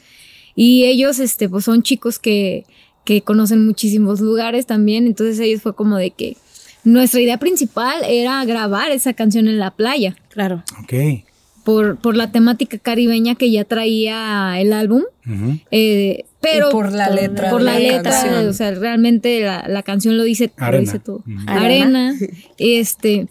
Y 0.56 0.86
ellos, 0.86 1.20
este, 1.20 1.50
pues 1.50 1.66
son 1.66 1.84
chicos 1.84 2.20
que, 2.20 2.64
que 3.06 3.22
conocen 3.22 3.66
muchísimos 3.66 4.20
lugares 4.20 4.66
también. 4.66 5.08
Entonces 5.08 5.39
ellos 5.39 5.62
fue 5.62 5.74
como 5.74 5.95
de 5.97 6.12
que 6.12 6.36
nuestra 6.84 7.22
idea 7.22 7.38
principal 7.38 8.03
era 8.06 8.43
grabar 8.43 8.91
esa 8.91 9.14
canción 9.14 9.47
en 9.47 9.60
la 9.60 9.72
playa. 9.72 10.18
Claro. 10.30 10.64
Ok 10.84 11.24
por, 11.66 11.97
por 11.97 12.16
la 12.16 12.32
temática 12.32 12.78
caribeña 12.78 13.36
que 13.36 13.51
ya 13.51 13.66
traía 13.66 14.53
el 14.60 14.72
álbum. 14.72 15.03
Eh, 15.72 16.24
pero 16.39 16.70
por 16.70 16.93
la 16.93 17.10
letra. 17.10 17.49
Por 17.49 17.62
la, 17.62 17.80
letra, 17.80 18.45
o 18.47 18.53
sea, 18.53 18.72
realmente 18.76 19.41
la, 19.41 19.84
canción 19.84 20.16
lo 20.16 20.24
dice, 20.24 20.47
todo. 20.47 21.24
Arena. 21.47 22.14
Este, 22.58 23.28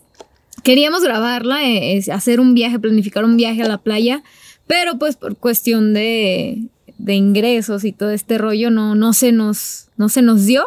queríamos 0.64 1.03
grabarla, 1.05 1.64
eh, 1.64 2.03
hacer 2.12 2.41
un 2.41 2.55
viaje, 2.55 2.79
planificar 2.81 3.25
un 3.25 3.37
viaje 3.37 3.62
a 3.62 3.68
la 3.68 3.79
playa, 3.79 4.25
pero 4.66 4.99
pues 4.99 5.14
por 5.16 5.37
cuestión 5.37 5.95
de, 5.95 6.64
de 6.99 7.15
ingresos 7.15 7.85
y 7.85 7.93
todo 7.93 8.11
este 8.11 8.39
rollo 8.39 8.71
no, 8.71 8.95
no, 8.95 9.13
se, 9.13 9.33
nos, 9.33 9.89
no 9.97 10.09
se 10.09 10.23
nos 10.23 10.47
dio. 10.47 10.65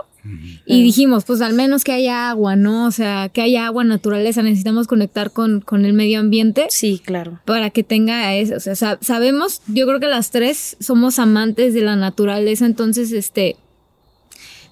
Y 0.66 0.84
dijimos, 0.84 1.24
pues 1.24 1.40
al 1.40 1.54
menos 1.54 1.86
que 1.86 1.94
haya 1.94 2.30
agua, 2.30 2.58
¿no? 2.58 2.86
O 2.88 2.92
sea, 2.92 3.30
que 3.30 3.42
haya 3.42 3.66
agua, 3.66 3.86
naturaleza, 3.86 4.42
necesitamos 4.44 4.86
conectar 4.86 5.32
con, 5.32 5.62
con 5.62 5.86
el 5.86 5.94
medio 5.94 6.20
ambiente. 6.20 6.68
Sí, 6.70 7.02
claro. 7.02 7.40
Para 7.46 7.70
que 7.70 7.84
tenga 7.84 8.36
eso. 8.36 8.56
O 8.56 8.60
sea, 8.60 8.98
sabemos, 9.00 9.62
yo 9.68 9.88
creo 9.88 10.02
que 10.02 10.08
las 10.08 10.32
tres 10.32 10.76
somos 10.82 11.18
amantes 11.20 11.74
de 11.74 11.80
la 11.80 11.96
naturaleza, 11.96 12.66
entonces, 12.66 13.14
este, 13.14 13.56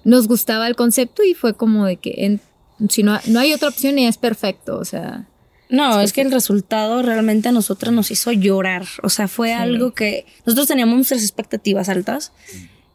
nos 0.04 0.28
gustaba 0.28 0.68
el 0.68 0.76
concepto 0.76 1.24
y 1.24 1.32
fue 1.32 1.54
como 1.54 1.86
de 1.86 1.96
que 1.96 2.38
si 2.88 3.02
no, 3.02 3.18
no 3.26 3.40
hay 3.40 3.52
otra 3.54 3.68
opción 3.68 3.98
y 3.98 4.06
es 4.06 4.18
perfecto, 4.18 4.78
o 4.78 4.84
sea. 4.84 5.26
No, 5.68 6.00
es 6.00 6.12
que 6.12 6.20
el 6.20 6.30
resultado 6.30 7.02
realmente 7.02 7.48
a 7.48 7.52
nosotros 7.52 7.92
nos 7.92 8.10
hizo 8.10 8.32
llorar. 8.32 8.86
O 9.02 9.08
sea, 9.08 9.28
fue 9.28 9.52
algo 9.52 9.94
que 9.94 10.26
nosotros 10.44 10.68
teníamos 10.68 10.96
nuestras 10.96 11.22
expectativas 11.22 11.88
altas. 11.88 12.32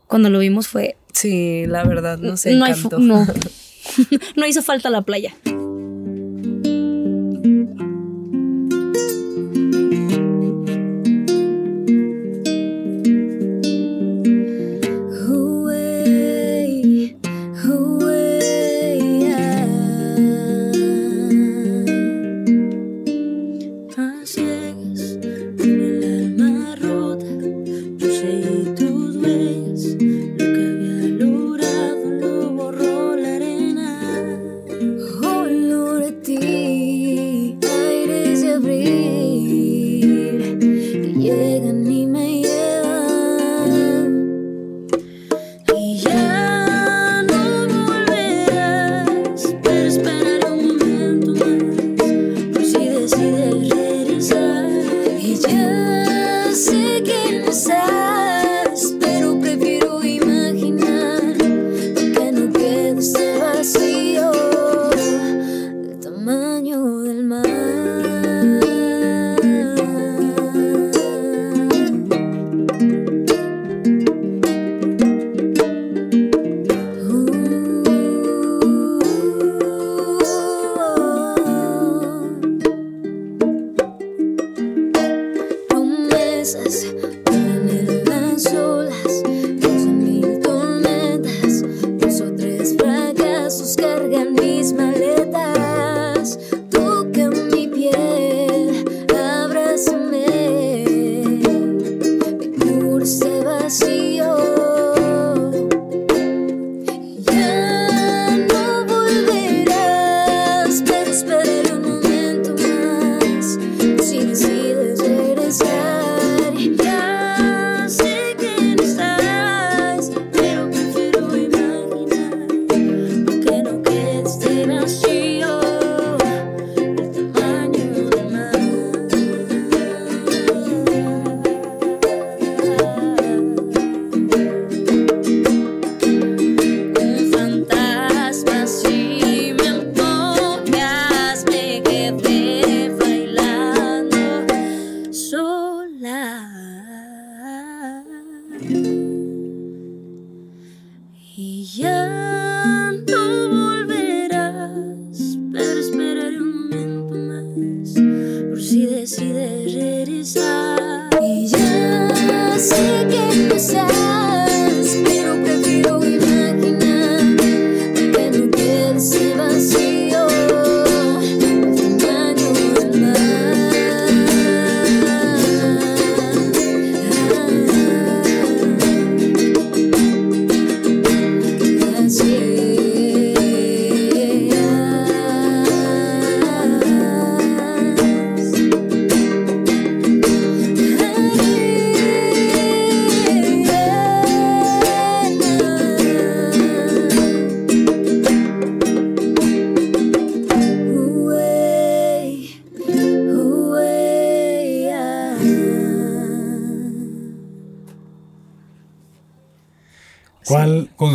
Cuando 0.07 0.30
lo 0.30 0.39
vimos 0.39 0.67
fue 0.67 0.97
Sí, 1.13 1.65
la 1.67 1.84
verdad, 1.84 2.17
no 2.17 2.38
sé. 2.38 2.55
No, 2.55 2.67
no. 2.99 3.28
no 4.36 4.47
hizo 4.47 4.61
falta 4.61 4.89
la 4.89 5.01
playa. 5.01 5.34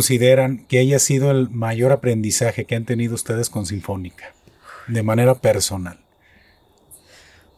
Consideran 0.07 0.65
que 0.69 0.79
haya 0.79 0.99
sido 0.99 1.31
el 1.31 1.49
mayor 1.49 1.91
aprendizaje 1.91 2.63
que 2.63 2.75
han 2.75 2.85
tenido 2.85 3.13
ustedes 3.13 3.49
con 3.49 3.65
Sinfónica? 3.65 4.33
De 4.87 5.03
manera 5.03 5.35
personal. 5.35 5.99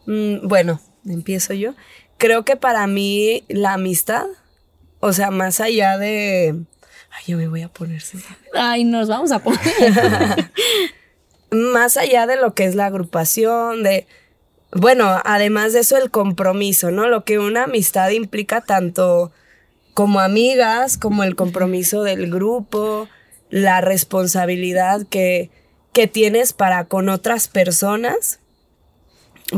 Mm, 0.07 0.47
bueno, 0.47 0.81
empiezo 1.07 1.53
yo. 1.53 1.75
Creo 2.17 2.45
que 2.45 2.55
para 2.55 2.87
mí 2.87 3.43
la 3.49 3.73
amistad, 3.73 4.25
o 4.99 5.13
sea, 5.13 5.29
más 5.29 5.59
allá 5.59 5.99
de... 5.99 6.55
Ay, 7.11 7.23
yo 7.27 7.37
me 7.37 7.47
voy 7.47 7.61
a 7.61 7.69
poner. 7.69 8.01
Ay, 8.55 8.83
nos 8.83 9.09
vamos 9.09 9.31
a 9.31 9.43
poner. 9.43 9.61
más 11.51 11.97
allá 11.97 12.25
de 12.25 12.35
lo 12.35 12.55
que 12.55 12.65
es 12.65 12.73
la 12.73 12.87
agrupación, 12.87 13.83
de, 13.83 14.07
bueno, 14.71 15.21
además 15.23 15.73
de 15.73 15.81
eso 15.81 15.97
el 15.97 16.09
compromiso, 16.09 16.89
¿no? 16.89 17.07
Lo 17.07 17.25
que 17.25 17.37
una 17.37 17.65
amistad 17.65 18.09
implica 18.09 18.61
tanto 18.61 19.31
como 19.99 20.21
amigas, 20.21 20.97
como 20.97 21.25
el 21.25 21.35
compromiso 21.35 22.03
del 22.03 22.31
grupo, 22.31 23.09
la 23.49 23.81
responsabilidad 23.81 25.05
que, 25.09 25.51
que 25.91 26.07
tienes 26.07 26.53
para 26.53 26.85
con 26.85 27.09
otras 27.09 27.49
personas, 27.49 28.39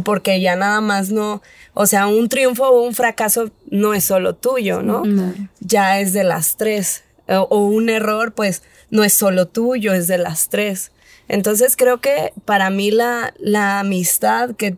porque 0.03 0.41
ya 0.41 0.55
nada 0.55 0.81
más 0.81 1.11
no, 1.11 1.43
o 1.75 1.85
sea, 1.85 2.07
un 2.07 2.27
triunfo 2.27 2.67
o 2.69 2.81
un 2.81 2.95
fracaso 2.95 3.51
no 3.69 3.93
es 3.93 4.03
solo 4.03 4.33
tuyo, 4.33 4.81
¿no? 4.81 5.05
No. 5.05 5.31
Ya 5.59 5.99
es 5.99 6.11
de 6.11 6.23
las 6.23 6.57
tres. 6.57 7.03
O, 7.27 7.41
o 7.51 7.67
un 7.67 7.89
error, 7.89 8.33
pues, 8.33 8.63
no 8.89 9.03
es 9.03 9.13
solo 9.13 9.47
tuyo, 9.47 9.93
es 9.93 10.07
de 10.07 10.17
las 10.17 10.49
tres. 10.49 10.91
Entonces 11.27 11.77
creo 11.77 12.01
que 12.01 12.33
para 12.45 12.71
mí 12.71 12.89
la, 12.89 13.35
la 13.37 13.79
amistad 13.79 14.55
que, 14.55 14.75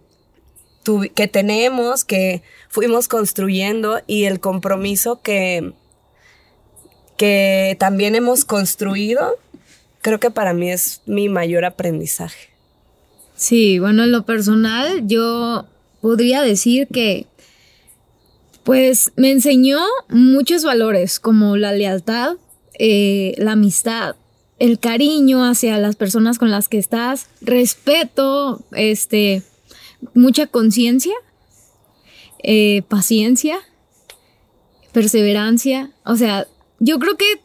que 1.15 1.27
tenemos, 1.27 2.03
que 2.03 2.43
fuimos 2.69 3.07
construyendo 3.07 4.01
y 4.07 4.25
el 4.25 4.39
compromiso 4.39 5.21
que, 5.21 5.73
que 7.17 7.75
también 7.79 8.15
hemos 8.15 8.45
construido, 8.45 9.37
creo 10.01 10.19
que 10.19 10.31
para 10.31 10.53
mí 10.53 10.71
es 10.71 11.01
mi 11.05 11.29
mayor 11.29 11.65
aprendizaje. 11.65 12.49
Sí, 13.35 13.79
bueno, 13.79 14.03
en 14.03 14.11
lo 14.11 14.25
personal 14.25 15.07
yo 15.07 15.65
podría 16.01 16.41
decir 16.41 16.87
que 16.87 17.27
pues 18.63 19.11
me 19.15 19.31
enseñó 19.31 19.79
muchos 20.09 20.63
valores 20.63 21.19
como 21.19 21.57
la 21.57 21.73
lealtad, 21.73 22.35
eh, 22.79 23.35
la 23.37 23.53
amistad, 23.53 24.15
el 24.59 24.79
cariño 24.79 25.43
hacia 25.43 25.77
las 25.77 25.95
personas 25.95 26.39
con 26.39 26.49
las 26.49 26.69
que 26.69 26.77
estás, 26.77 27.27
respeto, 27.41 28.63
este, 28.71 29.43
mucha 30.13 30.47
conciencia, 30.47 31.13
eh, 32.43 32.83
paciencia, 32.87 33.59
perseverancia. 34.91 35.91
O 36.05 36.15
sea, 36.15 36.47
yo 36.79 36.99
creo 36.99 37.17
que 37.17 37.41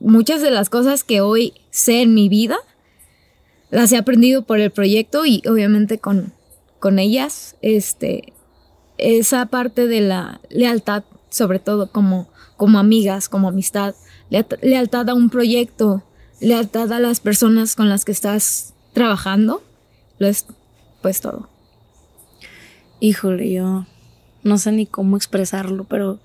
muchas 0.00 0.42
de 0.42 0.50
las 0.50 0.70
cosas 0.70 1.04
que 1.04 1.20
hoy 1.20 1.54
sé 1.70 2.02
en 2.02 2.14
mi 2.14 2.28
vida 2.28 2.58
las 3.70 3.92
he 3.92 3.96
aprendido 3.96 4.42
por 4.42 4.60
el 4.60 4.70
proyecto 4.70 5.26
y 5.26 5.42
obviamente 5.48 5.98
con, 5.98 6.32
con 6.78 6.98
ellas. 6.98 7.56
Este, 7.62 8.32
esa 8.98 9.46
parte 9.46 9.86
de 9.86 10.00
la 10.00 10.40
lealtad, 10.48 11.04
sobre 11.28 11.58
todo 11.58 11.90
como, 11.90 12.28
como 12.56 12.78
amigas, 12.78 13.28
como 13.28 13.48
amistad, 13.48 13.94
lealtad, 14.30 15.08
a 15.08 15.14
un 15.14 15.30
proyecto, 15.30 16.02
lealtad 16.40 16.92
a 16.92 17.00
las 17.00 17.20
personas 17.20 17.76
con 17.76 17.88
las 17.88 18.04
que 18.04 18.12
estás 18.12 18.74
trabajando, 18.92 19.62
lo 20.18 20.26
es 20.26 20.46
pues 21.02 21.20
todo. 21.20 21.48
Híjole, 23.06 23.52
yo 23.52 23.86
no 24.42 24.58
sé 24.58 24.72
ni 24.72 24.84
cómo 24.84 25.16
expresarlo, 25.16 25.84
pero 25.84 26.18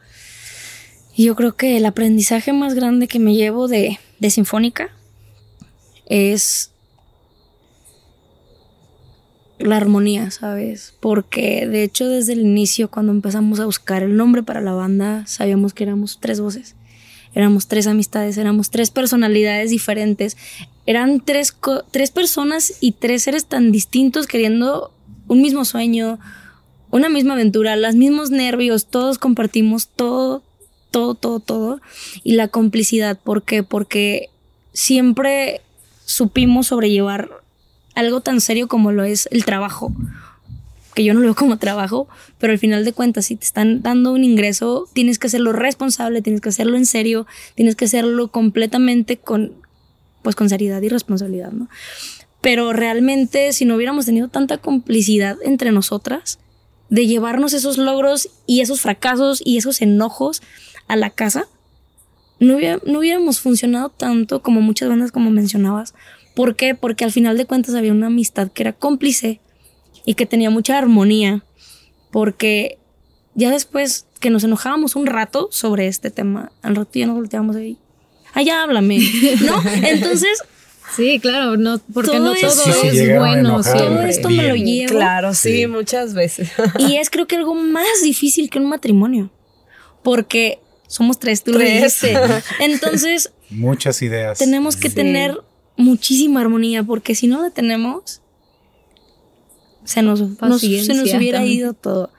yo 1.15 1.35
creo 1.35 1.55
que 1.55 1.77
el 1.77 1.85
aprendizaje 1.85 2.53
más 2.53 2.73
grande 2.73 3.07
que 3.07 3.19
me 3.19 3.35
llevo 3.35 3.67
de, 3.67 3.99
de 4.17 4.29
Sinfónica 4.31 4.89
es 6.07 6.71
la 9.59 9.77
armonía, 9.77 10.31
¿sabes? 10.31 10.95
Porque 10.99 11.67
de 11.67 11.83
hecho 11.83 12.07
desde 12.07 12.33
el 12.33 12.39
inicio, 12.39 12.89
cuando 12.89 13.11
empezamos 13.11 13.59
a 13.59 13.65
buscar 13.65 14.01
el 14.01 14.17
nombre 14.17 14.41
para 14.41 14.59
la 14.59 14.73
banda, 14.73 15.27
sabíamos 15.27 15.75
que 15.75 15.83
éramos 15.83 16.17
tres 16.19 16.41
voces. 16.41 16.75
Éramos 17.35 17.67
tres 17.67 17.85
amistades, 17.85 18.39
éramos 18.39 18.71
tres 18.71 18.89
personalidades 18.89 19.69
diferentes. 19.69 20.35
Eran 20.87 21.19
tres, 21.19 21.55
tres 21.91 22.09
personas 22.09 22.73
y 22.81 22.93
tres 22.93 23.21
seres 23.21 23.45
tan 23.45 23.71
distintos 23.71 24.25
queriendo 24.25 24.91
un 25.27 25.43
mismo 25.43 25.63
sueño, 25.63 26.19
una 26.91 27.09
misma 27.09 27.33
aventura, 27.33 27.75
los 27.75 27.95
mismos 27.95 28.29
nervios, 28.29 28.85
todos 28.85 29.17
compartimos 29.17 29.87
todo, 29.87 30.43
todo, 30.91 31.15
todo, 31.15 31.39
todo. 31.39 31.81
Y 32.23 32.33
la 32.33 32.49
complicidad, 32.49 33.17
¿por 33.17 33.43
qué? 33.43 33.63
Porque 33.63 34.29
siempre 34.73 35.61
supimos 36.05 36.67
sobrellevar 36.67 37.29
algo 37.95 38.21
tan 38.21 38.41
serio 38.41 38.67
como 38.67 38.91
lo 38.91 39.03
es 39.03 39.27
el 39.31 39.45
trabajo, 39.45 39.93
que 40.93 41.03
yo 41.03 41.13
no 41.13 41.21
lo 41.21 41.27
veo 41.27 41.35
como 41.35 41.57
trabajo, 41.57 42.07
pero 42.37 42.53
al 42.53 42.59
final 42.59 42.83
de 42.83 42.93
cuentas, 42.93 43.25
si 43.25 43.35
te 43.35 43.45
están 43.45 43.81
dando 43.81 44.11
un 44.11 44.23
ingreso, 44.23 44.89
tienes 44.93 45.19
que 45.19 45.27
hacerlo 45.27 45.53
responsable, 45.53 46.21
tienes 46.21 46.41
que 46.41 46.49
hacerlo 46.49 46.77
en 46.77 46.85
serio, 46.85 47.25
tienes 47.55 47.75
que 47.75 47.85
hacerlo 47.85 48.29
completamente 48.29 49.17
con, 49.17 49.53
pues 50.21 50.35
con 50.35 50.49
seriedad 50.49 50.81
y 50.81 50.89
responsabilidad, 50.89 51.51
¿no? 51.51 51.69
Pero 52.41 52.73
realmente, 52.73 53.53
si 53.53 53.65
no 53.65 53.75
hubiéramos 53.75 54.05
tenido 54.05 54.27
tanta 54.27 54.57
complicidad 54.57 55.37
entre 55.43 55.71
nosotras, 55.71 56.39
de 56.91 57.07
llevarnos 57.07 57.53
esos 57.53 57.79
logros 57.79 58.29
y 58.45 58.61
esos 58.61 58.81
fracasos 58.81 59.41
y 59.43 59.57
esos 59.57 59.81
enojos 59.81 60.43
a 60.87 60.95
la 60.95 61.09
casa, 61.09 61.47
no, 62.39 62.57
hubiera- 62.57 62.79
no 62.85 62.99
hubiéramos 62.99 63.39
funcionado 63.39 63.89
tanto 63.89 64.43
como 64.43 64.61
muchas 64.61 64.89
bandas 64.89 65.11
como 65.11 65.31
mencionabas. 65.31 65.95
¿Por 66.35 66.55
qué? 66.55 66.75
Porque 66.75 67.03
al 67.03 67.11
final 67.11 67.35
de 67.37 67.45
cuentas 67.45 67.73
había 67.75 67.91
una 67.91 68.07
amistad 68.07 68.51
que 68.51 68.61
era 68.63 68.73
cómplice 68.73 69.39
y 70.05 70.13
que 70.13 70.25
tenía 70.27 70.49
mucha 70.51 70.77
armonía. 70.77 71.43
Porque 72.11 72.77
ya 73.35 73.51
después 73.51 74.05
que 74.19 74.29
nos 74.29 74.43
enojábamos 74.43 74.95
un 74.95 75.05
rato 75.07 75.47
sobre 75.51 75.87
este 75.87 76.11
tema, 76.11 76.51
al 76.61 76.75
rato 76.75 76.91
ya 76.93 77.07
nos 77.07 77.15
volteamos 77.15 77.55
ahí. 77.55 77.77
Ah, 78.33 78.41
ya 78.41 78.63
háblame. 78.63 78.99
¿No? 79.45 79.61
Entonces, 79.83 80.41
Sí, 80.95 81.19
claro, 81.19 81.55
no, 81.57 81.79
porque 81.93 82.11
Todo 82.11 82.19
no 82.19 82.35
todo 82.35 82.51
Sí, 82.51 82.71
sí, 82.81 82.87
es 82.99 83.17
bueno 83.17 83.39
enojar 83.49 83.77
todo 83.77 84.01
esto 84.03 84.29
me 84.29 84.47
lo 84.47 84.55
llevo. 84.55 84.91
Claro, 84.93 85.33
sí, 85.33 85.61
Sí. 85.61 85.67
muchas 85.67 86.13
veces. 86.13 86.49
Y 86.79 86.97
es 86.97 87.09
creo 87.09 87.27
que 87.27 87.37
algo 87.37 87.55
más 87.55 88.01
difícil 88.03 88.49
que 88.49 88.59
un 88.59 88.65
matrimonio. 88.67 89.29
Porque 90.03 90.59
somos 90.87 91.19
tres, 91.19 91.43
tú 91.43 91.51
Tres. 91.53 92.01
lo 92.03 92.07
dijiste. 92.09 92.43
Entonces, 92.59 93.31
Muchas 93.49 94.01
ideas. 94.01 94.37
tenemos 94.39 94.75
que 94.75 94.89
Sí. 94.89 94.95
tener 94.95 95.37
muchísima 95.77 96.41
armonía, 96.41 96.83
porque 96.83 97.15
si 97.15 97.27
no 97.27 97.41
la 97.41 97.49
tenemos, 97.51 98.21
se 99.83 100.01
nos, 100.01 100.19
nos- 100.21 100.61
se 100.61 100.93
nos 100.93 101.13
hubiera 101.13 101.39
también. 101.39 101.57
ido 101.59 101.73
todo. 101.73 102.11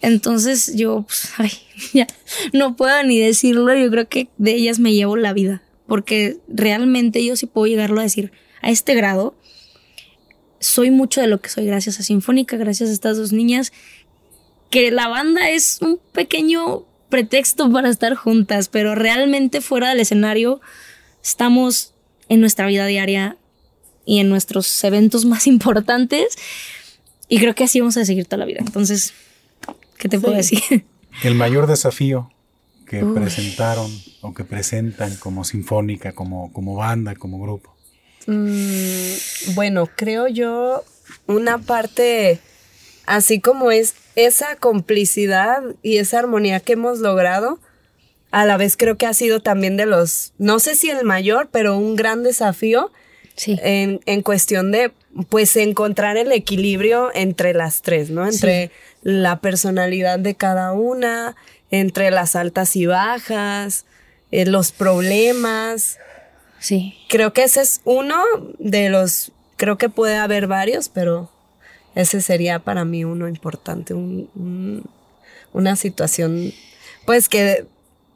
Entonces 0.00 0.74
yo, 0.74 1.02
pues, 1.06 1.28
ay, 1.38 1.50
ya, 1.92 2.06
no 2.52 2.76
puedo 2.76 3.02
ni 3.04 3.18
decirlo, 3.18 3.74
yo 3.74 3.90
creo 3.90 4.08
que 4.08 4.28
de 4.38 4.52
ellas 4.54 4.78
me 4.78 4.92
llevo 4.92 5.16
la 5.16 5.32
vida, 5.32 5.62
porque 5.86 6.38
realmente 6.48 7.24
yo 7.24 7.36
sí 7.36 7.46
puedo 7.46 7.66
llegarlo 7.66 8.00
a 8.00 8.04
decir 8.04 8.32
a 8.62 8.70
este 8.70 8.94
grado. 8.94 9.34
Soy 10.60 10.90
mucho 10.90 11.20
de 11.20 11.26
lo 11.26 11.40
que 11.40 11.50
soy 11.50 11.66
gracias 11.66 12.00
a 12.00 12.02
Sinfónica, 12.02 12.56
gracias 12.56 12.90
a 12.90 12.92
estas 12.92 13.16
dos 13.16 13.32
niñas, 13.32 13.72
que 14.70 14.90
la 14.90 15.08
banda 15.08 15.50
es 15.50 15.78
un 15.82 16.00
pequeño 16.12 16.84
pretexto 17.10 17.70
para 17.70 17.90
estar 17.90 18.14
juntas, 18.14 18.68
pero 18.68 18.94
realmente 18.94 19.60
fuera 19.60 19.90
del 19.90 20.00
escenario 20.00 20.60
estamos 21.22 21.94
en 22.28 22.40
nuestra 22.40 22.66
vida 22.66 22.86
diaria 22.86 23.36
y 24.06 24.18
en 24.18 24.28
nuestros 24.28 24.82
eventos 24.84 25.24
más 25.24 25.46
importantes 25.46 26.36
y 27.28 27.38
creo 27.38 27.54
que 27.54 27.64
así 27.64 27.80
vamos 27.80 27.96
a 27.96 28.04
seguir 28.04 28.26
toda 28.26 28.38
la 28.38 28.46
vida. 28.46 28.60
Entonces, 28.60 29.12
¿qué 29.98 30.08
te 30.08 30.18
puedo 30.18 30.34
decir? 30.34 30.86
El 31.22 31.34
mayor 31.34 31.66
desafío 31.66 32.30
que 32.86 33.02
Uy. 33.04 33.14
presentaron 33.14 33.90
o 34.20 34.34
que 34.34 34.44
presentan 34.44 35.14
como 35.16 35.44
sinfónica, 35.44 36.12
como, 36.12 36.52
como 36.52 36.74
banda, 36.74 37.14
como 37.14 37.40
grupo. 37.40 37.74
Mm, 38.26 39.54
bueno, 39.54 39.88
creo 39.96 40.28
yo 40.28 40.82
una 41.26 41.58
parte 41.58 42.40
así 43.06 43.40
como 43.40 43.70
es 43.70 43.94
esa 44.16 44.56
complicidad 44.56 45.62
y 45.82 45.98
esa 45.98 46.20
armonía 46.20 46.60
que 46.60 46.72
hemos 46.74 47.00
logrado, 47.00 47.58
a 48.30 48.44
la 48.46 48.56
vez 48.56 48.76
creo 48.76 48.96
que 48.96 49.06
ha 49.06 49.14
sido 49.14 49.40
también 49.40 49.76
de 49.76 49.86
los, 49.86 50.32
no 50.38 50.58
sé 50.58 50.74
si 50.74 50.88
el 50.90 51.04
mayor, 51.04 51.48
pero 51.52 51.76
un 51.78 51.96
gran 51.96 52.22
desafío 52.22 52.90
Sí. 53.36 53.58
en, 53.64 54.00
en 54.06 54.22
cuestión 54.22 54.70
de, 54.70 54.92
pues, 55.28 55.56
encontrar 55.56 56.16
el 56.16 56.30
equilibrio 56.30 57.10
entre 57.12 57.52
las 57.52 57.82
tres, 57.82 58.08
¿no? 58.10 58.24
Entre 58.28 58.70
la 59.02 59.40
personalidad 59.40 60.20
de 60.20 60.36
cada 60.36 60.72
una, 60.72 61.34
entre 61.80 62.10
las 62.10 62.36
altas 62.36 62.76
y 62.76 62.86
bajas, 62.86 63.84
eh, 64.30 64.46
los 64.46 64.72
problemas. 64.72 65.98
Sí. 66.60 66.94
Creo 67.08 67.32
que 67.32 67.42
ese 67.44 67.60
es 67.60 67.80
uno 67.84 68.16
de 68.58 68.88
los, 68.88 69.32
creo 69.56 69.76
que 69.78 69.88
puede 69.88 70.16
haber 70.16 70.46
varios, 70.46 70.88
pero 70.88 71.30
ese 71.94 72.20
sería 72.20 72.58
para 72.60 72.84
mí 72.84 73.04
uno 73.04 73.28
importante, 73.28 73.94
un- 73.94 74.28
un- 74.34 74.84
una 75.52 75.76
situación, 75.76 76.52
pues 77.06 77.28
que 77.28 77.66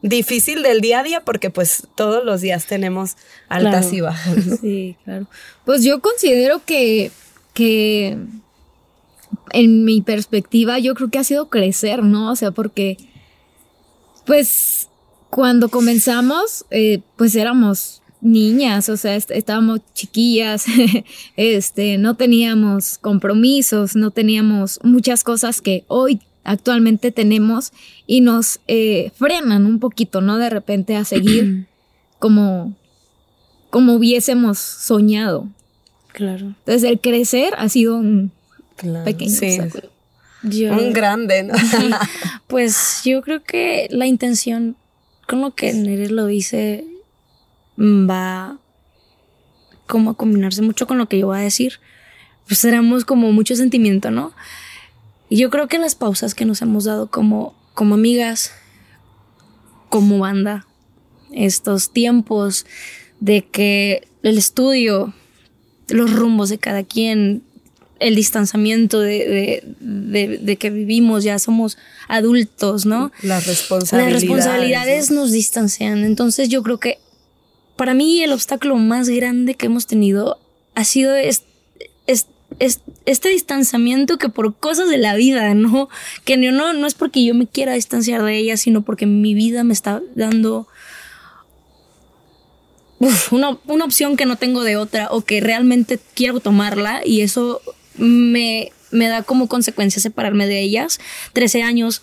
difícil 0.03 0.63
del 0.63 0.81
día 0.81 1.01
a 1.01 1.03
día, 1.03 1.21
porque 1.25 1.51
pues 1.51 1.87
todos 1.97 2.25
los 2.25 2.41
días 2.41 2.67
tenemos 2.67 3.17
altas 3.49 3.87
Claro. 3.87 3.97
y 3.97 4.01
bajas. 4.01 4.47
¿no? 4.47 4.57
Sí, 4.57 4.97
claro. 5.05 5.27
Pues 5.65 5.83
yo 5.85 6.01
considero 6.01 6.65
que, 6.65 7.11
que 7.55 8.17
en 9.53 9.85
mi 9.85 10.01
perspectiva 10.01 10.79
yo 10.79 10.95
creo 10.95 11.11
que 11.11 11.19
ha 11.19 11.25
sido 11.25 11.49
crecer, 11.49 12.03
¿no? 12.03 12.33
O 12.33 12.37
sea, 12.37 12.51
porque 12.51 12.97
pues 14.29 14.89
cuando 15.31 15.69
comenzamos, 15.71 16.65
eh, 16.71 17.01
pues 17.17 17.35
éramos 17.35 18.03
niñas, 18.21 18.89
o 18.89 18.97
sea, 18.97 19.17
est- 19.17 19.31
estábamos 19.31 19.81
chiquillas, 19.95 20.67
este, 21.37 21.99
no 21.99 22.15
teníamos 22.15 22.99
compromisos, 22.99 23.97
no 23.97 24.11
teníamos 24.11 24.79
muchas 24.85 25.25
cosas 25.25 25.61
que 25.61 25.85
hoy 25.89 26.21
actualmente 26.45 27.11
tenemos 27.11 27.73
y 28.07 28.21
nos 28.21 28.61
eh, 28.69 29.11
frenan 29.17 29.67
un 29.67 29.81
poquito, 29.81 30.21
¿no? 30.21 30.37
De 30.39 30.51
repente 30.51 30.95
a 30.97 31.05
seguir 31.05 31.67
como, 32.19 32.75
como 33.71 33.95
hubiésemos 33.95 34.59
soñado. 34.59 35.47
Claro. 36.13 36.47
Entonces 36.47 36.85
el 36.85 37.01
crecer 37.01 37.55
ha 37.59 37.69
sido 37.69 37.97
un 37.97 38.31
Claro, 38.77 39.05
pequeño 39.05 39.31
sí. 39.33 39.59
obstáculo. 39.61 39.93
Yo, 40.43 40.73
Un 40.73 40.93
grande, 40.93 41.43
¿no? 41.43 41.55
pues 42.47 43.03
yo 43.05 43.23
creo 43.23 43.43
que 43.43 43.89
la 43.91 44.07
intención 44.07 44.77
con 45.27 45.41
lo 45.41 45.55
que 45.55 45.73
Nere 45.73 46.09
lo 46.09 46.27
dice 46.27 46.85
va 47.79 48.59
como 49.87 50.11
a 50.11 50.15
combinarse 50.15 50.63
mucho 50.63 50.87
con 50.87 50.99
lo 50.99 51.09
que 51.09 51.19
yo 51.19 51.27
voy 51.27 51.39
a 51.39 51.43
decir. 51.43 51.81
Pues 52.47 52.61
tenemos 52.61 53.05
como 53.05 53.33
mucho 53.33 53.57
sentimiento, 53.57 54.11
¿no? 54.11 54.33
Y 55.29 55.37
yo 55.37 55.51
creo 55.51 55.69
que 55.69 55.79
las 55.79 55.95
pausas 55.95 56.35
que 56.35 56.45
nos 56.45 56.63
hemos 56.63 56.85
dado 56.85 57.11
como, 57.11 57.55
como 57.75 57.95
amigas, 57.95 58.53
como 59.89 60.19
banda, 60.19 60.67
estos 61.33 61.93
tiempos 61.93 62.65
de 63.21 63.45
que 63.45 64.09
el 64.23 64.39
estudio, 64.39 65.13
los 65.89 66.13
rumbos 66.13 66.49
de 66.49 66.59
cada 66.59 66.85
quien, 66.85 67.43
el 68.01 68.15
distanciamiento 68.15 69.01
de, 69.01 69.19
de- 69.29 69.63
de- 69.81 70.39
de 70.39 70.57
que 70.57 70.71
vivimos, 70.71 71.25
ya 71.25 71.39
somos 71.39 71.79
adultos, 72.09 72.87
¿no? 72.87 73.11
Las 73.23 73.25
Las 73.25 73.47
responsabilidades. 73.47 74.21
responsabilidades 74.23 75.11
nos 75.11 75.33
distancian. 75.33 76.05
Entonces 76.05 76.49
yo 76.49 76.63
creo 76.63 76.79
que 76.79 76.99
para 77.77 77.95
mí 77.95 78.23
el 78.23 78.33
obstáculo 78.33 78.77
más 78.77 79.09
grande 79.09 79.55
que 79.55 79.67
hemos 79.67 79.87
tenido 79.87 80.39
ha 80.75 80.85
sido 80.85 81.15
es- 81.17 81.43
es- 82.07 82.27
es- 82.61 82.81
este 83.05 83.29
distanciamiento 83.29 84.17
que 84.19 84.29
por 84.29 84.55
cosas 84.57 84.89
de 84.89 84.99
la 84.99 85.15
vida, 85.17 85.55
¿no? 85.55 85.89
Que 86.25 86.41
yo 86.43 86.53
no, 86.53 86.73
no 86.73 86.87
es 86.87 86.95
porque 86.95 87.25
yo 87.25 87.35
me 87.35 87.47
quiera 87.47 87.75
distanciar 87.75 88.23
de 88.23 88.37
ella, 88.37 88.57
sino 88.57 88.83
porque 88.83 89.07
mi 89.07 89.35
vida 89.35 89.65
me 89.65 89.73
está 89.75 90.01
dando 90.15 90.67
uf, 93.01 93.33
una, 93.33 93.59
una 93.67 93.85
opción 93.85 94.17
que 94.17 94.27
no 94.27 94.37
tengo 94.37 94.63
de 94.65 94.77
otra 94.77 95.09
o 95.11 95.21
que 95.23 95.41
realmente 95.41 95.99
quiero 96.15 96.41
tomarla 96.41 97.01
y 97.05 97.21
eso 97.21 97.61
me, 97.99 98.73
me 98.91 99.09
da 99.09 99.23
como 99.23 99.49
consecuencia 99.49 100.01
separarme 100.01 100.47
de 100.47 100.61
ellas. 100.61 100.99
13 101.33 101.63
años 101.63 102.03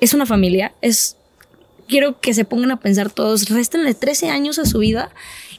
es 0.00 0.14
una 0.14 0.26
familia, 0.26 0.72
es 0.80 1.16
quiero 1.88 2.20
que 2.20 2.32
se 2.32 2.44
pongan 2.44 2.70
a 2.70 2.80
pensar 2.80 3.10
todos, 3.10 3.48
réstenle 3.48 3.94
13 3.94 4.30
años 4.30 4.58
a 4.58 4.64
su 4.64 4.78
vida 4.78 5.10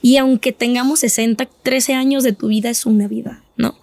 y 0.01 0.17
aunque 0.17 0.51
tengamos 0.51 1.01
60, 1.01 1.47
13 1.61 1.93
años 1.93 2.24
de 2.24 2.34
tu 2.34 2.47
vida 2.47 2.69
es 2.69 2.86
una 2.86 3.07
vida, 3.07 3.43
¿no? 3.62 3.76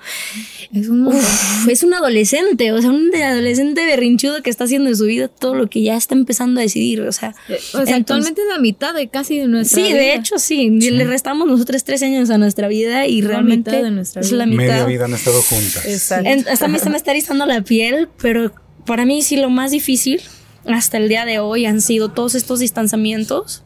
Es 0.75 0.89
un. 0.89 1.07
Uf, 1.07 1.69
es 1.69 1.83
un 1.83 1.95
adolescente, 1.95 2.73
o 2.73 2.81
sea, 2.83 2.91
un 2.91 3.11
adolescente 3.15 3.87
berrinchudo 3.87 4.43
que 4.43 4.51
está 4.51 4.65
haciendo 4.65 4.91
de 4.91 4.97
su 4.97 5.05
vida 5.07 5.29
todo 5.29 5.55
lo 5.55 5.71
que 5.71 5.83
ya 5.83 5.97
está 5.97 6.15
empezando 6.15 6.61
a 6.61 6.63
decidir, 6.63 7.01
o 7.01 7.13
sea. 7.13 7.31
O 7.31 7.35
sea, 7.47 7.57
entonces- 7.81 7.95
actualmente 7.95 8.43
es 8.43 8.49
la 8.49 8.59
mitad 8.59 8.95
de 8.95 9.09
casi 9.09 9.39
de 9.39 9.47
nuestra 9.47 9.83
Sí, 9.83 9.89
vida. 9.89 9.99
de 9.99 10.15
hecho 10.15 10.39
sí, 10.39 10.69
le 10.71 11.05
restamos 11.05 11.49
nosotros 11.49 11.85
13 11.85 12.05
años 12.07 12.29
a 12.29 12.37
nuestra 12.37 12.69
vida 12.69 13.07
y 13.07 13.23
La 13.23 13.29
realmente 13.29 13.71
mitad 13.71 13.83
de 13.83 13.91
nuestra 13.91 14.21
es 14.21 14.29
vida. 14.31 14.39
la 14.39 14.47
mitad. 14.47 14.59
Media 14.63 14.85
vida 14.85 15.05
han 15.07 15.15
estado 15.15 15.41
juntas. 15.41 15.87
Exacto. 15.87 16.29
En- 16.29 16.47
hasta 16.49 16.67
a 16.67 16.69
mí 16.69 16.79
se 16.79 16.91
me 16.91 16.97
está 16.99 17.13
erizando 17.13 17.47
la 17.47 17.63
piel, 17.63 18.09
pero 18.21 18.53
para 18.85 19.07
mí 19.07 19.23
sí 19.23 19.37
lo 19.37 19.49
más 19.49 19.71
difícil 19.71 20.21
hasta 20.67 20.99
el 20.99 21.09
día 21.09 21.25
de 21.25 21.39
hoy 21.39 21.65
han 21.65 21.81
sido 21.81 22.11
todos 22.11 22.35
estos 22.35 22.59
distanciamientos 22.61 23.63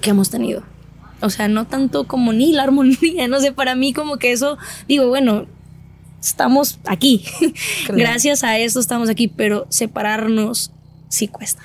que 0.00 0.10
hemos 0.10 0.28
tenido. 0.30 0.64
O 1.22 1.30
sea, 1.30 1.48
no 1.48 1.66
tanto 1.66 2.06
como 2.06 2.32
ni 2.32 2.52
la 2.52 2.62
armonía, 2.64 3.28
no 3.28 3.40
sé, 3.40 3.52
para 3.52 3.74
mí 3.74 3.92
como 3.92 4.18
que 4.18 4.32
eso, 4.32 4.58
digo, 4.88 5.08
bueno, 5.08 5.46
estamos 6.20 6.78
aquí. 6.86 7.24
Claro. 7.86 7.98
Gracias 7.98 8.44
a 8.44 8.58
esto 8.58 8.80
estamos 8.80 9.08
aquí, 9.08 9.28
pero 9.28 9.66
separarnos 9.70 10.72
sí 11.08 11.28
cuesta. 11.28 11.62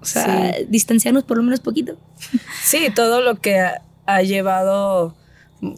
O 0.00 0.04
sea, 0.04 0.54
Sí. 0.56 0.66
distanciarnos 0.68 1.24
por 1.24 1.36
lo 1.38 1.42
menos 1.42 1.60
poquito. 1.60 1.96
Sí, 2.62 2.88
todo 2.94 3.20
lo 3.20 3.40
que 3.40 3.58
ha, 3.60 3.82
ha 4.06 4.22
llevado 4.22 5.14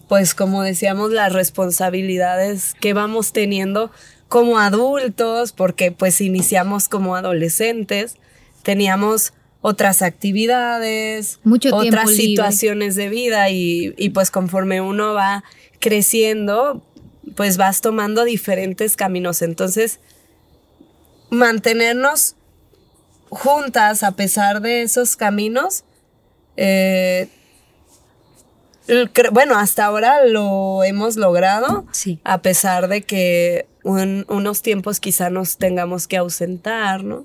pues 0.09 0.35
como 0.35 0.63
decíamos, 0.63 1.13
las 1.13 1.33
responsabilidades 1.33 2.75
que 2.81 2.93
vamos 2.93 3.33
teniendo 3.33 3.91
como 4.29 4.59
adultos, 4.59 5.53
porque 5.53 5.93
pues 5.93 6.21
iniciamos 6.21 6.89
como 6.89 7.15
adolescentes, 7.15 8.17
teníamos 8.63 9.33
otras 9.69 10.01
actividades, 10.03 11.41
Mucho 11.43 11.75
otras 11.75 12.09
libre. 12.11 12.25
situaciones 12.25 12.95
de 12.95 13.09
vida 13.09 13.51
y, 13.51 13.95
y 13.99 14.11
pues 14.11 14.31
conforme 14.31 14.81
uno 14.81 15.13
va 15.15 15.43
creciendo, 15.81 16.83
pues 17.35 17.57
vas 17.57 17.81
tomando 17.81 18.23
diferentes 18.25 18.95
caminos. 18.95 19.43
Entonces, 19.43 19.99
mantenernos 21.31 22.37
juntas 23.29 24.03
a 24.05 24.13
pesar 24.13 24.61
de 24.61 24.83
esos 24.83 25.17
caminos, 25.17 25.83
eh, 26.57 27.29
bueno, 29.33 29.59
hasta 29.59 29.85
ahora 29.85 30.25
lo 30.27 30.85
hemos 30.85 31.17
logrado, 31.17 31.87
Sí. 31.91 32.21
a 32.23 32.41
pesar 32.41 32.87
de 32.87 33.03
que 33.03 33.67
un- 33.83 34.25
unos 34.29 34.63
tiempos 34.63 35.01
quizá 35.01 35.29
nos 35.29 35.57
tengamos 35.57 36.07
que 36.07 36.17
ausentar, 36.17 37.03
¿no? 37.03 37.25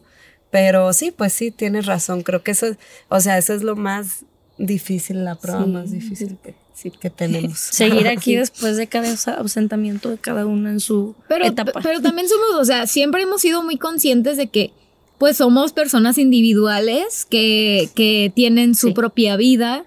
Pero 0.51 0.91
sí, 0.93 1.11
pues 1.11 1.33
sí, 1.33 1.49
tienes 1.51 1.85
razón, 1.85 2.23
creo 2.23 2.43
que 2.43 2.51
eso, 2.51 2.67
es- 2.67 2.77
o 3.09 3.19
sea, 3.21 3.37
eso 3.37 3.53
es 3.53 3.63
lo 3.63 3.75
más 3.75 4.25
difícil, 4.57 5.23
la 5.23 5.35
prueba 5.35 5.63
Sí. 5.63 5.69
más 5.69 5.91
difícil 5.91 6.37
que, 6.43 6.53
sí, 6.75 6.91
que 6.91 7.09
tenemos. 7.09 7.57
Seguir 7.71 8.07
aquí 8.07 8.35
después 8.35 8.75
de 8.77 8.87
cada 8.87 9.15
ausentamiento 9.37 10.09
de 10.09 10.17
cada 10.17 10.45
uno 10.45 10.69
en 10.69 10.79
su 10.79 11.15
Pero, 11.29 11.45
etapa. 11.45 11.79
pero 11.81 12.01
también 12.01 12.27
somos, 12.27 12.59
o 12.61 12.65
sea, 12.65 12.85
siempre 12.85 13.23
hemos 13.23 13.41
sido 13.41 13.63
muy 13.63 13.77
conscientes 13.77 14.37
de 14.37 14.47
que 14.47 14.71
pues 15.17 15.37
somos 15.37 15.71
personas 15.71 16.17
individuales 16.17 17.25
que, 17.29 17.89
que 17.95 18.31
tienen 18.35 18.73
su 18.75 18.87
Sí. 18.87 18.93
propia 18.93 19.37
vida, 19.37 19.85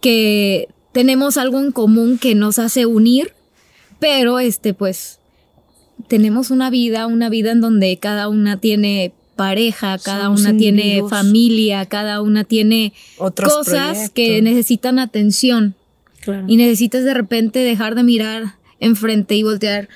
que 0.00 0.68
tenemos 0.92 1.36
algo 1.38 1.58
en 1.60 1.72
común 1.72 2.18
que 2.18 2.34
nos 2.34 2.58
hace 2.58 2.84
unir, 2.86 3.32
pero 3.98 4.38
este 4.38 4.74
pues 4.74 5.18
tenemos 6.08 6.50
una 6.50 6.68
vida, 6.70 7.06
una 7.06 7.28
vida 7.30 7.52
en 7.52 7.60
donde 7.62 7.96
cada 7.98 8.28
una 8.28 8.60
tiene 8.60 9.12
pareja, 9.36 9.98
cada 9.98 10.24
Somos 10.24 10.40
una 10.40 10.56
tiene 10.56 10.82
individuos. 10.82 11.10
familia, 11.10 11.86
cada 11.86 12.20
una 12.22 12.44
tiene 12.44 12.92
Otros 13.18 13.52
cosas 13.52 14.10
que 14.10 14.40
necesitan 14.42 14.98
atención 14.98 15.74
claro. 16.20 16.44
y 16.48 16.56
necesitas 16.56 17.04
de 17.04 17.14
repente 17.14 17.60
dejar 17.60 17.94
de 17.94 18.02
mirar 18.02 18.54
enfrente 18.80 19.34
y 19.36 19.42
voltear 19.42 19.88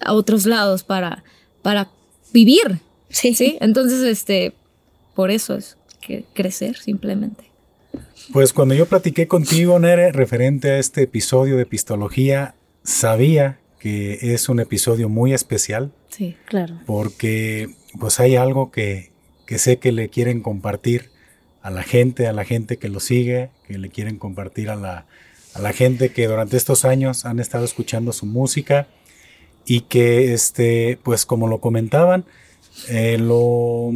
a 0.00 0.12
otros 0.14 0.46
lados 0.46 0.82
para, 0.84 1.22
para 1.62 1.88
vivir. 2.32 2.80
Sí. 3.10 3.34
¿Sí? 3.34 3.56
Entonces, 3.60 4.00
este, 4.02 4.54
por 5.14 5.30
eso 5.30 5.54
es 5.56 5.76
que 6.00 6.24
crecer 6.34 6.76
simplemente. 6.76 7.44
Pues 8.32 8.52
cuando 8.52 8.74
yo 8.74 8.86
platiqué 8.86 9.26
contigo, 9.28 9.78
Nere, 9.78 10.12
referente 10.12 10.70
a 10.72 10.78
este 10.78 11.02
episodio 11.02 11.56
de 11.56 11.64
Pistología, 11.66 12.54
sabía 12.84 13.58
que 13.78 14.34
es 14.34 14.48
un 14.48 14.60
episodio 14.60 15.08
muy 15.08 15.32
especial 15.32 15.92
Sí. 16.10 16.36
Claro. 16.46 16.80
porque 16.84 17.70
pues 17.98 18.20
hay 18.20 18.36
algo 18.36 18.70
que, 18.70 19.12
que 19.46 19.58
sé 19.58 19.78
que 19.78 19.92
le 19.92 20.08
quieren 20.08 20.40
compartir 20.42 21.10
a 21.62 21.70
la 21.70 21.82
gente, 21.82 22.26
a 22.26 22.32
la 22.32 22.44
gente 22.44 22.78
que 22.78 22.88
lo 22.88 23.00
sigue, 23.00 23.50
que 23.66 23.78
le 23.78 23.90
quieren 23.90 24.18
compartir 24.18 24.70
a 24.70 24.76
la, 24.76 25.06
a 25.54 25.60
la 25.60 25.72
gente 25.72 26.10
que 26.10 26.26
durante 26.26 26.56
estos 26.56 26.84
años 26.84 27.24
han 27.24 27.40
estado 27.40 27.64
escuchando 27.64 28.12
su 28.12 28.26
música 28.26 28.88
y 29.66 29.82
que, 29.82 30.32
este, 30.34 30.98
pues 31.02 31.26
como 31.26 31.48
lo 31.48 31.60
comentaban, 31.60 32.24
eh, 32.88 33.18
lo, 33.18 33.92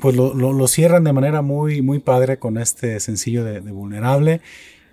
pues 0.00 0.16
lo, 0.16 0.34
lo- 0.34 0.52
lo 0.52 0.68
cierran 0.68 1.04
de 1.04 1.12
manera 1.12 1.42
muy, 1.42 1.82
muy 1.82 1.98
padre 1.98 2.38
con 2.38 2.58
este 2.58 3.00
sencillo 3.00 3.44
de, 3.44 3.60
de 3.60 3.72
Vulnerable. 3.72 4.40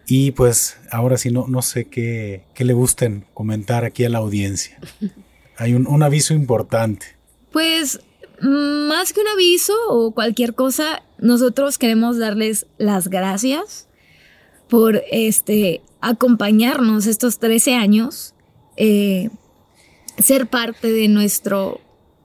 Y 0.07 0.31
pues 0.31 0.77
ahora 0.91 1.17
sí, 1.17 1.31
no, 1.31 1.47
no 1.47 1.61
sé 1.61 1.85
qué, 1.85 2.43
qué 2.53 2.65
le 2.65 2.73
gusten 2.73 3.25
comentar 3.33 3.85
aquí 3.85 4.03
a 4.03 4.09
la 4.09 4.19
audiencia. 4.19 4.79
Hay 5.57 5.73
un, 5.73 5.87
un 5.87 6.03
aviso 6.03 6.33
importante. 6.33 7.07
Pues, 7.51 7.99
más 8.41 9.13
que 9.13 9.21
un 9.21 9.27
aviso 9.27 9.73
o 9.89 10.11
cualquier 10.11 10.55
cosa, 10.55 11.03
nosotros 11.19 11.77
queremos 11.77 12.17
darles 12.17 12.65
las 12.77 13.07
gracias 13.07 13.87
por 14.67 15.01
este 15.11 15.81
acompañarnos 15.99 17.05
estos 17.05 17.37
13 17.37 17.75
años, 17.75 18.33
eh, 18.77 19.29
ser 20.17 20.47
parte 20.47 20.91
de 20.91 21.07
nuestro 21.07 21.79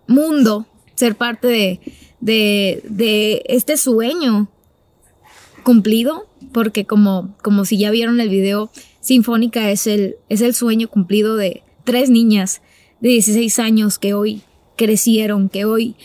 mundo, 0.07 0.67
ser 0.95 1.17
parte 1.17 1.47
de, 1.49 1.81
de, 2.21 2.83
de 2.89 3.43
este 3.49 3.77
sueño 3.77 4.49
cumplido, 5.63 6.27
porque 6.53 6.87
como, 6.87 7.37
como 7.43 7.65
si 7.65 7.77
ya 7.77 7.91
vieron 7.91 8.21
el 8.21 8.31
video, 8.31 8.71
Sinfónica 9.01 9.71
es 9.71 9.87
el, 9.87 10.17
es 10.29 10.41
el 10.41 10.55
sueño 10.55 10.89
cumplido 10.89 11.37
de 11.37 11.63
tres 11.85 12.09
niñas 12.09 12.63
de 13.01 13.11
16 13.11 13.59
años 13.59 13.99
que 13.99 14.15
hoy 14.15 14.43
crecieron, 14.77 15.49
que 15.49 15.65
hoy 15.65 15.97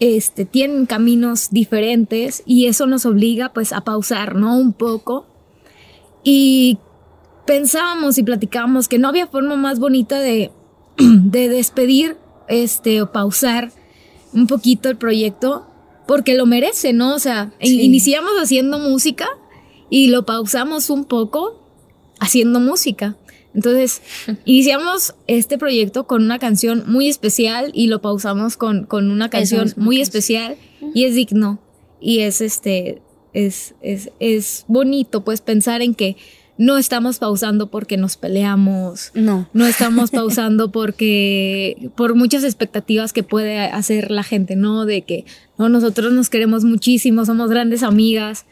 este, 0.00 0.44
tienen 0.44 0.86
caminos 0.86 1.50
diferentes 1.50 2.42
y 2.46 2.66
eso 2.66 2.86
nos 2.86 3.06
obliga 3.06 3.52
pues 3.52 3.72
a 3.72 3.82
pausar, 3.82 4.34
¿no? 4.34 4.58
Un 4.58 4.72
poco. 4.72 5.26
Y 6.22 6.78
pensábamos 7.46 8.18
y 8.18 8.22
platicábamos 8.22 8.88
que 8.88 8.98
no 8.98 9.08
había 9.08 9.26
forma 9.26 9.56
más 9.56 9.78
bonita 9.78 10.18
de, 10.20 10.50
de 10.98 11.48
despedir 11.48 12.16
este, 12.48 13.02
o 13.02 13.12
pausar 13.12 13.72
un 14.32 14.46
poquito 14.46 14.88
el 14.88 14.96
proyecto 14.96 15.66
porque 16.06 16.34
lo 16.34 16.44
merece, 16.46 16.92
¿no? 16.92 17.14
O 17.14 17.18
sea, 17.18 17.52
Sí. 17.60 17.80
iniciamos 17.82 18.32
haciendo 18.42 18.78
música 18.78 19.26
y 19.90 20.08
lo 20.08 20.26
pausamos 20.26 20.90
un 20.90 21.04
poco 21.04 21.62
haciendo 22.20 22.60
música. 22.60 23.16
Entonces, 23.54 24.02
iniciamos 24.44 25.14
este 25.26 25.58
proyecto 25.58 26.06
con 26.06 26.22
una 26.24 26.38
canción 26.38 26.84
muy 26.86 27.08
especial 27.08 27.70
y 27.74 27.86
lo 27.86 28.00
pausamos 28.00 28.56
con, 28.56 28.84
con 28.84 29.10
una 29.10 29.30
canción 29.30 29.72
muy 29.76 29.98
canción. 29.98 30.02
especial 30.02 30.56
y 30.94 31.04
es 31.04 31.14
digno 31.14 31.60
y 32.00 32.20
es 32.20 32.40
este, 32.40 33.00
es, 33.32 33.74
es, 33.80 34.10
es 34.20 34.64
bonito 34.68 35.24
pues 35.24 35.40
pensar 35.40 35.82
en 35.82 35.94
que 35.94 36.16
no 36.56 36.78
estamos 36.78 37.18
pausando 37.18 37.68
porque 37.68 37.96
nos 37.96 38.16
peleamos, 38.16 39.10
No. 39.14 39.48
no 39.52 39.66
estamos 39.66 40.10
pausando 40.12 40.70
porque 40.70 41.90
por 41.96 42.14
muchas 42.14 42.44
expectativas 42.44 43.12
que 43.12 43.22
puede 43.24 43.58
hacer 43.58 44.10
la 44.12 44.22
gente, 44.22 44.54
¿no? 44.54 44.84
De 44.86 45.02
que 45.02 45.24
no, 45.58 45.68
nosotros 45.68 46.12
nos 46.12 46.28
queremos 46.30 46.64
muchísimo, 46.64 47.24
somos 47.24 47.50
grandes 47.50 47.82
amigas. 47.82 48.46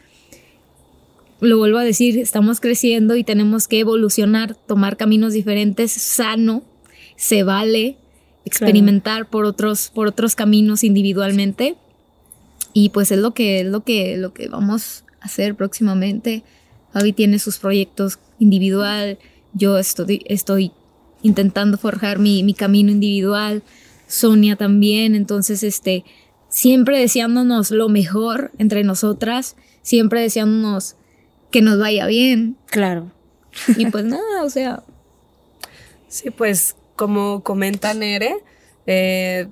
Lo 1.43 1.57
vuelvo 1.57 1.77
a 1.77 1.83
decir, 1.83 2.17
estamos 2.19 2.61
creciendo 2.61 3.17
y 3.17 3.25
tenemos 3.25 3.67
que 3.67 3.79
evolucionar, 3.79 4.55
tomar 4.55 4.95
caminos 4.95 5.33
diferentes, 5.33 5.91
sano, 5.91 6.63
se 7.17 7.43
vale 7.43 7.97
experimentar 8.45 9.29
por 9.29 9.45
otros 9.45 9.91
por 9.93 10.07
otros 10.07 10.35
caminos 10.35 10.83
individualmente. 10.83 11.75
Y 12.71 12.89
pues 12.89 13.11
es 13.11 13.19
lo 13.19 13.33
que 13.33 13.59
es 13.59 13.67
lo 13.67 13.83
que 13.83 14.15
lo 14.17 14.33
que 14.33 14.47
vamos 14.47 15.03
a 15.19 15.25
hacer 15.25 15.55
próximamente. 15.55 16.43
Javi 16.93 17.11
tiene 17.11 17.39
sus 17.39 17.57
proyectos 17.57 18.19
individual, 18.39 19.17
yo 19.53 19.77
estoy, 19.77 20.23
estoy 20.25 20.71
intentando 21.23 21.77
forjar 21.77 22.19
mi, 22.19 22.41
mi 22.43 22.53
camino 22.53 22.91
individual, 22.91 23.63
Sonia 24.07 24.55
también, 24.55 25.15
entonces 25.15 25.63
este, 25.63 26.05
siempre 26.49 26.99
deseándonos 26.99 27.71
lo 27.71 27.89
mejor 27.89 28.51
entre 28.59 28.83
nosotras, 28.83 29.55
siempre 29.81 30.21
deseándonos 30.21 30.95
que 31.53 31.61
nos 31.61 31.77
vaya 31.79 32.07
bien 32.07 32.57
Claro. 32.65 33.11
y 33.77 33.85
pues 33.85 34.03
nada, 34.03 34.43
o 34.43 34.49
sea, 34.49 34.83
Sí, 36.09 36.29
pues 36.31 36.75
como 36.95 37.41
comenta 37.43 37.93
Nere, 37.93 38.35
eh, 38.87 39.47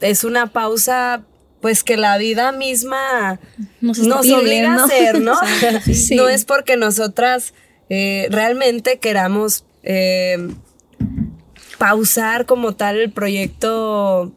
es 0.00 0.24
una 0.24 0.46
pausa 0.46 1.22
pues 1.60 1.82
que 1.84 1.96
la 1.98 2.16
vida 2.16 2.52
misma 2.52 3.38
Nos, 3.80 3.98
obliga 3.98 4.74
a 4.74 4.84
hacer, 4.84 5.20
¿no? 5.20 5.34
Sí. 5.92 6.14
No 6.16 6.28
es 6.28 6.44
porque 6.44 6.76
nosotras 6.76 7.52
eh, 7.90 8.28
realmente 8.30 8.98
queramos 8.98 9.64
eh, 9.82 10.38
pausar 11.78 12.46
como 12.46 12.74
tal 12.76 12.96
el 12.98 13.10
proyecto, 13.10 14.32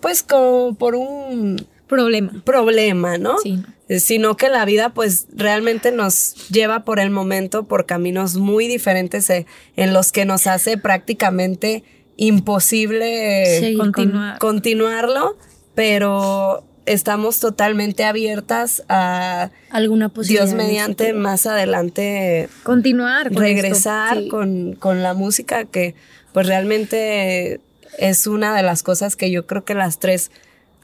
pues 0.00 0.22
como 0.22 0.74
por 0.74 0.94
un 0.94 1.66
problema. 1.86 2.32
problema, 2.44 3.18
¿no? 3.18 3.38
Sí. 3.38 3.62
Sino 4.00 4.36
que 4.36 4.48
la 4.48 4.64
vida 4.64 4.90
pues 4.90 5.26
realmente 5.34 5.92
nos 5.92 6.48
lleva 6.48 6.84
por 6.84 7.00
el 7.00 7.10
momento 7.10 7.64
por 7.64 7.86
caminos 7.86 8.36
muy 8.36 8.68
diferentes 8.68 9.28
eh, 9.30 9.46
en 9.76 9.92
los 9.92 10.12
que 10.12 10.24
nos 10.24 10.46
hace 10.46 10.78
prácticamente 10.78 11.84
imposible 12.16 13.70
eh, 13.70 13.76
Continuar. 13.76 14.38
continuarlo, 14.38 15.36
pero 15.74 16.64
estamos 16.86 17.40
totalmente 17.40 18.04
abiertas 18.04 18.82
a 18.88 19.50
alguna 19.70 20.08
posibilidad. 20.08 20.46
Dios 20.46 20.52
el 20.52 20.66
mediante 20.66 21.12
más 21.12 21.46
adelante 21.46 22.48
Continuar. 22.62 23.28
con 23.28 23.42
regresar 23.42 24.18
esto, 24.18 24.24
sí. 24.24 24.28
con, 24.28 24.74
con 24.74 25.02
la 25.02 25.14
música 25.14 25.64
que 25.64 25.94
pues 26.32 26.46
realmente 26.46 27.60
es 27.98 28.26
una 28.26 28.54
de 28.56 28.62
las 28.62 28.82
cosas 28.82 29.16
que 29.16 29.30
yo 29.30 29.46
creo 29.46 29.64
que 29.64 29.74
las 29.74 29.98
tres 29.98 30.30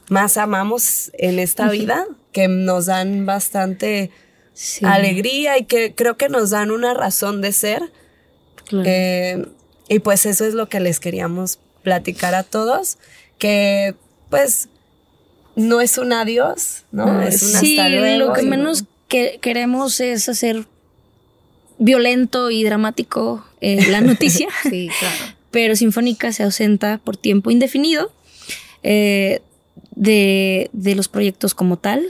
más 0.09 0.37
amamos 0.37 1.11
en 1.17 1.39
esta 1.39 1.69
vida, 1.69 2.05
que 2.31 2.47
nos 2.47 2.85
dan 2.87 3.25
bastante 3.25 4.11
Sí, 4.53 4.85
alegría 4.85 5.57
y 5.57 5.63
que 5.65 5.93
creo 5.95 6.17
que 6.17 6.27
nos 6.27 6.49
dan 6.49 6.69
una 6.71 6.93
razón 6.93 7.41
de 7.41 7.53
ser. 7.53 7.81
claro. 8.65 8.83
Eh, 8.89 9.45
y 9.87 9.99
pues 9.99 10.25
eso 10.25 10.45
es 10.45 10.53
lo 10.53 10.67
que 10.69 10.79
les 10.81 10.99
queríamos 10.99 11.59
platicar 11.81 12.35
a 12.35 12.43
todos, 12.43 12.97
que 13.37 13.95
pues 14.29 14.67
no 15.55 15.81
es 15.81 15.97
un 15.97 16.11
adiós, 16.13 16.83
¿no? 16.91 17.21
Es 17.21 17.41
un 17.41 17.59
sí, 17.59 17.79
hasta 17.79 17.89
luego. 17.89 18.27
lo 18.27 18.33
que 18.33 18.43
menos 18.43 18.83
que 19.07 19.39
queremos 19.41 19.99
es 20.01 20.27
hacer 20.29 20.65
violento 21.77 22.51
y 22.51 22.63
dramático 22.63 23.45
eh, 23.61 23.87
la 23.89 24.01
noticia. 24.01 24.47
Sí, 24.69 24.89
claro. 24.99 25.35
pero 25.51 25.75
Sinfónica 25.75 26.31
se 26.33 26.43
ausenta 26.43 26.99
por 27.03 27.17
tiempo 27.17 27.49
indefinido 27.51 28.11
eh, 28.83 29.41
de, 29.99 30.69
de 30.73 30.95
los 30.95 31.07
proyectos 31.07 31.53
como 31.53 31.77
tal. 31.77 32.01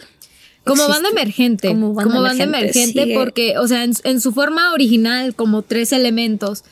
Como 0.64 0.84
Existe- 0.84 0.92
banda 0.94 1.10
emergente. 1.10 1.68
como 1.70 1.88
Como 1.96 1.96
banda 1.96 2.22
banda, 2.22 2.44
emergente, 2.44 2.80
emergente, 2.80 3.04
sigue. 3.04 3.16
porque, 3.16 3.58
o 3.58 3.68
sea, 3.68 3.84
en, 3.84 3.94
en 4.04 4.22
su 4.22 4.32
forma 4.32 4.72
original, 4.74 5.34
como 5.36 5.64
tres 5.64 5.92
elementos, 5.92 6.64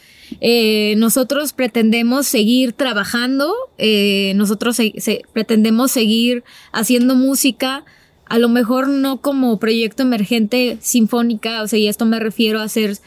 eh, 0.41 0.93
nosotros 0.97 1.53
pretendemos 1.53 2.27
seguir 2.27 2.73
trabajando, 2.73 3.53
eh, 3.77 4.33
nosotros 4.35 4.75
se- 4.75 4.93
se- 4.97 5.23
pretendemos 5.33 5.91
seguir 5.91 6.43
haciendo 6.73 7.15
música, 7.15 7.83
a 8.25 8.37
lo 8.37 8.49
mejor 8.49 8.89
no 8.89 9.21
como 9.21 9.57
proyecto 9.57 10.03
emergente 10.03 10.77
sinfónica, 10.81 11.63
o 11.63 11.67
sea, 11.67 11.79
y 11.79 11.87
esto 11.87 12.05
me 12.05 12.19
refiero 12.19 12.59
a 12.59 12.63
hacer 12.63 12.97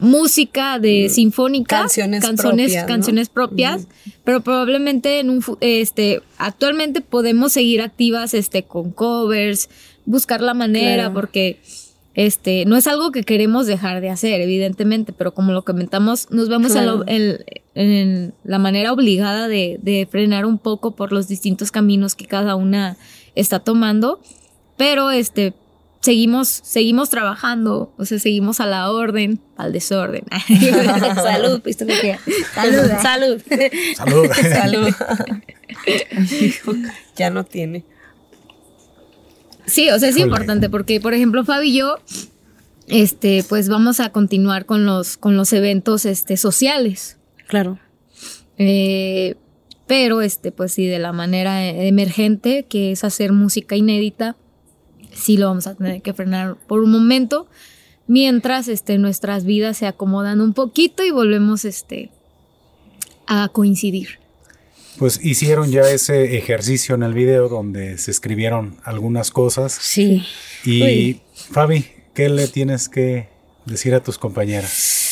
música 0.00 0.78
de 0.78 1.08
sinfónica, 1.08 1.80
Canciones 1.80 2.22
canciones, 2.24 2.66
propias, 2.66 2.82
¿no? 2.82 2.88
canciones 2.88 3.28
propias, 3.28 3.86
pero 4.24 4.40
probablemente 4.42 5.18
en 5.20 5.30
un 5.30 5.42
este 5.60 6.20
actualmente 6.38 7.00
podemos 7.00 7.52
seguir 7.52 7.82
activas 7.82 8.34
este 8.34 8.62
con 8.62 8.90
covers, 8.92 9.68
buscar 10.06 10.40
la 10.40 10.54
manera 10.54 11.04
Claro. 11.04 11.14
porque 11.14 11.58
este 12.14 12.64
no 12.64 12.76
es 12.76 12.86
algo 12.86 13.12
que 13.12 13.22
queremos 13.22 13.66
dejar 13.66 14.00
de 14.00 14.10
hacer, 14.10 14.40
evidentemente, 14.40 15.12
pero 15.12 15.34
como 15.34 15.52
lo 15.52 15.64
comentamos, 15.64 16.28
nos 16.30 16.48
vemos 16.48 16.74
en- 17.06 17.38
en 17.74 18.34
la 18.44 18.58
manera 18.58 18.92
obligada 18.92 19.46
de, 19.46 19.78
de 19.82 20.06
frenar 20.10 20.44
un 20.46 20.58
poco 20.58 20.96
por 20.96 21.12
los 21.12 21.28
distintos 21.28 21.70
caminos 21.70 22.14
que 22.16 22.26
cada 22.26 22.56
una 22.56 22.96
está 23.36 23.60
tomando, 23.60 24.20
pero 24.76 25.10
este 25.12 25.52
seguimos 26.00 26.48
seguimos 26.48 27.10
trabajando, 27.10 27.92
o 27.96 28.04
sea, 28.04 28.18
seguimos 28.18 28.60
a 28.60 28.66
la 28.66 28.90
orden, 28.90 29.40
al 29.56 29.72
desorden. 29.72 30.24
Salud, 31.14 31.60
pistología. 31.60 32.18
Salud. 32.54 32.90
Salud. 33.02 33.42
Salud. 33.96 34.26
Salud. 36.64 36.76
ya 37.16 37.30
no 37.30 37.44
tiene. 37.44 37.84
Sí, 39.66 39.90
o 39.90 39.98
sea, 39.98 40.08
es 40.08 40.16
importante 40.16 40.70
porque, 40.70 41.00
por 41.00 41.12
ejemplo, 41.12 41.44
Fabi 41.44 41.68
y 41.68 41.78
yo, 41.78 41.98
este, 42.86 43.44
pues 43.46 43.68
vamos 43.68 44.00
a 44.00 44.10
continuar 44.10 44.64
con 44.64 44.86
los, 44.86 45.18
con 45.18 45.36
los 45.36 45.52
eventos, 45.52 46.06
este, 46.06 46.36
sociales. 46.38 47.18
Claro. 47.46 47.78
Eh, 48.56 49.36
pero, 49.86 50.22
este, 50.22 50.52
pues 50.52 50.72
sí, 50.72 50.86
de 50.86 50.98
la 50.98 51.12
manera 51.12 51.64
eh, 51.64 51.86
emergente, 51.88 52.64
que 52.66 52.92
es 52.92 53.04
hacer 53.04 53.32
música 53.32 53.76
inédita, 53.76 54.36
sí 55.12 55.36
lo 55.36 55.46
vamos 55.46 55.66
a 55.66 55.74
tener 55.74 56.02
que 56.02 56.12
frenar 56.14 56.56
por 56.66 56.80
un 56.80 56.90
momento, 56.90 57.46
mientras, 58.06 58.68
este, 58.68 58.98
nuestras 58.98 59.44
vidas 59.44 59.76
se 59.78 59.86
acomodan 59.86 60.40
un 60.40 60.54
poquito 60.54 61.04
y 61.04 61.10
volvemos, 61.10 61.64
este, 61.64 62.10
a 63.26 63.48
coincidir. 63.48 64.18
Pues 64.98 65.24
hicieron 65.24 65.70
ya 65.70 65.82
ese 65.82 66.36
ejercicio 66.36 66.96
en 66.96 67.04
el 67.04 67.14
video 67.14 67.48
donde 67.48 67.98
se 67.98 68.10
escribieron 68.10 68.76
algunas 68.82 69.30
cosas. 69.30 69.72
Sí. 69.72 70.24
Y 70.64 70.82
Uy. 70.82 71.20
Fabi, 71.34 71.86
¿qué 72.14 72.28
le 72.28 72.48
tienes 72.48 72.88
que 72.88 73.28
decir 73.64 73.94
a 73.94 74.02
tus 74.02 74.18
compañeras? 74.18 75.07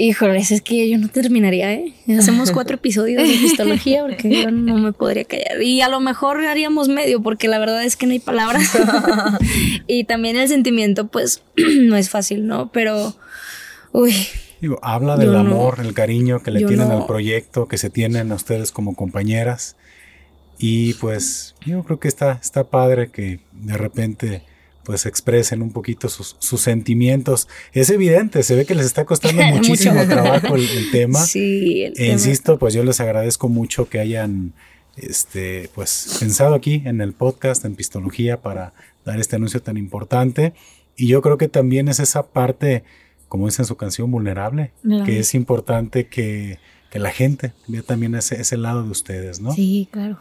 Híjoles, 0.00 0.52
es 0.52 0.60
que 0.62 0.88
yo 0.88 0.96
no 0.96 1.08
terminaría, 1.08 1.72
¿eh? 1.72 1.92
Hacemos 2.16 2.52
cuatro 2.52 2.76
episodios 2.76 3.20
de 3.20 3.28
histología 3.34 4.02
porque 4.06 4.42
yo 4.44 4.50
no 4.52 4.78
me 4.78 4.92
podría 4.92 5.24
callar. 5.24 5.60
Y 5.60 5.80
a 5.80 5.88
lo 5.88 5.98
mejor 5.98 6.44
haríamos 6.46 6.88
medio 6.88 7.20
porque 7.20 7.48
la 7.48 7.58
verdad 7.58 7.82
es 7.84 7.96
que 7.96 8.06
no 8.06 8.12
hay 8.12 8.20
palabras. 8.20 8.70
y 9.88 10.04
también 10.04 10.36
el 10.36 10.46
sentimiento, 10.46 11.08
pues, 11.08 11.42
no 11.56 11.96
es 11.96 12.10
fácil, 12.10 12.46
¿no? 12.46 12.70
Pero, 12.70 13.16
uy, 13.90 14.14
Digo, 14.60 14.78
habla 14.82 15.16
del 15.16 15.32
no- 15.32 15.38
amor, 15.40 15.80
el 15.80 15.94
cariño 15.94 16.42
que 16.44 16.52
le 16.52 16.60
tienen 16.64 16.88
no- 16.88 16.98
al 17.00 17.06
proyecto, 17.06 17.66
que 17.66 17.76
se 17.78 17.90
tienen 17.90 18.30
a 18.30 18.36
ustedes 18.36 18.70
como 18.70 18.94
compañeras. 18.94 19.74
Y 20.58 20.94
pues 20.94 21.56
yo 21.66 21.82
creo 21.82 21.98
que 21.98 22.06
está, 22.08 22.38
está 22.42 22.64
padre 22.64 23.10
que 23.10 23.40
de 23.52 23.76
repente 23.76 24.42
pues 24.88 25.04
expresen 25.04 25.60
un 25.60 25.70
poquito 25.70 26.08
sus, 26.08 26.34
sus 26.38 26.62
sentimientos. 26.62 27.46
Es 27.74 27.90
evidente, 27.90 28.42
se 28.42 28.54
ve 28.56 28.64
que 28.64 28.74
les 28.74 28.86
está 28.86 29.04
costando 29.04 29.42
muchísimo 29.54 30.02
trabajo 30.06 30.56
el, 30.56 30.66
el 30.66 30.90
tema. 30.90 31.20
sí, 31.20 31.82
el 31.84 31.92
E 31.92 31.94
tema- 31.96 32.12
insisto, 32.14 32.58
pues 32.58 32.72
yo 32.72 32.82
les 32.84 32.98
agradezco 32.98 33.50
mucho 33.50 33.86
que 33.90 33.98
hayan 34.00 34.54
este, 34.96 35.68
pues, 35.74 36.16
pensado 36.18 36.54
aquí 36.54 36.82
en 36.86 37.02
el 37.02 37.12
podcast, 37.12 37.66
en 37.66 37.74
Pistología, 37.74 38.40
para 38.40 38.72
dar 39.04 39.20
este 39.20 39.36
anuncio 39.36 39.60
tan 39.60 39.76
importante. 39.76 40.54
Y 40.96 41.06
yo 41.06 41.20
creo 41.20 41.36
que 41.36 41.48
también 41.48 41.88
es 41.88 42.00
esa 42.00 42.26
parte, 42.28 42.82
como 43.28 43.44
dice 43.46 43.60
en 43.60 43.66
su 43.66 43.76
canción, 43.76 44.10
vulnerable, 44.10 44.72
Vulnerable. 44.82 45.12
que 45.12 45.20
es 45.20 45.34
importante 45.34 46.06
que, 46.06 46.58
que 46.90 46.98
la 46.98 47.10
gente 47.10 47.52
vea 47.66 47.82
también 47.82 48.14
ese, 48.14 48.40
ese 48.40 48.56
lado 48.56 48.82
de 48.84 48.90
ustedes, 48.90 49.38
¿no? 49.40 49.52
Sí, 49.52 49.88
claro. 49.92 50.18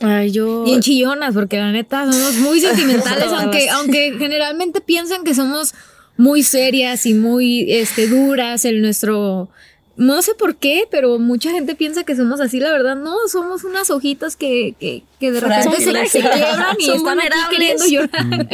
Ay, 0.00 0.30
yo... 0.30 0.64
Bien 0.64 0.80
chillonas, 0.80 1.34
porque 1.34 1.56
la 1.56 1.72
neta 1.72 2.10
somos 2.10 2.34
muy 2.36 2.60
sentimentales, 2.62 3.28
aunque, 3.32 3.68
aunque 3.70 4.14
generalmente 4.18 4.80
piensan 4.80 5.24
que 5.24 5.34
somos 5.34 5.74
muy 6.16 6.42
serias 6.42 7.06
y 7.06 7.14
muy 7.14 7.72
este, 7.72 8.08
duras 8.08 8.64
en 8.64 8.80
nuestro... 8.82 9.48
No 9.96 10.20
sé 10.20 10.34
por 10.34 10.56
qué, 10.56 10.86
pero 10.90 11.18
mucha 11.18 11.50
gente 11.52 11.74
piensa 11.74 12.04
que 12.04 12.14
somos 12.14 12.38
así, 12.42 12.60
la 12.60 12.70
verdad 12.70 12.96
no, 12.96 13.14
somos 13.32 13.64
unas 13.64 13.88
hojitas 13.88 14.36
que, 14.36 14.74
que, 14.78 15.04
que 15.18 15.32
de 15.32 15.40
repente 15.40 15.78
se, 15.78 15.90
Frágiles. 15.90 16.12
se 16.12 16.20
quiebran 16.20 16.76
y 16.78 16.84
Son 16.84 16.96
están 16.96 17.18
aquí 17.20 17.32
queriendo 17.50 17.86
llorar. 17.86 18.48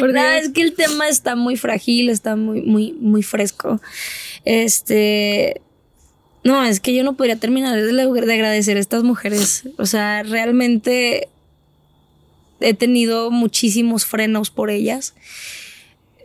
Por 0.00 0.14
Nada, 0.14 0.36
Dios. 0.36 0.46
es 0.46 0.52
que 0.54 0.62
el 0.62 0.72
tema 0.72 1.06
está 1.10 1.36
muy 1.36 1.58
frágil, 1.58 2.08
está 2.08 2.34
muy, 2.34 2.62
muy, 2.62 2.92
muy 2.92 3.22
fresco. 3.22 3.78
Este. 4.46 5.60
No, 6.42 6.64
es 6.64 6.80
que 6.80 6.94
yo 6.94 7.04
no 7.04 7.16
podría 7.16 7.36
terminar 7.36 7.76
de, 7.76 7.92
de 7.92 8.34
agradecer 8.34 8.76
a 8.76 8.80
estas 8.80 9.02
mujeres. 9.02 9.64
O 9.76 9.86
sea, 9.86 10.22
realmente 10.22 11.28
he 12.60 12.74
tenido 12.74 13.30
muchísimos 13.30 14.04
frenos 14.06 14.50
por 14.50 14.70
ellas. 14.70 15.14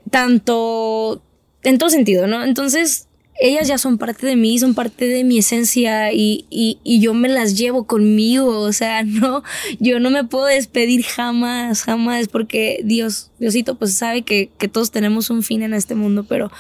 Tanto. 0.10 1.22
En 1.64 1.78
todo 1.80 1.90
sentido, 1.90 2.28
¿no? 2.28 2.44
Entonces, 2.44 3.08
ellas 3.40 3.68
ya 3.68 3.78
son 3.78 3.98
parte 3.98 4.26
de 4.26 4.36
mí, 4.36 4.58
son 4.60 4.76
parte 4.76 5.08
de 5.08 5.24
mi 5.24 5.40
esencia 5.40 6.14
y, 6.14 6.46
y, 6.50 6.80
y 6.84 7.00
yo 7.00 7.14
me 7.14 7.28
las 7.28 7.58
llevo 7.58 7.86
conmigo. 7.86 8.60
O 8.60 8.72
sea, 8.72 9.04
no, 9.06 9.44
yo 9.80 10.00
no 10.00 10.10
me 10.10 10.24
puedo 10.24 10.46
despedir 10.46 11.04
jamás, 11.04 11.84
jamás, 11.84 12.28
porque 12.28 12.82
Dios, 12.84 13.32
Diosito, 13.40 13.76
pues 13.76 13.96
sabe 13.96 14.22
que, 14.22 14.50
que 14.58 14.68
todos 14.68 14.92
tenemos 14.92 15.30
un 15.30 15.44
fin 15.44 15.64
en 15.64 15.74
este 15.74 15.96
mundo, 15.96 16.24
pero 16.24 16.52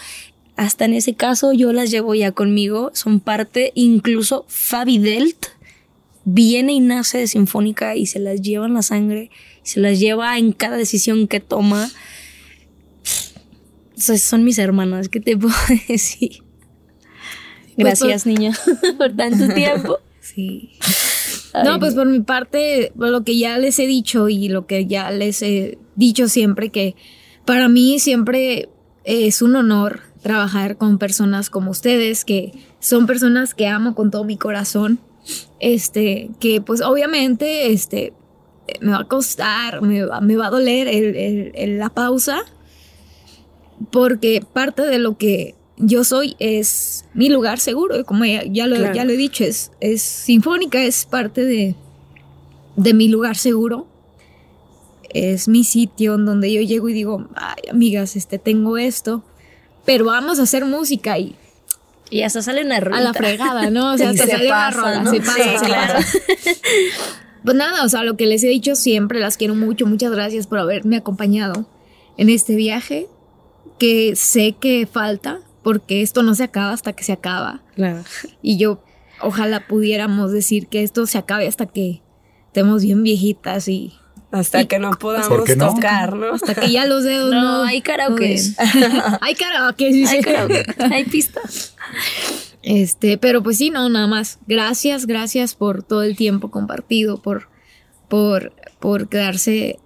hasta 0.55 0.85
en 0.85 0.93
ese 0.93 1.15
caso 1.15 1.53
yo 1.53 1.73
las 1.73 1.91
llevo 1.91 2.15
ya 2.15 2.31
conmigo, 2.31 2.91
son 2.93 3.19
parte, 3.19 3.71
incluso 3.75 4.45
Fabi 4.47 4.99
Delt 4.99 5.47
viene 6.23 6.73
y 6.73 6.79
nace 6.79 7.19
de 7.19 7.27
Sinfónica 7.27 7.95
y 7.95 8.05
se 8.05 8.19
las 8.19 8.41
lleva 8.41 8.65
en 8.65 8.73
la 8.73 8.81
sangre, 8.81 9.29
se 9.63 9.79
las 9.79 9.99
lleva 9.99 10.37
en 10.37 10.53
cada 10.53 10.77
decisión 10.77 11.27
que 11.27 11.39
toma. 11.39 11.89
Son 13.95 14.43
mis 14.43 14.57
hermanas, 14.57 15.09
¿qué 15.09 15.19
te 15.19 15.37
puedo 15.37 15.55
decir? 15.87 16.43
Pues, 17.75 17.99
Gracias, 17.99 18.25
niña, 18.25 18.51
por 18.97 19.15
tanto 19.15 19.47
tiempo. 19.53 19.99
Sí. 20.21 20.71
Ay, 21.53 21.63
No, 21.65 21.79
pues 21.79 21.93
por 21.93 22.07
mi 22.07 22.21
parte, 22.21 22.91
por 22.97 23.09
lo 23.09 23.23
que 23.23 23.37
ya 23.37 23.57
les 23.57 23.77
he 23.79 23.87
dicho 23.87 24.29
y 24.29 24.47
lo 24.47 24.65
que 24.65 24.85
ya 24.85 25.11
les 25.11 25.41
he 25.41 25.77
dicho 25.95 26.27
siempre, 26.29 26.69
que 26.69 26.95
para 27.45 27.67
mí 27.67 27.99
siempre 27.99 28.69
es 29.03 29.41
un 29.41 29.55
honor 29.55 30.01
trabajar 30.29 30.77
con 30.77 30.97
personas 30.97 31.51
como 31.51 31.69
ustedes, 31.69 32.25
que 32.25 32.51
son 32.79 33.05
personas 33.05 33.53
que 33.53 33.67
amo 33.67 33.93
con 33.93 34.09
todo 34.09 34.23
mi 34.23 34.37
corazón. 34.37 34.97
Este, 35.59 36.31
que 36.39 36.61
pues 36.61 36.81
obviamente, 36.81 37.71
este, 37.71 38.11
me 38.81 38.89
va 38.93 39.01
a 39.01 39.07
costar, 39.07 39.83
me 39.83 40.03
va, 40.03 40.21
me 40.21 40.35
va 40.35 40.47
a 40.47 40.49
doler 40.49 40.87
el- 40.87 41.15
el- 41.15 41.51
el- 41.53 41.77
la 41.77 41.89
pausa, 41.91 42.39
porque 43.91 44.41
parte 44.53 44.81
de 44.81 44.97
lo 44.97 45.15
que 45.15 45.53
yo 45.77 46.03
soy 46.03 46.35
es 46.39 47.05
mi 47.13 47.29
lugar 47.29 47.59
seguro, 47.59 48.03
como 48.03 48.25
ya, 48.25 48.43
ya 48.45 48.65
lo, 48.65 48.77
Claro. 48.77 48.95
ya 48.95 49.05
lo 49.05 49.11
he 49.11 49.17
dicho, 49.17 49.43
es, 49.43 49.71
es 49.79 50.01
sinfónica, 50.01 50.81
es 50.83 51.05
parte 51.05 51.45
de, 51.45 51.75
de 52.77 52.93
mi 52.95 53.09
lugar 53.09 53.35
seguro. 53.37 53.85
Es 55.09 55.47
mi 55.47 55.63
sitio 55.63 56.15
en 56.15 56.25
donde 56.25 56.51
yo 56.51 56.61
llego 56.61 56.89
y 56.89 56.93
digo, 56.93 57.27
ay, 57.35 57.69
amigas, 57.71 58.15
este, 58.15 58.39
tengo 58.39 58.77
esto, 58.77 59.23
pero 59.85 60.05
vamos 60.05 60.39
a 60.39 60.43
hacer 60.43 60.65
música 60.65 61.17
y 61.19 61.35
Y 62.09 62.21
hasta 62.23 62.41
sale 62.41 62.63
una 62.65 62.77
a 62.77 62.99
la 63.01 63.13
fregada, 63.13 63.69
¿no? 63.69 63.91
O 63.93 63.97
sea, 63.97 64.09
hasta 64.11 64.25
se 64.25 64.31
sale 64.31 64.47
una 64.47 64.55
pasa, 64.55 64.77
rola, 64.81 65.01
¿no? 65.03 65.11
se 65.11 65.19
pasa, 65.19 65.33
Sí, 65.35 65.57
se 65.59 65.65
claro. 65.65 65.93
pasa. 65.93 66.17
Pues 67.43 67.55
nada, 67.55 67.83
o 67.83 67.89
sea, 67.89 68.03
lo 68.03 68.17
que 68.17 68.25
les 68.25 68.43
he 68.43 68.47
dicho 68.47 68.75
siempre, 68.75 69.19
las 69.19 69.37
quiero 69.37 69.53
mucho, 69.53 69.85
muchas 69.85 70.11
gracias 70.11 70.47
por 70.47 70.57
haberme 70.57 70.97
acompañado 70.97 71.67
en 72.17 72.29
este 72.29 72.55
viaje. 72.55 73.07
que 73.77 74.15
sé 74.15 74.55
que 74.59 74.87
falta, 74.91 75.41
porque 75.61 76.01
esto 76.01 76.23
no 76.23 76.33
se 76.33 76.43
acaba 76.43 76.71
hasta 76.73 76.93
que 76.93 77.03
se 77.03 77.11
acaba. 77.11 77.61
Claro. 77.75 78.03
Y 78.41 78.57
yo 78.57 78.81
ojalá 79.21 79.67
pudiéramos 79.67 80.31
decir 80.31 80.67
que 80.67 80.81
esto 80.81 81.05
se 81.05 81.17
acabe 81.19 81.45
hasta 81.47 81.65
que 81.67 82.01
estemos 82.47 82.81
bien 82.83 83.03
viejitas 83.03 83.67
y 83.67 83.93
Hasta 84.35 84.61
Y- 84.63 84.67
que 84.67 84.79
no 84.79 84.91
podamos 84.91 85.27
¿Por 85.29 85.43
qué 85.45 85.55
no? 85.55 85.73
tocar, 85.73 86.15
¿no? 86.15 86.33
hasta 86.33 86.55
que 86.55 86.69
ya 86.69 86.85
los 86.85 87.03
dedos 87.03 87.31
No, 87.31 87.41
no, 87.59 87.63
hay 87.63 87.81
karaoke. 87.81 88.35
no 88.57 89.17
hay 89.21 89.35
karaoke, 89.35 89.91
dice. 89.93 90.17
Hay 90.17 90.21
karaoke, 90.21 90.65
hay 90.91 91.05
pistas. 91.05 91.73
Este, 92.61 93.17
pero 93.17 93.41
pues 93.43 93.57
sí, 93.57 93.69
no, 93.69 93.87
nada 93.89 94.07
más. 94.07 94.39
Gracias, 94.47 95.05
gracias 95.05 95.55
por 95.55 95.83
todo 95.83 96.03
el 96.03 96.15
tiempo 96.17 96.51
compartido, 96.51 97.21
por, 97.21 97.47
por, 98.09 98.51
por 98.79 99.07
quedarse 99.07 99.79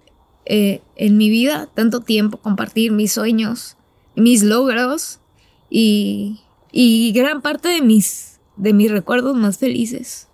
eh, 0.46 0.80
en 0.96 1.16
mi 1.16 1.30
vida 1.30 1.68
tanto 1.74 2.00
tiempo, 2.00 2.38
compartir 2.38 2.90
mis 2.90 3.12
sueños, 3.12 3.76
mis 4.16 4.42
logros 4.42 5.20
y, 5.68 6.40
y 6.72 7.12
gran 7.12 7.40
parte 7.40 7.68
de 7.68 7.82
mis, 7.82 8.40
de 8.56 8.72
mis 8.72 8.90
recuerdos 8.90 9.36
más 9.36 9.58
felices. 9.58 10.26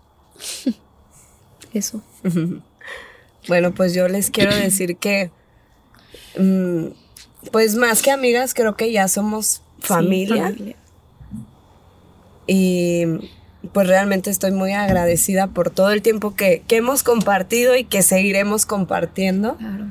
Eso. 1.75 2.03
Bueno, 3.49 3.75
pues 3.75 3.95
yo 3.95 4.09
les 4.09 4.31
quiero 4.31 4.55
decir 4.57 4.97
que, 4.97 5.31
mm, 6.39 6.87
pues 7.53 7.77
más 7.77 8.03
que 8.03 8.11
amigas, 8.11 8.55
creo 8.55 8.77
que 8.77 8.93
ya 8.93 9.09
somos 9.09 9.63
familia. 9.81 10.55
Y 12.47 13.05
pues 13.73 13.89
realmente 13.89 14.31
estoy 14.31 14.53
muy 14.53 14.73
agradecida 14.73 15.49
por 15.49 15.71
todo 15.71 15.91
el 15.91 16.03
tiempo 16.03 16.35
que, 16.35 16.63
que 16.67 16.77
hemos 16.77 17.03
compartido 17.03 17.77
y 17.77 17.85
que 17.85 18.03
seguiremos 18.03 18.67
compartiendo. 18.67 19.57
Claro. 19.57 19.91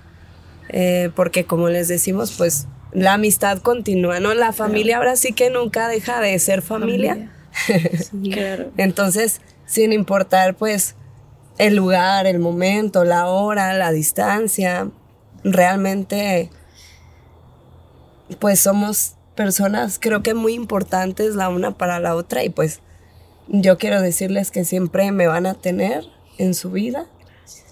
Eh, 0.70 1.12
porque 1.16 1.46
como 1.46 1.70
les 1.70 1.88
decimos, 1.88 2.34
pues 2.38 2.68
la 2.92 3.14
amistad 3.14 3.60
continúa, 3.60 4.20
¿no? 4.20 4.34
La 4.34 4.54
familia 4.54 4.98
ahora 4.98 5.16
sí 5.16 5.34
que 5.34 5.50
nunca 5.50 5.88
deja 5.88 6.22
de 6.22 6.38
ser 6.40 6.62
familia. 6.62 7.30
Claro. 8.32 8.72
Entonces, 8.78 9.42
sin 9.66 9.94
importar 9.94 10.56
pues 10.56 10.96
el 11.58 11.76
lugar, 11.76 12.26
el 12.26 12.40
momento, 12.40 13.04
la 13.04 13.28
hora, 13.28 13.74
la 13.74 13.92
distancia, 13.92 14.90
realmente 15.44 16.50
pues 18.40 18.60
somos 18.60 19.14
personas 19.36 20.00
creo 20.00 20.24
que 20.24 20.34
muy 20.34 20.54
importantes 20.54 21.36
la 21.36 21.50
una 21.50 21.78
para 21.78 22.00
la 22.00 22.16
otra 22.16 22.44
y 22.44 22.50
pues 22.50 22.80
yo 23.48 23.78
quiero 23.78 24.02
decirles 24.02 24.52
que 24.52 24.66
siempre 24.66 25.12
me 25.12 25.28
van 25.28 25.46
a 25.46 25.54
tener 25.54 26.04
en 26.38 26.54
su 26.54 26.72
vida. 26.72 27.06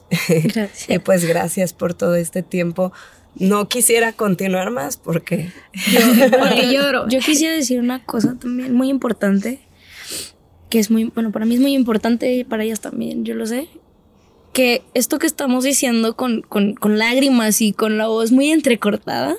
y 0.30 0.48
Gracias. 0.48 1.02
pues 1.04 1.26
gracias 1.26 1.74
por 1.74 1.94
todo 1.94 2.16
este 2.16 2.44
tiempo. 2.44 2.94
No 3.36 3.68
quisiera 3.68 4.14
continuar 4.14 4.70
más 4.70 4.98
porque 4.98 5.52
Porque 6.40 6.68
lloro. 6.72 7.08
Yo 7.10 7.20
quisiera 7.20 7.56
decir 7.56 7.80
una 7.80 8.06
cosa 8.06 8.36
también 8.40 8.76
muy 8.76 8.90
importante, 8.90 9.60
que 10.74 10.80
es 10.80 10.90
muy, 10.90 11.04
bueno, 11.14 11.32
para 11.32 11.46
mí 11.46 11.54
es 11.54 11.62
muy 11.62 11.76
importante 11.76 12.34
y 12.34 12.44
para 12.44 12.64
ellas 12.64 12.80
también, 12.80 13.26
yo 13.26 13.36
lo 13.36 13.46
sé, 13.46 13.68
que 14.54 14.82
esto 14.96 15.20
que 15.20 15.28
estamos 15.28 15.64
diciendo 15.64 16.16
con, 16.16 16.42
con, 16.42 16.74
con 16.74 16.98
lágrimas 16.98 17.62
y 17.62 17.74
con 17.74 18.00
la 18.00 18.08
voz 18.08 18.32
muy 18.32 18.50
entrecortada, 18.50 19.36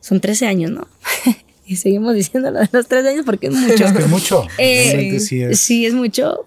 son 0.00 0.18
13 0.18 0.48
años, 0.48 0.72
¿no? 0.72 0.88
y 1.64 1.76
seguimos 1.76 2.16
diciendo 2.16 2.50
lo 2.50 2.58
de 2.58 2.68
los 2.72 2.88
13 2.88 3.08
años 3.08 3.24
porque 3.24 3.46
es 3.46 3.52
mucho. 3.52 3.84
Es 3.84 3.92
que 3.92 4.04
mucho. 4.06 4.48
Eh, 4.58 5.20
sí 5.20 5.42
es. 5.42 5.60
Sí, 5.60 5.86
es 5.86 5.94
mucho. 5.94 6.44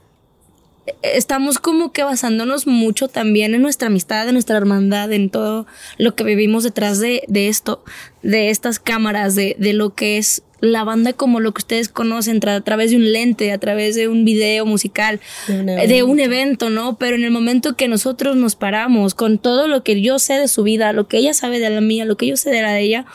Estamos 1.03 1.57
como 1.57 1.93
que 1.93 2.03
basándonos 2.03 2.67
mucho 2.67 3.07
también 3.07 3.55
en 3.55 3.61
nuestra 3.61 3.87
amistad, 3.87 4.27
en 4.27 4.33
nuestra 4.33 4.57
hermandad, 4.57 5.09
en 5.13 5.29
todo 5.29 5.67
lo 5.97 6.15
que 6.15 6.25
vivimos 6.25 6.65
detrás 6.65 6.99
de, 6.99 7.23
de 7.29 7.47
esto, 7.47 7.81
de 8.23 8.49
estas 8.49 8.79
cámaras, 8.79 9.35
de, 9.35 9.55
de 9.57 9.71
lo 9.71 9.95
que 9.95 10.17
es 10.17 10.43
la 10.59 10.83
banda 10.83 11.13
como 11.13 11.39
lo 11.39 11.53
que 11.53 11.59
ustedes 11.59 11.89
conocen 11.89 12.39
a 12.47 12.61
través 12.61 12.91
de 12.91 12.97
un 12.97 13.11
lente, 13.11 13.51
a 13.51 13.57
través 13.57 13.95
de 13.95 14.07
un 14.07 14.25
video 14.25 14.65
musical, 14.65 15.19
De 15.47 15.59
un 15.59 15.69
eh, 15.69 15.87
de 15.87 16.03
un 16.03 16.19
evento, 16.19 16.69
¿no? 16.69 16.97
Pero 16.97 17.15
en 17.15 17.23
el 17.23 17.31
momento 17.31 17.75
que 17.75 17.87
nosotros 17.87 18.35
nos 18.35 18.55
paramos 18.55 19.13
con 19.13 19.37
todo 19.37 19.67
lo 19.67 19.83
que 19.83 20.01
yo 20.01 20.19
sé 20.19 20.33
de 20.33 20.47
su 20.47 20.63
vida, 20.63 20.93
lo 20.93 21.07
que 21.07 21.17
ella 21.17 21.33
sabe 21.33 21.59
de 21.59 21.69
la 21.69 21.81
mía, 21.81 22.05
lo 22.05 22.17
que 22.17 22.27
yo 22.27 22.37
sé 22.37 22.49
de 22.49 22.61
la 22.61 22.71
de 22.71 22.81
ella, 22.81 23.05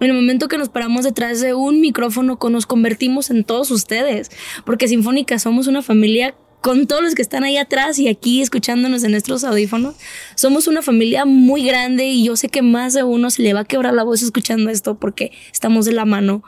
en 0.00 0.10
el 0.10 0.14
momento 0.14 0.48
que 0.48 0.58
nos 0.58 0.68
paramos 0.68 1.04
detrás 1.04 1.40
de 1.40 1.54
un 1.54 1.80
micrófono, 1.80 2.38
nos 2.50 2.66
convertimos 2.66 3.30
en 3.30 3.44
todos 3.44 3.70
ustedes, 3.70 4.30
porque 4.64 4.88
Sinfónica 4.88 5.38
somos 5.38 5.66
una 5.66 5.82
familia 5.82 6.34
con 6.60 6.86
todos 6.86 7.02
los 7.02 7.14
que 7.14 7.22
están 7.22 7.44
ahí 7.44 7.56
atrás 7.56 7.98
y 7.98 8.08
aquí 8.08 8.42
escuchándonos 8.42 9.04
en 9.04 9.12
nuestros 9.12 9.44
audífonos. 9.44 9.94
Somos 10.34 10.66
una 10.66 10.82
familia 10.82 11.24
muy 11.24 11.64
grande 11.64 12.06
y 12.06 12.24
yo 12.24 12.36
sé 12.36 12.48
que 12.48 12.62
más 12.62 12.94
de 12.94 13.04
uno 13.04 13.30
se 13.30 13.42
le 13.42 13.54
va 13.54 13.60
a 13.60 13.64
quebrar 13.64 13.94
la 13.94 14.02
voz 14.02 14.22
escuchando 14.22 14.68
esto 14.70 14.98
porque 14.98 15.30
estamos 15.52 15.84
de 15.86 15.92
la 15.92 16.04
mano. 16.04 16.42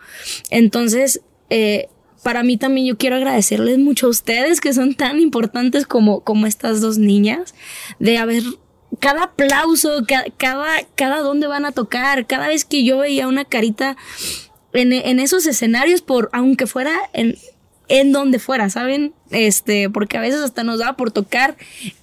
Entonces, 0.50 1.20
eh, 1.48 1.88
para 2.22 2.42
mí 2.42 2.56
también 2.56 2.86
yo 2.86 2.98
quiero 2.98 3.16
agradecerles 3.16 3.78
mucho 3.78 4.06
a 4.06 4.10
ustedes 4.10 4.60
que 4.60 4.72
son 4.74 4.94
tan 4.94 5.20
importantes 5.20 5.86
como, 5.86 6.20
como 6.20 6.46
estas 6.46 6.80
dos 6.80 6.98
niñas, 6.98 7.54
de 7.98 8.18
haber 8.18 8.42
cada 8.98 9.22
aplauso, 9.22 10.04
ca- 10.06 10.26
cada, 10.36 10.66
cada 10.96 11.20
dónde 11.20 11.46
van 11.46 11.64
a 11.64 11.72
tocar, 11.72 12.26
cada 12.26 12.48
vez 12.48 12.64
que 12.64 12.84
yo 12.84 12.98
veía 12.98 13.28
una 13.28 13.44
carita 13.44 13.96
en, 14.72 14.92
en 14.92 15.20
esos 15.20 15.46
escenarios, 15.46 16.02
por 16.02 16.28
aunque 16.32 16.66
fuera 16.66 16.92
en, 17.12 17.36
en 17.92 18.12
donde 18.12 18.38
fuera, 18.38 18.70
¿saben? 18.70 19.12
Este, 19.30 19.90
porque 19.90 20.16
a 20.16 20.20
veces 20.20 20.40
hasta 20.40 20.62
nos 20.64 20.78
daba 20.78 20.96
por 20.96 21.10
tocar 21.10 21.56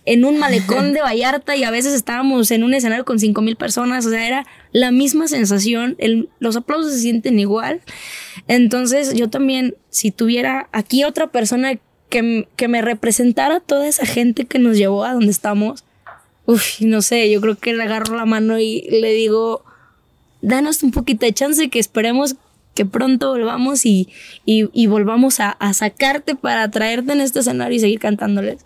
en 0.05 0.25
un 0.25 0.37
malecón 0.37 0.93
de 0.93 1.01
Vallarta 1.01 1.55
y 1.55 1.63
a 1.63 1.71
veces 1.71 1.93
estábamos 1.93 2.51
en 2.51 2.63
un 2.63 2.73
escenario 2.73 3.05
con 3.05 3.19
cinco 3.19 3.41
mil 3.41 3.55
personas, 3.55 4.05
o 4.05 4.09
sea, 4.09 4.27
era 4.27 4.45
la 4.73 4.91
misma 4.91 5.27
sensación, 5.27 5.95
el- 5.97 6.29
los 6.39 6.55
aplausos 6.57 6.91
se 6.93 6.99
sienten 6.99 7.39
igual. 7.39 7.81
Entonces, 8.47 9.13
yo 9.13 9.29
también, 9.29 9.75
si 9.89 10.11
tuviera 10.11 10.69
aquí 10.71 11.03
otra 11.03 11.27
persona 11.27 11.79
que, 12.09 12.47
que 12.55 12.67
me 12.67 12.81
representara 12.81 13.59
toda 13.59 13.87
esa 13.87 14.05
gente 14.05 14.45
que 14.45 14.59
nos 14.59 14.77
llevó 14.77 15.03
a 15.05 15.13
donde 15.13 15.31
estamos, 15.31 15.83
Uf, 16.45 16.79
no 16.79 17.01
sé, 17.01 17.29
yo 17.29 17.41
creo 17.41 17.57
que 17.57 17.73
le 17.73 17.83
agarro 17.83 18.15
la 18.15 18.23
mano 18.25 18.57
y 18.57 18.81
le 18.89 19.11
digo, 19.11 19.65
danos 20.41 20.81
un 20.81 20.91
poquito 20.91 21.25
de 21.25 21.33
chance 21.33 21.69
que 21.69 21.77
esperemos 21.79 22.35
que 22.77 22.85
pronto 22.85 23.31
volvamos 23.31 23.85
y, 23.85 24.07
y, 24.45 24.69
y 24.71 24.85
volvamos 24.87 25.39
a, 25.41 25.49
a 25.49 25.73
sacarte 25.73 26.35
para 26.35 26.69
traerte 26.71 27.11
en 27.11 27.21
este 27.21 27.39
escenario 27.39 27.75
y 27.75 27.79
seguir 27.81 27.99
cantándoles. 27.99 28.59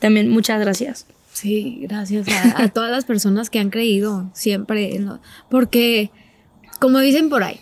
También 0.00 0.28
muchas 0.28 0.60
gracias. 0.60 1.06
Sí, 1.32 1.78
gracias 1.82 2.28
a, 2.28 2.62
a 2.64 2.68
todas 2.72 2.90
las 2.90 3.04
personas 3.06 3.48
que 3.48 3.58
han 3.58 3.70
creído 3.70 4.30
siempre, 4.34 4.98
lo- 4.98 5.20
porque 5.50 6.10
como 6.78 6.98
dicen 7.00 7.28
por 7.30 7.42
ahí, 7.42 7.58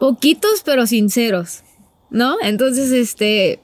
poquitos 0.00 0.62
pero 0.64 0.86
sinceros, 0.86 1.60
¿no? 2.10 2.36
Entonces, 2.42 2.90
este, 2.90 3.60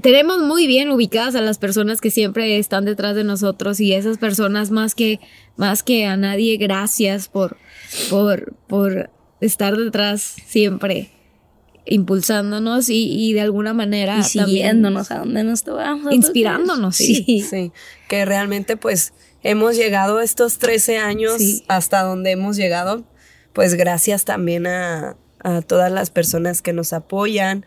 tenemos 0.00 0.38
muy 0.42 0.66
bien 0.66 0.90
ubicadas 0.90 1.34
a 1.34 1.40
las 1.40 1.58
personas 1.58 2.00
que 2.00 2.10
siempre 2.10 2.58
están 2.58 2.84
detrás 2.84 3.14
de 3.14 3.24
nosotros 3.24 3.78
y 3.80 3.92
esas 3.92 4.16
personas 4.18 4.70
más 4.70 4.94
que, 4.94 5.20
más 5.56 5.82
que 5.82 6.06
a 6.06 6.16
nadie, 6.16 6.56
gracias 6.56 7.28
por, 7.28 7.58
por, 8.08 8.54
por 8.66 9.10
estar 9.40 9.76
detrás 9.76 10.34
siempre 10.46 11.10
impulsándonos 11.86 12.88
y, 12.88 13.06
y 13.12 13.32
de 13.32 13.40
alguna 13.40 13.72
manera 13.74 14.18
y 14.18 14.22
también 14.22 14.46
siguiéndonos 14.46 15.10
a 15.10 15.18
donde 15.20 15.44
nos 15.44 15.64
tomamos. 15.64 16.12
Inspirándonos, 16.12 16.96
sí. 16.96 17.14
Sí. 17.26 17.40
Sí, 17.48 17.72
que 18.08 18.24
realmente 18.24 18.76
pues 18.76 19.12
hemos 19.42 19.76
llegado 19.76 20.20
estos 20.20 20.58
13 20.58 20.98
años 20.98 21.34
Sí. 21.38 21.64
hasta 21.68 22.02
donde 22.02 22.32
hemos 22.32 22.56
llegado, 22.56 23.04
pues 23.52 23.74
gracias 23.74 24.24
también 24.24 24.66
a, 24.66 25.16
a 25.42 25.62
todas 25.62 25.90
las 25.90 26.10
personas 26.10 26.62
que 26.62 26.72
nos 26.72 26.92
apoyan, 26.92 27.64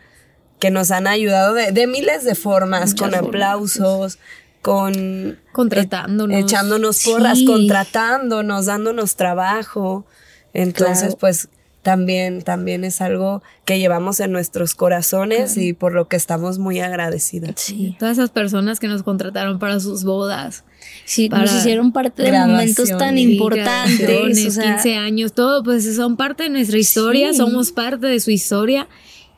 que 0.60 0.70
nos 0.70 0.90
han 0.92 1.06
ayudado 1.06 1.52
de, 1.52 1.72
de 1.72 1.86
miles 1.86 2.24
de 2.24 2.34
formas, 2.36 2.92
Muchas 2.92 3.00
con 3.00 3.10
formas, 3.10 3.28
aplausos, 3.28 4.18
con 4.62 5.38
contratándonos. 5.52 6.36
e- 6.36 6.40
echándonos 6.40 7.02
porras, 7.04 7.38
Sí. 7.38 7.44
contratándonos, 7.44 8.66
dándonos 8.66 9.16
trabajo. 9.16 10.06
Entonces, 10.54 11.00
Claro. 11.08 11.18
pues 11.18 11.48
también, 11.84 12.42
también 12.42 12.82
es 12.82 13.00
algo 13.00 13.42
que 13.64 13.78
llevamos 13.78 14.18
en 14.18 14.32
nuestros 14.32 14.74
corazones 14.74 15.56
y 15.56 15.72
por 15.74 15.92
lo 15.92 16.08
que 16.08 16.16
estamos 16.16 16.58
muy 16.58 16.80
agradecidas. 16.80 17.52
Sí. 17.60 17.94
Todas 18.00 18.18
esas 18.18 18.30
personas 18.30 18.80
que 18.80 18.88
nos 18.88 19.04
contrataron 19.04 19.60
para 19.60 19.78
sus 19.78 20.02
bodas. 20.02 20.64
Sí, 21.04 21.28
Para 21.28 21.42
nos 21.44 21.54
hicieron 21.54 21.92
parte 21.92 22.22
de 22.24 22.32
momentos 22.32 22.88
tan 22.98 23.16
importantes. 23.18 24.46
o 24.48 24.50
sea, 24.50 24.74
15 24.74 24.96
años, 24.96 25.32
todo, 25.34 25.62
pues 25.62 25.94
son 25.94 26.16
parte 26.16 26.44
de 26.44 26.48
nuestra 26.50 26.78
historia, 26.78 27.30
Sí. 27.32 27.36
somos 27.38 27.70
parte 27.70 28.06
de 28.06 28.18
su 28.18 28.30
historia 28.30 28.88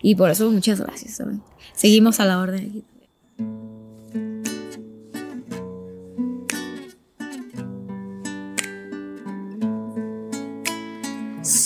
y 0.01 0.15
por 0.15 0.31
eso 0.31 0.51
muchas 0.51 0.81
gracias. 0.81 1.21
Seguimos 1.75 2.21
a 2.21 2.25
la 2.25 2.39
orden 2.41 2.85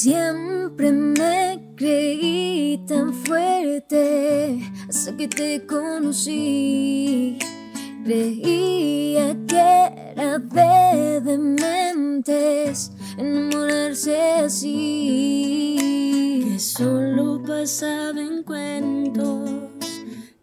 Siempre 0.03 0.93
me 0.93 1.75
creí 1.77 2.83
tan 2.89 3.13
fuerte 3.13 4.59
hasta 4.89 5.15
que 5.15 5.29
te 5.29 5.67
conocí. 5.67 7.37
Creía 8.03 9.37
que 9.47 9.93
era 10.17 10.39
de 10.39 11.21
dementes 11.21 12.93
enamorarse 13.19 14.19
así. 14.43 15.77
solo 16.59 17.43
pasaba 17.47 18.23
en 18.23 18.43
cuentos, 18.43 19.51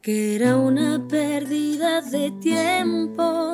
que 0.04 0.36
era 0.36 0.56
una 0.56 1.04
pérdida 1.08 2.02
de 2.02 2.30
tiempo. 2.42 3.54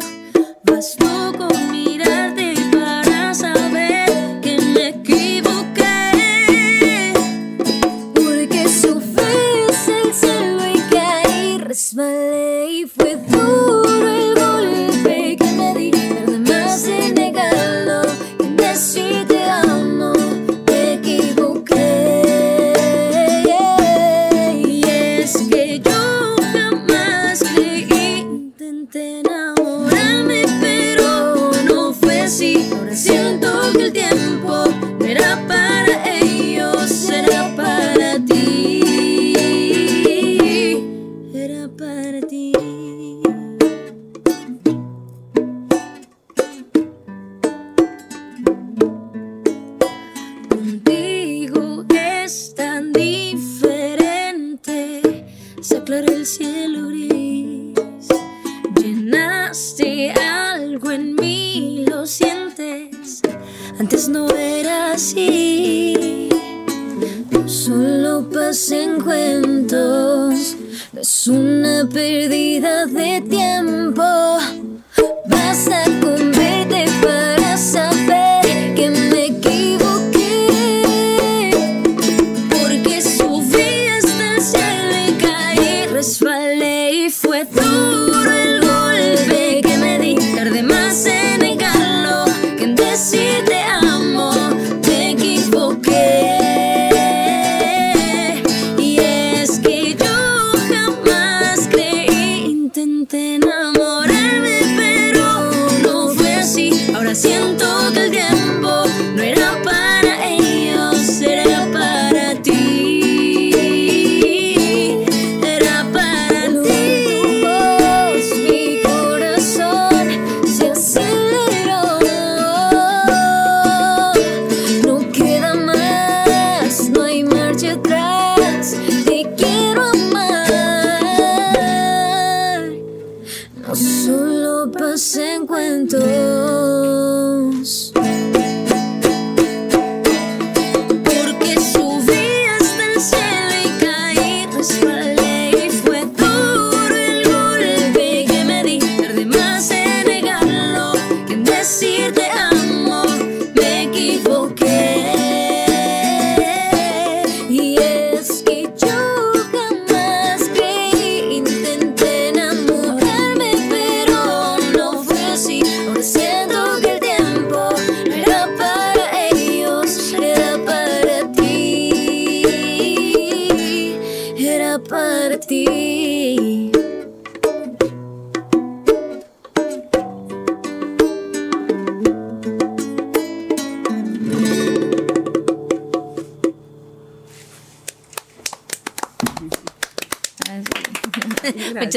Bastó 0.65 1.31
con 1.37 1.71
mirarte 1.71 2.55
para 2.73 3.33
saber 3.33 4.41
que 4.41 4.57
me 4.73 4.89
equivoqué. 4.89 5.72
my 11.95 12.03
life 12.03 12.97
with 12.97 13.32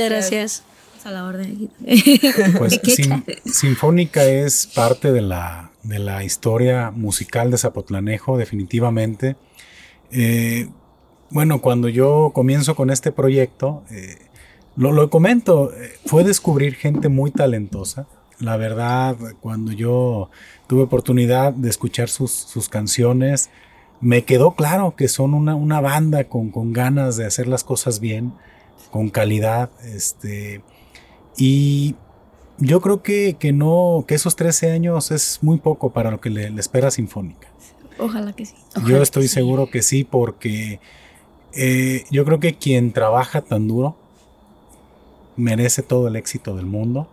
Muchas 0.03 0.11
gracias. 0.11 0.63
A 1.05 1.11
la 1.13 1.25
orden. 1.25 1.71
Pues 2.59 2.81
Sin- 2.97 3.25
Sinfónica 3.45 4.25
es 4.25 4.67
parte 4.67 5.13
de 5.13 5.21
la, 5.21 5.71
de 5.85 5.99
la 6.01 6.25
historia 6.25 6.91
musical 6.91 7.51
de 7.51 7.59
Zapotlanejo, 7.59 8.37
definitivamente. 8.39 9.37
Eh, 10.11 10.69
bueno, 11.31 11.61
cuando 11.61 11.89
yo 11.89 12.33
comienzo 12.35 12.75
con 12.75 12.91
este 12.91 13.13
proyecto, 13.13 13.85
eh, 13.91 14.17
lo, 14.77 14.91
lo 14.93 15.09
comento, 15.11 15.73
eh, 15.73 15.93
fue 16.07 16.25
descubrir 16.25 16.75
gente 16.75 17.09
muy 17.09 17.31
talentosa. 17.31 18.07
La 18.41 18.57
verdad, 18.57 19.17
cuando 19.41 19.73
yo 19.73 20.31
tuve 20.67 20.83
oportunidad 20.83 21.53
de 21.53 21.71
escuchar 21.71 22.09
sus, 22.09 22.33
sus 22.33 22.69
canciones, 22.69 23.49
me 24.01 24.25
quedó 24.25 24.55
claro 24.57 24.95
que 24.97 25.09
son 25.09 25.35
una, 25.35 25.55
una 25.55 25.81
banda 25.81 26.25
con, 26.25 26.51
con 26.51 26.73
ganas 26.73 27.17
de 27.17 27.27
hacer 27.27 27.47
las 27.47 27.65
cosas 27.65 27.99
bien, 28.01 28.33
con 28.91 29.11
calidad. 29.11 29.71
Este, 29.85 30.63
y 31.37 31.95
yo 32.59 32.81
creo 32.81 33.03
que, 33.03 33.37
que 33.39 33.53
no, 33.53 34.05
que 34.07 34.15
esos 34.15 34.37
13 34.37 34.73
años 34.73 35.11
es 35.11 35.39
muy 35.43 35.59
poco 35.59 35.91
para 35.91 36.11
lo 36.11 36.21
que 36.21 36.31
le, 36.31 36.51
le 36.51 36.61
espera 36.61 36.91
Sinfónica. 36.91 37.49
Ojalá 37.99 38.33
que 38.33 38.47
sí. 38.47 38.55
yo 38.87 39.03
estoy 39.03 39.29
seguro 39.29 39.71
que 39.71 39.83
sí, 39.83 40.05
porque 40.05 40.81
eh, 41.55 42.05
yo 42.11 42.25
creo 42.25 42.41
que 42.41 42.55
quien 42.55 42.93
trabaja 42.93 43.41
tan 43.41 43.67
duro 43.67 43.97
merece 45.37 45.83
todo 45.83 46.09
el 46.09 46.17
éxito 46.17 46.57
del 46.57 46.67
mundo. 46.67 47.09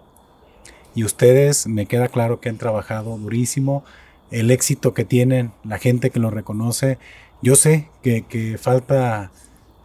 Y 0.96 1.04
ustedes, 1.04 1.68
me 1.68 1.86
queda 1.86 2.08
claro 2.08 2.40
que 2.40 2.50
han 2.50 2.58
trabajado 2.58 3.18
durísimo. 3.18 3.84
El 4.32 4.52
éxito 4.52 4.94
que 4.94 5.06
tienen, 5.06 5.52
la 5.64 5.80
gente 5.80 6.10
que 6.10 6.20
lo 6.20 6.30
reconoce. 6.30 6.98
Yo 7.42 7.56
sé 7.56 7.90
que, 8.02 8.24
que 8.24 8.58
falta 8.58 9.32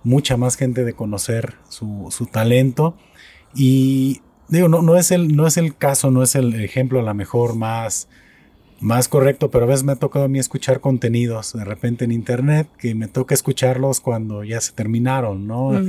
mucha 0.04 0.36
más 0.36 0.56
gente 0.56 0.84
de 0.84 0.92
conocer 0.92 1.54
su, 1.68 2.08
su 2.10 2.26
talento. 2.26 2.96
Y 3.54 4.20
digo, 4.48 4.68
no, 4.68 4.82
no, 4.82 4.96
es 4.96 5.10
el, 5.10 5.36
no 5.36 5.46
es 5.46 5.56
el 5.56 5.76
caso, 5.76 6.10
no 6.10 6.22
es 6.22 6.34
el 6.34 6.54
ejemplo 6.62 7.00
a 7.00 7.02
lo 7.02 7.14
mejor 7.14 7.54
más, 7.54 8.08
más 8.80 9.08
correcto, 9.08 9.50
pero 9.50 9.64
a 9.64 9.68
veces 9.68 9.84
me 9.84 9.92
ha 9.92 9.96
tocado 9.96 10.24
a 10.24 10.28
mí 10.28 10.38
escuchar 10.38 10.80
contenidos 10.80 11.52
de 11.52 11.64
repente 11.64 12.04
en 12.04 12.12
internet 12.12 12.68
que 12.78 12.94
me 12.94 13.08
toca 13.08 13.34
escucharlos 13.34 14.00
cuando 14.00 14.44
ya 14.44 14.60
se 14.60 14.72
terminaron, 14.72 15.46
¿no? 15.46 15.80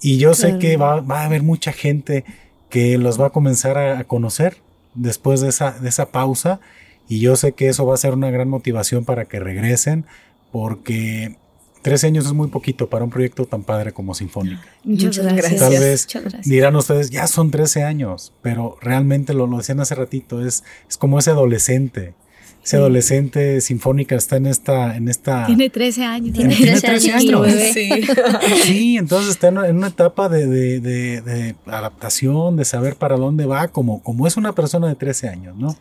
Y 0.00 0.16
yo 0.18 0.34
sé 0.34 0.58
que 0.58 0.76
va, 0.76 1.00
va 1.00 1.22
a 1.22 1.24
haber 1.26 1.42
mucha 1.42 1.72
gente 1.72 2.24
que 2.70 2.96
los 2.98 3.20
va 3.20 3.26
a 3.26 3.30
comenzar 3.30 3.76
a, 3.76 3.98
a 3.98 4.04
conocer 4.04 4.58
después 4.94 5.40
de 5.40 5.48
esa, 5.48 5.72
de 5.72 5.88
esa 5.88 6.10
pausa 6.10 6.60
y 7.08 7.20
yo 7.20 7.36
sé 7.36 7.52
que 7.52 7.68
eso 7.68 7.84
va 7.84 7.94
a 7.94 7.98
ser 7.98 8.14
una 8.14 8.30
gran 8.30 8.48
motivación 8.48 9.04
para 9.04 9.24
que 9.24 9.40
regresen 9.40 10.06
porque 10.52 11.36
13 11.82 12.08
años 12.08 12.26
es 12.26 12.32
muy 12.32 12.48
poquito 12.48 12.88
para 12.90 13.04
un 13.04 13.10
proyecto 13.10 13.46
tan 13.46 13.62
padre 13.62 13.92
como 13.92 14.14
Sinfónica. 14.14 14.62
Muchas, 14.84 15.16
gracias. 15.18 15.60
Tal 15.60 15.70
vez 15.72 16.06
gracias. 16.12 16.44
dirán 16.46 16.76
ustedes, 16.76 17.10
ya 17.10 17.26
son 17.26 17.50
13 17.50 17.84
años, 17.84 18.32
pero 18.42 18.76
realmente 18.82 19.32
lo, 19.34 19.46
lo 19.46 19.58
decían 19.58 19.80
hace 19.80 19.94
ratito, 19.94 20.44
es, 20.46 20.62
es 20.88 20.96
como 20.98 21.18
ese 21.18 21.30
adolescente 21.30 22.14
ese 22.62 22.76
adolescente 22.76 23.62
sinfónica 23.62 24.16
está 24.16 24.36
en 24.36 24.44
esta, 24.44 24.94
en 24.94 25.08
esta. 25.08 25.46
Tiene 25.46 25.70
13 25.70 26.04
años. 26.04 26.34
Tiene 26.36 26.54
Tiene 26.54 26.78
13 26.78 26.86
13 26.88 27.12
años. 27.14 27.46
Sí. 27.72 27.88
Sí, 28.64 28.96
entonces 28.98 29.30
está 29.30 29.48
en 29.48 29.56
en 29.64 29.78
una 29.78 29.86
etapa 29.86 30.28
de, 30.28 30.46
de- 30.46 30.78
de- 30.80 31.22
de 31.22 31.54
adaptación, 31.64 32.56
de 32.56 32.66
saber 32.66 32.96
para 32.96 33.16
dónde 33.16 33.46
va, 33.46 33.68
como, 33.68 34.02
como 34.02 34.26
es 34.26 34.36
una 34.36 34.54
persona 34.54 34.88
de 34.88 34.94
13 34.94 35.30
años, 35.30 35.56
¿no? 35.56 35.74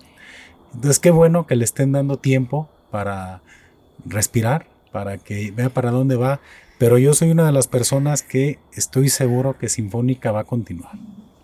Entonces, 0.74 1.00
qué 1.00 1.12
bueno 1.12 1.46
que 1.48 1.58
le 1.58 1.66
estén 1.66 1.92
dando 1.92 2.16
tiempo 2.18 2.70
para 2.92 3.42
respirar, 4.06 4.68
para 4.92 5.18
que 5.18 5.52
vea 5.52 5.70
para 5.70 5.92
dónde 5.92 6.16
va. 6.16 6.40
Pero 6.78 6.98
yo 6.98 7.14
soy 7.14 7.32
una 7.32 7.46
de 7.46 7.52
las 7.52 7.68
personas 7.68 8.24
que 8.24 8.60
estoy 8.74 9.10
seguro 9.10 9.58
que 9.58 9.70
Sinfónica 9.70 10.32
va 10.32 10.42
a 10.42 10.46
continuar. 10.46 10.94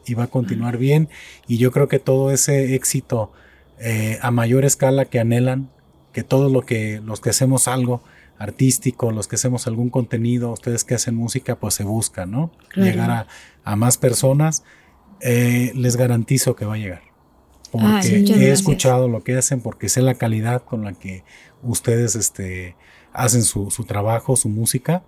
Y 0.06 0.14
va 0.14 0.24
a 0.26 0.28
continuar 0.28 0.78
bien. 0.78 1.10
Y 1.48 1.58
yo 1.58 1.72
creo 1.72 1.88
que 1.88 2.00
todo 2.00 2.32
ese 2.32 2.76
éxito 2.76 3.32
eh, 3.80 4.18
a 4.22 4.32
mayor 4.32 4.64
escala 4.66 5.06
que 5.06 5.20
anhelan, 5.20 5.70
que 6.14 6.24
todos 6.24 6.52
lo 6.52 6.62
que, 6.62 7.02
los 7.04 7.20
que 7.20 7.32
hacemos 7.32 7.68
algo 7.68 8.02
artístico, 8.38 9.12
los 9.12 9.28
que 9.28 9.36
hacemos 9.36 9.68
algún 9.68 9.90
contenido, 9.90 10.52
ustedes 10.52 10.84
que 10.84 10.96
hacen 10.96 11.16
música, 11.16 11.56
pues 11.56 11.74
se 11.74 11.84
busca, 11.84 12.26
¿no? 12.26 12.52
Claro. 12.70 12.90
Llegar 12.90 13.12
a, 13.12 13.28
a 13.64 13.76
más 13.76 13.98
personas, 13.98 14.64
eh, 15.22 15.72
les 15.76 15.96
garantizo 15.98 16.56
que 16.56 16.66
va 16.66 16.76
a 16.76 16.78
llegar. 16.78 17.02
Porque 17.72 17.88
Ay, 17.88 18.16
he 18.16 18.22
gracias. 18.22 18.60
escuchado 18.60 19.10
lo 19.10 19.24
que 19.24 19.38
hacen, 19.38 19.60
porque 19.60 19.90
sé 19.90 20.02
la 20.02 20.16
calidad 20.16 20.64
con 20.64 20.84
la 20.86 20.94
que 20.94 21.24
ustedes 21.64 22.16
este, 22.16 22.76
hacen 23.16 23.44
su, 23.44 23.72
su 23.72 23.86
trabajo, 23.86 24.36
su 24.36 24.50
música. 24.50 25.04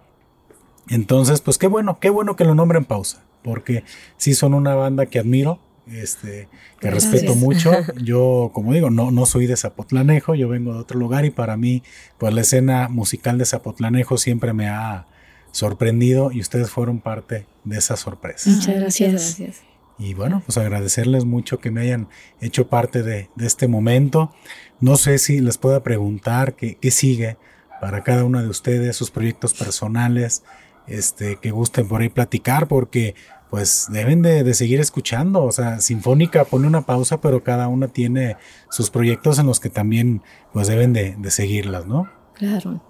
Entonces, 0.90 1.42
pues 1.42 1.58
qué 1.58 1.68
bueno, 1.68 2.00
qué 2.00 2.10
bueno 2.10 2.36
que 2.36 2.46
lo 2.46 2.56
nombren 2.56 2.86
pausa, 2.86 3.24
porque 3.44 3.84
sí 4.18 4.34
son 4.34 4.54
una 4.54 4.74
banda 4.76 5.06
que 5.06 5.20
admiro, 5.20 5.60
este, 5.92 6.48
que 6.80 6.90
Gracias. 6.90 7.12
respeto 7.12 7.36
mucho. 7.36 7.72
Yo, 8.02 8.52
como 8.54 8.74
digo, 8.74 8.90
no, 8.90 9.12
no 9.12 9.26
soy 9.26 9.48
de 9.48 9.58
Zapotlanejo, 9.58 10.36
yo 10.36 10.48
vengo 10.48 10.74
de 10.74 10.80
otro 10.80 10.98
lugar 10.98 11.26
y 11.26 11.30
para 11.32 11.58
mí, 11.58 11.84
pues 12.18 12.34
la 12.34 12.42
escena 12.42 12.88
musical 12.88 13.38
de 13.38 13.46
Zapotlanejo 13.46 14.18
siempre 14.18 14.54
me 14.54 14.70
ha 14.70 15.08
sorprendido 15.52 16.32
y 16.32 16.40
ustedes 16.40 16.70
fueron 16.70 17.00
parte 17.00 17.46
de 17.64 17.78
esa 17.78 17.98
sorpresa. 17.98 18.50
Muchas 18.50 18.76
gracias. 18.76 19.12
gracias. 19.12 19.62
Y 20.00 20.14
bueno, 20.14 20.44
pues 20.46 20.58
agradecerles 20.58 21.26
mucho 21.26 21.60
que 21.60 21.72
me 21.72 21.82
hayan 21.82 22.08
hecho 22.40 22.68
parte 22.68 23.02
de, 23.02 23.30
de 23.36 23.48
este 23.48 23.68
momento. 23.68 24.32
No 24.80 24.96
sé 24.96 25.18
si 25.18 25.42
les 25.42 25.58
pueda 25.58 25.82
preguntar 25.82 26.56
qué, 26.56 26.78
qué 26.80 26.92
sigue 26.92 27.38
para 27.82 28.04
cada 28.04 28.24
uno 28.24 28.42
de 28.42 28.48
ustedes, 28.48 28.96
sus 28.96 29.12
proyectos 29.12 29.54
personales, 29.54 30.44
este, 30.88 31.38
que 31.38 31.52
gusten 31.52 31.88
por 31.88 32.02
ahí 32.02 32.10
platicar, 32.10 32.68
porque 32.68 33.16
pues 33.50 33.88
deben 33.90 34.22
de, 34.22 34.44
de 34.44 34.54
seguir 34.54 34.80
escuchando. 34.80 35.44
O 35.44 35.52
sea, 35.52 35.80
Sinfónica 35.80 36.44
pone 36.46 36.68
una 36.68 36.82
pausa, 36.82 37.22
pero 37.22 37.44
cada 37.44 37.68
una 37.68 37.88
tiene 37.88 38.36
sus 38.70 38.90
proyectos 38.90 39.40
en 39.40 39.46
los 39.48 39.60
que 39.60 39.70
también 39.70 40.22
pues 40.54 40.68
deben 40.68 40.92
de, 40.94 41.16
de 41.18 41.32
seguirlas, 41.32 41.86
¿no? 41.86 42.10
Claro. 42.34 42.84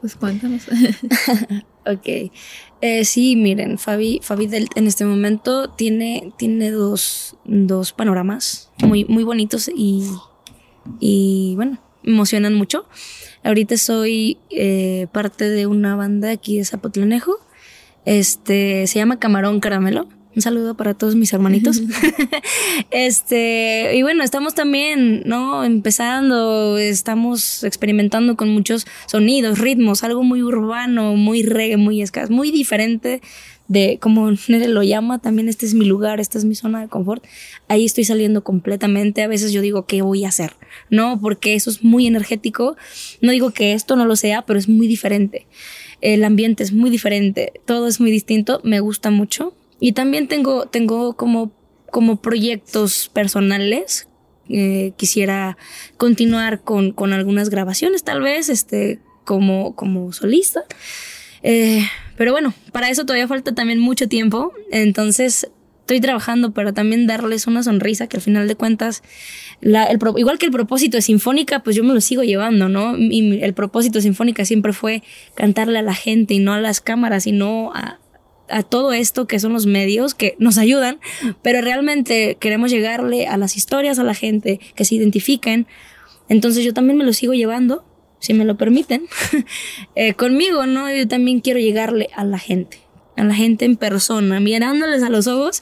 Pues 0.00 0.16
cuéntanos. 0.16 0.62
Ok. 1.84 2.30
Eh, 2.80 3.04
sí, 3.04 3.34
miren, 3.34 3.76
Fabi, 3.76 4.20
Fabi 4.22 4.46
del- 4.46 4.68
en 4.76 4.86
este 4.86 5.04
momento 5.04 5.68
tiene, 5.70 6.32
tiene 6.38 6.70
dos, 6.70 7.36
dos 7.44 7.92
panoramas 7.92 8.70
muy, 8.84 9.04
muy 9.06 9.24
bonitos 9.24 9.68
y, 9.74 10.08
y 11.00 11.54
bueno, 11.56 11.78
me 12.04 12.12
emocionan 12.12 12.54
mucho. 12.54 12.86
Ahorita 13.44 13.76
soy 13.76 14.38
eh, 14.50 15.08
parte 15.12 15.48
de 15.50 15.66
una 15.66 15.96
banda 15.96 16.30
aquí 16.30 16.58
de 16.58 16.64
Zapotlanejo. 16.64 17.38
Este 18.04 18.86
se 18.86 18.98
llama 18.98 19.18
Camarón 19.18 19.60
Caramelo. 19.60 20.08
Un 20.34 20.40
saludo 20.40 20.76
para 20.76 20.94
todos 20.94 21.14
mis 21.14 21.32
hermanitos. 21.32 21.82
este, 22.90 23.96
y 23.96 24.02
bueno, 24.02 24.24
estamos 24.24 24.54
también, 24.54 25.22
¿no? 25.26 25.64
Empezando, 25.64 26.78
estamos 26.78 27.64
experimentando 27.64 28.36
con 28.36 28.48
muchos 28.48 28.86
sonidos, 29.06 29.58
ritmos, 29.58 30.04
algo 30.04 30.22
muy 30.22 30.42
urbano, 30.42 31.16
muy 31.16 31.42
reggae, 31.42 31.76
muy 31.76 32.04
ska, 32.06 32.28
muy 32.28 32.50
diferente 32.50 33.20
de 33.72 33.98
como 34.00 34.30
Nere 34.48 34.68
lo 34.68 34.82
llama, 34.82 35.18
también 35.18 35.48
este 35.48 35.64
es 35.66 35.74
mi 35.74 35.86
lugar, 35.86 36.20
esta 36.20 36.38
es 36.38 36.44
mi 36.44 36.54
zona 36.54 36.82
de 36.82 36.88
confort. 36.88 37.24
Ahí 37.68 37.84
estoy 37.84 38.04
saliendo 38.04 38.44
completamente. 38.44 39.22
A 39.22 39.28
veces 39.28 39.52
yo 39.52 39.62
digo, 39.62 39.86
¿qué 39.86 40.02
voy 40.02 40.24
a 40.24 40.28
hacer? 40.28 40.54
No, 40.90 41.18
porque 41.20 41.54
eso 41.54 41.70
es 41.70 41.82
muy 41.82 42.06
energético. 42.06 42.76
No 43.22 43.32
digo 43.32 43.50
que 43.50 43.72
esto 43.72 43.96
no 43.96 44.04
lo 44.04 44.14
sea, 44.14 44.42
pero 44.42 44.58
es 44.58 44.68
muy 44.68 44.86
diferente. 44.86 45.46
El 46.02 46.22
ambiente 46.24 46.62
es 46.62 46.72
muy 46.72 46.90
diferente, 46.90 47.52
todo 47.64 47.86
es 47.86 48.00
muy 48.00 48.10
distinto, 48.10 48.60
me 48.62 48.80
gusta 48.80 49.10
mucho. 49.10 49.56
Y 49.80 49.92
también 49.92 50.28
tengo, 50.28 50.66
tengo 50.66 51.16
como, 51.16 51.52
como 51.90 52.20
proyectos 52.20 53.10
personales. 53.12 54.08
Eh, 54.48 54.92
quisiera 54.96 55.56
continuar 55.96 56.62
con, 56.62 56.92
con 56.92 57.12
algunas 57.12 57.48
grabaciones, 57.48 58.04
tal 58.04 58.20
vez, 58.20 58.48
este, 58.48 59.00
como, 59.24 59.74
como 59.76 60.12
solista. 60.12 60.64
Eh, 61.42 61.84
pero 62.22 62.30
bueno, 62.30 62.54
para 62.70 62.88
eso 62.88 63.04
todavía 63.04 63.26
falta 63.26 63.52
también 63.52 63.80
mucho 63.80 64.06
tiempo. 64.06 64.52
Entonces, 64.70 65.50
estoy 65.80 66.00
trabajando 66.00 66.52
para 66.52 66.72
también 66.72 67.08
darles 67.08 67.48
una 67.48 67.64
sonrisa 67.64 68.06
que 68.06 68.16
al 68.16 68.22
final 68.22 68.46
de 68.46 68.54
cuentas, 68.54 69.02
la- 69.60 69.86
el 69.86 69.98
igual 70.16 70.38
que 70.38 70.46
el 70.46 70.52
propósito 70.52 70.96
de 70.96 71.02
Sinfónica, 71.02 71.64
pues 71.64 71.74
yo 71.74 71.82
me 71.82 71.92
lo 71.94 72.00
sigo 72.00 72.22
llevando, 72.22 72.68
¿no? 72.68 72.96
Y 72.96 73.42
el 73.42 73.54
propósito 73.54 73.98
de 73.98 74.02
Sinfónica 74.02 74.44
siempre 74.44 74.72
fue 74.72 75.02
cantarle 75.34 75.80
a 75.80 75.82
la 75.82 75.94
gente 75.94 76.34
y 76.34 76.38
no 76.38 76.52
a 76.52 76.60
las 76.60 76.80
cámaras 76.80 77.26
y 77.26 77.32
no 77.32 77.72
a, 77.74 77.98
a 78.48 78.62
todo 78.62 78.92
esto 78.92 79.26
que 79.26 79.40
son 79.40 79.52
los 79.52 79.66
medios 79.66 80.14
que 80.14 80.36
nos 80.38 80.58
ayudan, 80.58 81.00
pero 81.42 81.60
realmente 81.60 82.36
queremos 82.38 82.70
llegarle 82.70 83.26
a 83.26 83.36
las 83.36 83.56
historias, 83.56 83.98
a 83.98 84.04
la 84.04 84.14
gente, 84.14 84.60
que 84.76 84.84
se 84.84 84.94
identifiquen. 84.94 85.66
Entonces 86.28 86.64
yo 86.64 86.72
también 86.72 86.96
me 86.98 87.04
lo 87.04 87.12
sigo 87.12 87.34
llevando, 87.34 87.84
si 88.22 88.34
me 88.34 88.44
lo 88.44 88.56
permiten, 88.56 89.06
eh, 89.96 90.14
conmigo, 90.14 90.64
¿no? 90.64 90.88
Yo 90.94 91.08
también 91.08 91.40
quiero 91.40 91.58
llegarle 91.58 92.08
a 92.14 92.24
la 92.24 92.38
gente, 92.38 92.78
a 93.16 93.24
la 93.24 93.34
gente 93.34 93.64
en 93.64 93.76
persona, 93.76 94.38
mirándoles 94.38 95.02
a 95.02 95.10
los 95.10 95.26
ojos, 95.26 95.60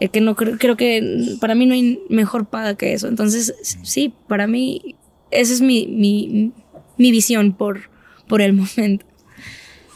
eh, 0.00 0.08
que 0.08 0.22
no 0.22 0.34
creo, 0.34 0.56
creo 0.56 0.78
que 0.78 1.36
para 1.40 1.54
mí 1.54 1.66
no 1.66 1.74
hay 1.74 2.00
mejor 2.08 2.46
paga 2.46 2.74
que 2.74 2.94
eso. 2.94 3.06
Entonces, 3.06 3.54
sí, 3.82 4.14
para 4.28 4.46
mí 4.46 4.96
esa 5.30 5.52
es 5.52 5.60
mi, 5.60 5.86
mi, 5.86 6.52
mi 6.96 7.10
visión 7.10 7.52
por, 7.52 7.90
por 8.28 8.40
el 8.40 8.52
momento. 8.54 9.04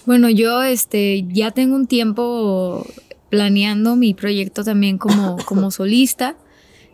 Bueno, 0.05 0.29
yo 0.29 0.63
este 0.63 1.25
ya 1.29 1.53
tengo 1.53 1.75
un 1.75 1.87
tiempo 1.87 2.87
planeando 3.31 3.97
mi 3.97 4.13
proyecto 4.13 4.63
también 4.63 4.99
como, 4.99 5.39
como 5.47 5.71
solista. 5.71 6.37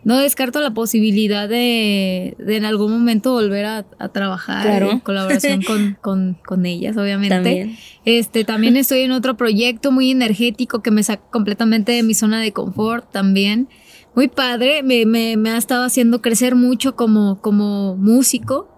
No 0.05 0.17
descarto 0.19 0.61
la 0.61 0.71
posibilidad 0.73 1.49
de, 1.49 2.35
de 2.39 2.55
en 2.55 2.63
algún 2.63 2.91
momento 2.91 3.33
volver 3.33 3.65
a, 3.65 3.85
a 3.99 4.09
trabajar 4.09 4.61
Claro. 4.61 4.91
en 4.91 4.99
colaboración 4.99 5.61
con, 5.63 5.97
con, 6.01 6.37
con 6.45 6.65
ellas, 6.65 6.95
obviamente. 6.95 7.35
También. 7.35 7.75
Este, 8.05 8.43
también 8.45 8.77
estoy 8.77 9.01
en 9.01 9.11
otro 9.11 9.35
proyecto 9.35 9.91
muy 9.91 10.11
energético 10.11 10.81
que 10.81 10.91
me 10.91 11.03
saca 11.03 11.23
completamente 11.31 11.91
de 11.91 12.03
mi 12.03 12.13
zona 12.13 12.39
de 12.39 12.53
confort 12.53 13.11
también. 13.11 13.67
Muy 14.15 14.29
padre, 14.29 14.81
me, 14.83 15.05
me, 15.05 15.35
me 15.35 15.49
ha 15.49 15.57
estado 15.57 15.83
haciendo 15.83 16.21
crecer 16.21 16.55
mucho 16.55 16.95
como, 16.95 17.41
como 17.41 17.97
músico. 17.97 18.69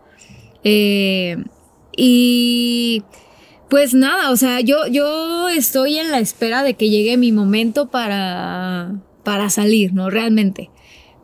Eh, 0.63 1.37
y 1.95 3.03
pues 3.69 3.93
nada, 3.93 4.31
o 4.31 4.37
sea, 4.37 4.61
yo, 4.61 4.87
yo 4.87 5.49
estoy 5.49 5.97
en 5.97 6.09
la 6.11 6.19
espera 6.19 6.63
de 6.63 6.75
que 6.75 6.89
llegue 6.89 7.17
mi 7.17 7.31
momento 7.33 7.89
para, 7.89 8.93
para 9.23 9.49
salir, 9.49 9.93
¿no? 9.93 10.09
Realmente. 10.09 10.69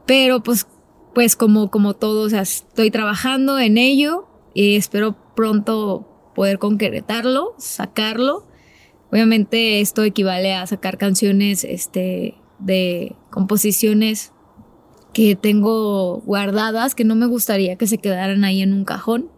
Pero 0.05 0.43
pues, 0.43 0.67
pues 1.13 1.35
como, 1.35 1.69
como 1.69 1.93
todo, 1.93 2.27
estoy 2.27 2.91
trabajando 2.91 3.59
en 3.59 3.77
ello 3.77 4.27
y 4.53 4.75
espero 4.75 5.15
pronto 5.35 6.31
poder 6.35 6.59
concretarlo, 6.59 7.55
sacarlo. 7.57 8.45
Obviamente 9.11 9.79
esto 9.79 10.03
equivale 10.03 10.53
a 10.53 10.65
sacar 10.67 10.97
canciones 10.97 11.63
este, 11.63 12.35
de 12.59 13.15
composiciones 13.29 14.31
que 15.13 15.35
tengo 15.35 16.21
guardadas, 16.21 16.95
que 16.95 17.03
no 17.03 17.15
me 17.15 17.27
gustaría 17.27 17.77
que 17.77 17.87
se 17.87 17.99
quedaran 17.99 18.43
ahí 18.43 18.61
en 18.61 18.73
un 18.73 18.83
cajón. 18.83 19.29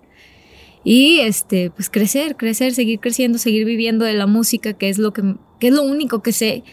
Y 0.84 1.20
este, 1.20 1.72
pues 1.72 1.90
crecer, 1.90 2.38
crecer, 2.38 2.74
seguir 2.74 3.00
creciendo, 3.00 3.38
seguir 3.38 3.66
viviendo 3.66 4.06
de 4.06 4.14
la 4.14 4.28
música, 4.28 4.74
que 4.74 4.88
es 4.88 5.00
lo 5.00 5.12
que, 5.12 5.36
que 5.60 5.68
es 5.68 5.74
lo 5.74 5.84
único 5.84 6.22
que 6.22 6.32
sé, 6.32 6.64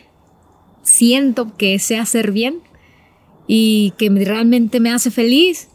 siento 0.82 1.56
que 1.56 1.78
sé 1.78 1.98
hacer 1.98 2.30
bien 2.30 2.60
y 3.54 3.92
que 3.98 4.08
me- 4.08 4.24
realmente 4.24 4.80
me 4.80 4.90
hace 4.90 5.10
feliz. 5.10 5.68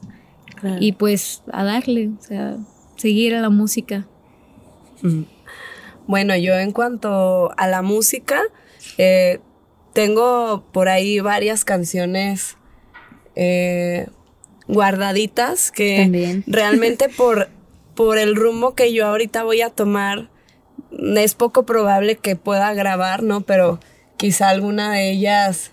Claro. 0.60 0.78
Y 0.80 0.94
pues 0.94 1.44
a 1.52 1.64
darle, 1.64 2.10
o 2.20 2.22
sea, 2.24 2.58
seguir 2.96 3.36
a 3.36 3.42
la 3.42 3.52
música. 3.52 4.08
Bueno, 6.08 6.36
yo 6.36 6.56
en 6.58 6.72
cuanto 6.72 7.52
a 7.58 7.68
la 7.68 7.82
música, 7.84 8.42
eh, 8.98 9.40
tengo 9.94 10.66
por 10.72 10.90
ahí 10.90 11.20
varias 11.20 11.66
canciones 11.66 12.58
eh, 13.36 14.08
guardaditas 14.68 15.72
que 15.72 16.00
También. 16.04 16.44
realmente 16.48 17.10
por, 17.18 17.50
por 17.94 18.18
el 18.18 18.36
rumbo 18.36 18.74
que 18.74 18.94
yo 18.94 19.06
ahorita 19.06 19.44
voy 19.44 19.62
a 19.62 19.70
tomar, 19.70 20.30
es 20.92 21.36
poco 21.36 21.64
probable 21.66 22.16
que 22.16 22.36
pueda 22.36 22.74
grabar, 22.74 23.22
¿no? 23.22 23.42
Pero 23.42 23.80
quizá 24.18 24.50
alguna 24.50 24.94
de 24.94 25.12
ellas 25.12 25.72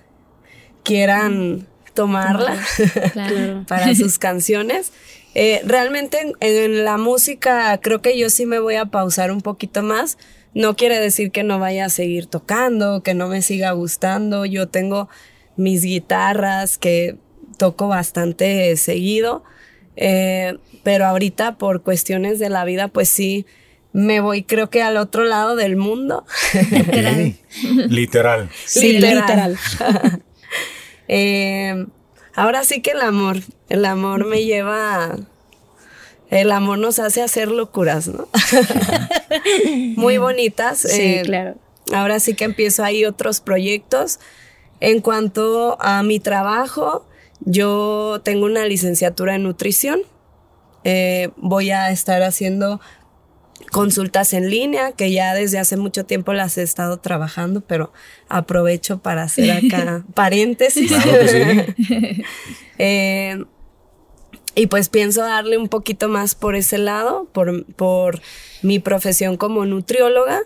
quieran 0.83 1.67
tomarla 1.95 2.57
Claro. 3.13 3.65
para 3.67 3.95
sus 3.95 4.19
canciones. 4.19 4.93
Eh, 5.35 5.63
realmente 5.65 6.21
en, 6.21 6.33
en 6.41 6.85
la 6.85 6.97
música 6.97 7.79
creo 7.83 8.01
que 8.03 8.19
yo 8.19 8.31
sí 8.31 8.47
me 8.47 8.59
voy 8.59 8.75
a 8.77 8.87
pausar 8.87 9.31
un 9.33 9.41
poquito 9.41 9.83
más. 9.83 10.19
No 10.55 10.77
quiere 10.77 11.01
decir 11.01 11.33
que 11.33 11.43
no 11.43 11.59
vaya 11.59 11.87
a 11.87 11.89
seguir 11.89 12.27
tocando, 12.27 13.03
que 13.03 13.15
no 13.15 13.27
me 13.29 13.43
siga 13.43 13.73
gustando. 13.73 14.45
Yo 14.45 14.69
tengo 14.69 15.09
mis 15.57 15.83
guitarras 15.83 16.79
que 16.79 17.17
toco 17.57 17.89
bastante 17.89 18.77
seguido, 18.77 19.43
eh, 19.97 20.57
pero 20.83 21.07
ahorita 21.07 21.57
por 21.59 21.83
cuestiones 21.83 22.39
de 22.39 22.51
la 22.51 22.65
vida, 22.65 22.89
pues 22.89 23.09
sí, 23.09 23.47
me 23.93 24.21
voy 24.21 24.43
creo 24.43 24.71
que 24.71 24.83
al 24.83 24.97
otro 24.97 25.25
lado 25.25 25.57
del 25.57 25.77
mundo. 25.77 26.25
Ok. 26.55 27.89
Literal. 27.91 28.51
Sí, 28.67 28.99
literal. 28.99 29.57
Eh, 31.09 31.87
ahora 32.35 32.65
sí 32.65 32.81
que 32.83 32.93
el 32.93 33.01
amor, 33.01 33.37
el 33.69 33.85
amor 33.85 34.25
me 34.27 34.45
lleva, 34.45 35.05
a- 35.05 35.17
el 36.31 36.51
amor 36.53 36.79
nos 36.79 36.99
hace 36.99 37.23
hacer 37.23 37.49
locuras, 37.49 38.09
¿no? 38.09 38.29
Muy 39.97 40.19
bonitas. 40.19 40.79
Sí, 40.79 41.01
eh, 41.03 41.23
claro. 41.25 41.55
Ahora 41.93 42.19
sí 42.21 42.35
que 42.35 42.45
empiezo 42.45 42.83
ahí 42.85 43.05
otros 43.05 43.41
proyectos. 43.41 44.19
En 44.81 45.01
cuanto 45.01 45.77
a 45.81 46.03
mi 46.03 46.19
trabajo, 46.21 47.07
yo 47.41 48.21
tengo 48.25 48.47
una 48.47 48.65
licenciatura 48.67 49.35
en 49.35 49.43
nutrición. 49.45 50.01
Eh, 50.85 51.31
voy 51.37 51.71
a 51.71 51.91
estar 51.91 52.23
haciendo 52.23 52.81
consultas 53.75 54.33
en 54.35 54.51
línea, 54.51 54.93
que 54.93 55.11
ya 55.11 55.35
desde 55.35 55.59
hace 55.59 55.77
mucho 55.77 56.05
tiempo 56.05 56.33
las 56.33 56.59
he 56.59 56.63
estado 56.63 56.99
trabajando, 56.99 57.61
pero 57.61 57.93
aprovecho 58.29 58.99
para 58.99 59.25
hacer 59.25 59.51
acá 59.51 60.05
paréntesis. 60.15 60.87
Claro 60.87 61.11
que 61.11 61.67
sí. 61.77 62.23
Eh, 62.79 63.45
y 64.57 64.67
pues 64.67 64.89
pienso 64.89 65.23
darle 65.23 65.59
un 65.59 65.69
poquito 65.69 66.09
más 66.09 66.35
por 66.35 66.55
ese 66.55 66.79
lado, 66.79 67.29
por, 67.33 67.65
por 67.75 68.21
mi 68.63 68.79
profesión 68.79 69.37
como 69.37 69.65
nutrióloga. 69.65 70.43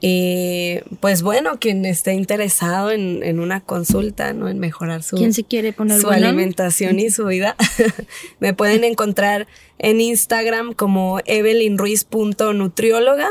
Y 0.00 0.78
pues 1.00 1.22
bueno, 1.22 1.58
quien 1.58 1.84
esté 1.84 2.14
interesado 2.14 2.92
en, 2.92 3.24
en 3.24 3.40
una 3.40 3.60
consulta, 3.60 4.32
¿no? 4.32 4.48
En 4.48 4.60
mejorar 4.60 5.02
su, 5.02 5.16
¿Quién 5.16 5.34
se 5.34 5.42
quiere 5.42 5.72
poner 5.72 6.00
su 6.00 6.08
alimentación 6.10 7.00
y 7.00 7.10
su 7.10 7.26
vida, 7.26 7.56
me 8.38 8.54
pueden 8.54 8.84
encontrar 8.90 9.48
en 9.78 10.00
Instagram 10.00 10.72
como 10.72 11.18
evelynruiz.nutrióloga 11.24 13.28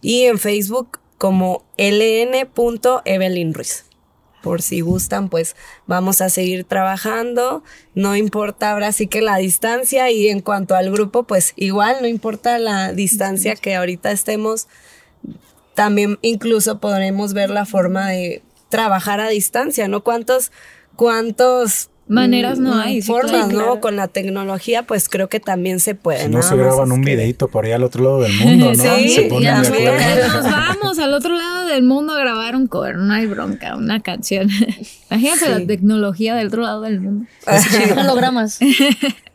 y 0.00 0.22
en 0.22 0.38
Facebook 0.38 1.00
como 1.18 1.66
ln.evelynruiz. 1.76 3.84
Por 4.42 4.62
si 4.62 4.80
gustan, 4.80 5.28
pues 5.28 5.54
vamos 5.86 6.20
a 6.20 6.30
seguir 6.30 6.64
trabajando. 6.64 7.64
No 7.94 8.14
importa 8.14 8.70
ahora 8.70 8.92
sí 8.92 9.08
que 9.08 9.20
la 9.20 9.38
distancia 9.38 10.08
y 10.10 10.28
en 10.28 10.40
cuanto 10.40 10.76
al 10.76 10.92
grupo, 10.92 11.24
pues 11.24 11.52
igual 11.56 11.96
no 12.00 12.06
importa 12.06 12.58
la 12.58 12.92
distancia 12.92 13.56
que 13.56 13.74
ahorita 13.74 14.12
estemos. 14.12 14.68
También 15.76 16.18
incluso 16.22 16.80
podremos 16.80 17.34
ver 17.34 17.50
la 17.50 17.66
forma 17.66 18.08
de 18.08 18.42
trabajar 18.70 19.20
a 19.20 19.28
distancia, 19.28 19.86
¿no? 19.86 20.02
¿Cuántos, 20.02 20.50
cuántos 20.96 21.90
Maneras 22.08 22.60
no 22.60 22.72
mm, 22.72 22.78
hay, 22.78 23.02
sí, 23.02 23.08
formas, 23.08 23.48
claro, 23.48 23.74
¿no? 23.74 23.80
Con 23.80 23.96
la 23.96 24.06
tecnología, 24.06 24.84
pues 24.84 25.08
creo 25.08 25.28
que 25.28 25.40
también 25.40 25.80
se 25.80 25.96
puede. 25.96 26.22
Si 26.22 26.28
no 26.28 26.40
se 26.40 26.56
graban 26.56 26.92
un 26.92 27.02
que- 27.02 27.10
videito 27.16 27.48
por 27.48 27.64
allá 27.64 27.74
al 27.76 27.82
otro 27.82 28.04
lado 28.04 28.20
del 28.20 28.32
mundo, 28.32 28.72
¿no? 28.74 28.74
Sí, 28.96 29.08
se 29.08 29.22
ponen 29.22 29.60
de 29.60 29.68
también. 29.68 29.88
acuerdo. 29.88 30.28
Nos 30.34 30.44
vamos 30.44 30.98
al 31.00 31.14
otro 31.14 31.36
lado 31.36 31.66
del 31.66 31.82
mundo 31.82 32.12
a 32.12 32.20
grabar 32.20 32.54
un 32.54 32.68
cover, 32.68 32.96
no 32.96 33.12
hay 33.12 33.26
bronca, 33.26 33.74
una 33.74 34.02
canción. 34.02 34.48
Imagínate 35.10 35.48
la 35.48 35.66
tecnología 35.66 36.36
del 36.36 36.46
otro 36.46 36.62
lado 36.62 36.82
del 36.82 37.00
mundo. 37.00 37.26
Hologramas. 38.00 38.60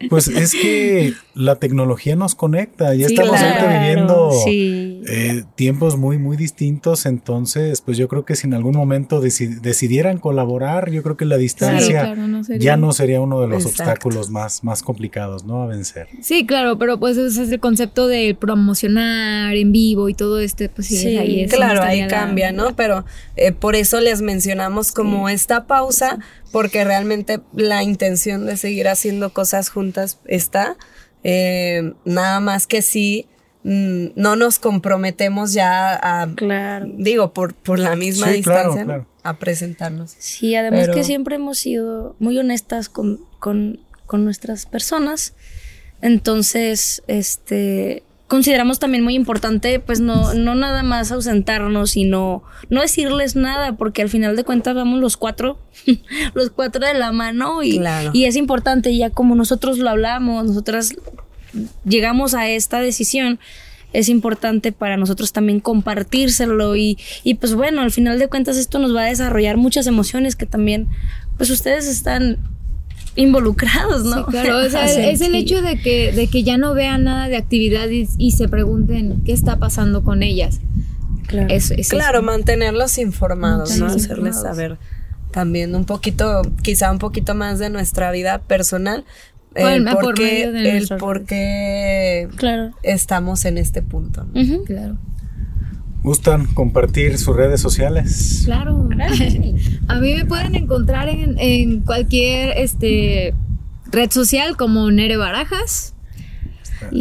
Pues 0.10 0.30
es 0.30 0.54
que 0.54 1.14
la 1.34 1.56
tecnología 1.56 2.16
nos 2.16 2.36
conecta. 2.36 2.94
Ya 2.94 3.08
Sí, 3.08 3.14
estamos 3.14 3.40
ahorita 3.40 3.80
viviendo 3.80 4.32
sí. 4.44 5.02
eh, 5.08 5.44
tiempos 5.56 5.98
muy, 5.98 6.18
muy 6.18 6.36
distintos. 6.38 7.06
Entonces, 7.06 7.82
pues 7.82 7.98
yo 7.98 8.08
creo 8.08 8.26
que 8.26 8.36
si 8.36 8.48
en 8.48 8.54
algún 8.54 8.76
momento 8.76 9.22
deci- 9.24 9.60
decidieran 9.62 10.18
colaborar, 10.18 10.92
yo 10.92 11.04
creo 11.04 11.18
que 11.18 11.26
la 11.26 11.38
distancia 11.38 12.02
claro, 12.02 12.28
no 12.28 12.44
sería- 12.44 12.62
ya 12.64 12.78
no 12.78 12.92
sería 12.94 13.22
uno 13.22 13.40
de 13.42 13.48
los 13.48 13.66
Exacto. 13.66 13.84
obstáculos 13.84 14.30
más, 14.30 14.64
más 14.64 14.84
complicados, 14.84 15.46
¿no? 15.46 15.64
A 15.64 15.68
vencer. 15.68 16.08
Sí, 16.22 16.46
claro, 16.46 16.78
pero 16.78 17.00
pues 17.00 17.18
ese 17.18 17.44
es 17.44 17.52
el 17.52 17.60
concepto 17.60 18.08
de 18.08 18.36
promocionar 18.38 19.56
en 19.56 19.72
vivo 19.72 20.10
y 20.10 20.14
todo 20.14 20.40
este, 20.40 20.70
pues 20.70 20.88
sí, 20.88 20.98
Sí, 20.98 21.18
ahí 21.18 21.42
es 21.42 21.54
Claro, 21.54 21.82
ahí 21.84 22.02
la- 22.02 22.08
cambia, 22.08 22.52
¿no? 22.52 22.76
Pero 22.76 23.06
eh, 23.36 23.52
por 23.52 23.76
eso 23.76 24.00
les 24.02 24.22
mencionamos 24.22 24.92
como 24.92 25.30
esta 25.30 25.66
pausa, 25.68 26.20
porque 26.52 26.84
realmente 26.84 27.40
la 27.56 27.84
intención 27.84 28.46
de 28.46 28.58
seguir 28.58 28.88
haciendo 28.88 29.32
cosas 29.34 29.70
juntas 29.70 30.20
está. 30.26 30.76
Eh, 31.24 31.94
nada 32.06 32.40
más 32.40 32.68
que 32.68 32.82
sí, 32.82 33.28
mm, 33.64 34.08
no 34.16 34.36
nos 34.36 34.58
comprometemos 34.60 35.54
ya 35.54 35.94
a, 36.22 36.28
Claro. 36.36 36.88
digo, 36.98 37.32
por, 37.34 37.54
por 37.54 37.78
la 37.80 37.96
misma 37.96 38.28
Sí, 38.28 38.34
distancia, 38.38 39.06
a 39.24 39.38
presentarnos. 39.38 40.16
Sí, 40.18 40.56
además 40.56 40.82
Pero- 40.82 40.94
que 40.96 41.04
siempre 41.04 41.36
hemos 41.36 41.60
sido 41.60 42.16
muy 42.20 42.38
honestas 42.40 42.90
con, 42.90 43.20
con, 43.40 43.80
con 44.08 44.24
nuestras 44.26 44.66
personas. 44.66 45.36
Entonces, 46.02 47.04
este 47.08 48.04
consideramos 48.32 48.80
también 48.80 49.04
muy 49.04 49.14
importante, 49.16 49.82
pues 49.82 50.00
no, 50.00 50.34
no 50.34 50.56
nada 50.56 50.84
más 50.84 51.12
ausentarnos, 51.12 51.92
sino 51.92 52.44
no 52.70 52.80
decirles 52.80 53.36
nada, 53.36 53.76
porque 53.76 54.02
al 54.02 54.08
final 54.08 54.38
de 54.38 54.46
cuentas 54.46 54.74
vamos 54.74 55.02
los 55.02 55.18
cuatro, 55.18 55.60
los 56.34 56.50
cuatro 56.50 56.88
de 56.88 56.94
la 56.94 57.12
mano 57.12 57.62
y, 57.62 57.80
Claro. 57.80 58.12
y 58.14 58.24
es 58.24 58.38
importante, 58.38 58.96
ya 58.96 59.10
como 59.10 59.36
nosotros 59.36 59.80
lo 59.80 59.90
hablamos, 59.90 60.46
nosotras 60.46 60.96
llegamos 61.84 62.34
a 62.34 62.48
esta 62.48 62.80
decisión, 62.80 63.38
es 63.92 64.08
importante 64.08 64.72
para 64.72 64.96
nosotros 64.96 65.34
también 65.34 65.60
compartírselo 65.60 66.78
y, 66.78 66.98
y 67.26 67.34
pues 67.34 67.54
bueno, 67.54 67.82
al 67.82 67.92
final 67.92 68.18
de 68.18 68.30
cuentas 68.30 68.56
esto 68.56 68.80
nos 68.80 68.96
va 68.96 69.02
a 69.02 69.08
desarrollar 69.08 69.58
muchas 69.58 69.88
emociones 69.88 70.38
que 70.38 70.46
también 70.46 70.88
pues 71.36 71.50
ustedes 71.50 71.86
están 71.86 72.38
involucrados, 73.16 74.04
¿no? 74.06 74.26
Sí, 74.26 74.32
claro, 74.32 74.58
o 74.66 74.70
sea, 74.70 74.86
es 75.10 75.22
el 75.22 75.36
hecho 75.36 75.62
de 75.62 75.80
que, 75.82 76.12
de 76.12 76.28
que 76.28 76.44
ya 76.44 76.58
no 76.58 76.74
vean 76.74 77.04
nada 77.04 77.28
de 77.28 77.38
actividad 77.38 77.90
y, 77.90 78.08
y 78.18 78.32
se 78.32 78.48
pregunten 78.48 79.22
qué 79.26 79.34
está 79.34 79.58
pasando 79.58 80.04
con 80.04 80.24
ellas. 80.24 80.60
Claro. 81.28 81.48
Es, 81.54 81.72
es 81.72 81.90
Claro, 81.90 82.20
eso. 82.20 82.26
mantenerlos 82.26 82.98
informados, 82.98 83.78
¿no? 83.78 83.86
Hacerles 83.88 84.40
saber 84.42 84.78
también 85.32 85.76
un 85.76 85.86
poquito, 85.86 86.42
quizá 86.62 86.92
un 86.92 87.00
poquito 87.00 87.36
más 87.36 87.58
de 87.60 87.70
nuestra 87.70 88.12
vida 88.12 88.40
personal. 88.40 89.06
El 89.56 89.84
por 89.86 90.02
por 90.02 90.14
qué, 90.16 90.24
medio 90.24 90.52
de 90.54 90.78
el 90.78 90.88
por 90.98 91.26
qué 91.26 92.30
Claro. 92.38 92.72
estamos 92.84 93.44
en 93.46 93.58
este 93.58 93.82
punto. 93.82 94.26
Claro. 94.66 94.98
¿Gustan 96.04 96.48
compartir 96.54 97.18
sus 97.18 97.36
redes 97.36 97.62
sociales? 97.62 98.42
Claro. 98.46 98.90
A 99.88 99.96
mí 99.96 100.14
me 100.16 100.26
pueden 100.26 100.56
encontrar 100.56 101.10
en, 101.10 101.38
en 101.40 101.82
cualquier 101.82 102.58
este 102.58 103.34
red 103.92 104.10
social 104.12 104.58
como 104.58 104.90
Nere 104.92 105.18
Barajas. 105.18 105.94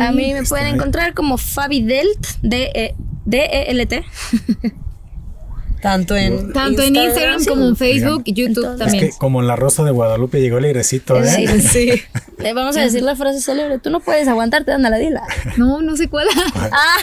A 0.01 0.13
mí 0.13 0.35
me 0.35 0.43
pueden 0.45 0.67
ahí. 0.67 0.73
encontrar 0.75 1.15
como 1.15 1.39
Fabi 1.39 1.83
Delt, 1.83 2.27
D 2.43 2.71
E 2.75 2.95
D 3.25 3.39
E 3.39 3.71
L 3.71 3.87
T. 3.87 4.05
Tanto 5.81 6.15
en 6.15 6.53
Tanto 6.53 6.83
en 6.83 6.95
Instagram 6.95 7.43
como 7.47 7.65
en 7.67 7.75
Facebook 7.77 8.23
y 8.27 8.35
YouTube 8.35 8.65
Entonces- 8.65 8.79
también. 8.87 9.05
Es 9.07 9.15
que 9.15 9.19
como 9.19 9.41
en 9.41 9.47
la 9.47 9.57
Rosa 9.57 9.83
de 9.83 9.91
Guadalupe 9.93 10.39
llegó 10.43 10.59
el 10.59 10.65
airecito, 10.67 11.17
¿eh? 11.23 11.27
Sí. 11.27 11.47
Sí. 11.61 12.03
Le 12.39 12.53
vamos 12.53 12.77
a 12.77 12.83
decir 12.83 13.01
la 13.03 13.17
frase 13.17 13.41
célebre, 13.41 13.79
tú 13.79 13.89
no 13.89 14.01
puedes 14.01 14.29
aguantarte, 14.29 14.73
anda 14.73 14.91
la 14.91 14.99
dila. 14.99 15.23
No, 15.57 15.81
no 15.81 15.97
sé 15.97 16.09
cuál. 16.09 16.27
Ah. 16.55 16.99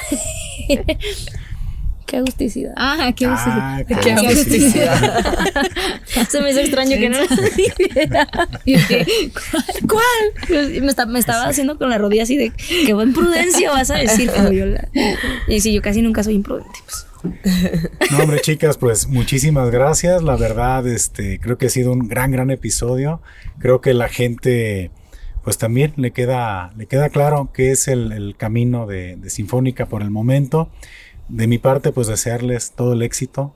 Qué 2.07 2.17
agusticidad. 2.17 2.73
Ah, 2.77 3.11
qué 3.15 3.25
Ah, 3.27 3.83
qué 3.87 3.95
qué 3.95 4.11
agusticidad. 4.13 5.35
Se 6.29 6.41
me 6.41 6.51
hizo 6.51 6.59
extraño 6.61 6.97
que 6.97 7.09
no 7.09 7.19
la 7.19 7.27
dijera. 7.55 8.27
¿Cuál? 9.87 10.47
Pues, 10.47 10.81
Me, 10.81 10.87
está- 10.87 11.05
me 11.05 11.19
estaba 11.19 11.45
haciendo 11.47 11.77
con 11.77 11.89
la 11.89 11.97
rodilla 11.97 12.23
así 12.23 12.37
de 12.37 12.51
qué 12.85 12.93
buen 12.93 13.13
prudencia 13.13 13.71
vas 13.71 13.91
a 13.91 13.95
decir, 13.95 14.29
Fabiola. 14.29 14.87
Y 15.47 15.59
si 15.61 15.73
yo 15.73 15.81
casi 15.81 16.01
nunca 16.01 16.23
soy 16.23 16.35
imprudente, 16.35 16.79
pues. 16.85 17.05
No, 18.11 18.19
hombre, 18.19 18.39
chicas, 18.41 18.77
pues 18.77 19.07
muchísimas 19.07 19.69
gracias. 19.69 20.23
La 20.23 20.35
verdad, 20.37 20.87
este, 20.87 21.39
creo 21.39 21.57
que 21.57 21.65
ha 21.65 21.69
sido 21.69 21.91
un 21.91 22.07
gran, 22.07 22.31
gran 22.31 22.51
episodio. 22.51 23.21
Creo 23.59 23.81
que 23.81 23.93
la 23.93 24.07
gente, 24.07 24.91
pues 25.43 25.57
también 25.57 25.93
le 25.97 26.11
queda, 26.11 26.71
le 26.77 26.85
queda 26.85 27.09
claro 27.09 27.49
que 27.53 27.71
es 27.71 27.87
el, 27.89 28.11
el 28.13 28.35
camino 28.37 28.85
de, 28.87 29.17
de 29.17 29.29
Sinfónica 29.29 29.87
por 29.87 30.03
el 30.03 30.09
momento. 30.11 30.69
De 31.29 31.47
mi 31.47 31.57
parte, 31.57 31.91
pues 31.91 32.07
desearles 32.07 32.71
todo 32.71 32.93
el 32.93 33.01
éxito. 33.01 33.53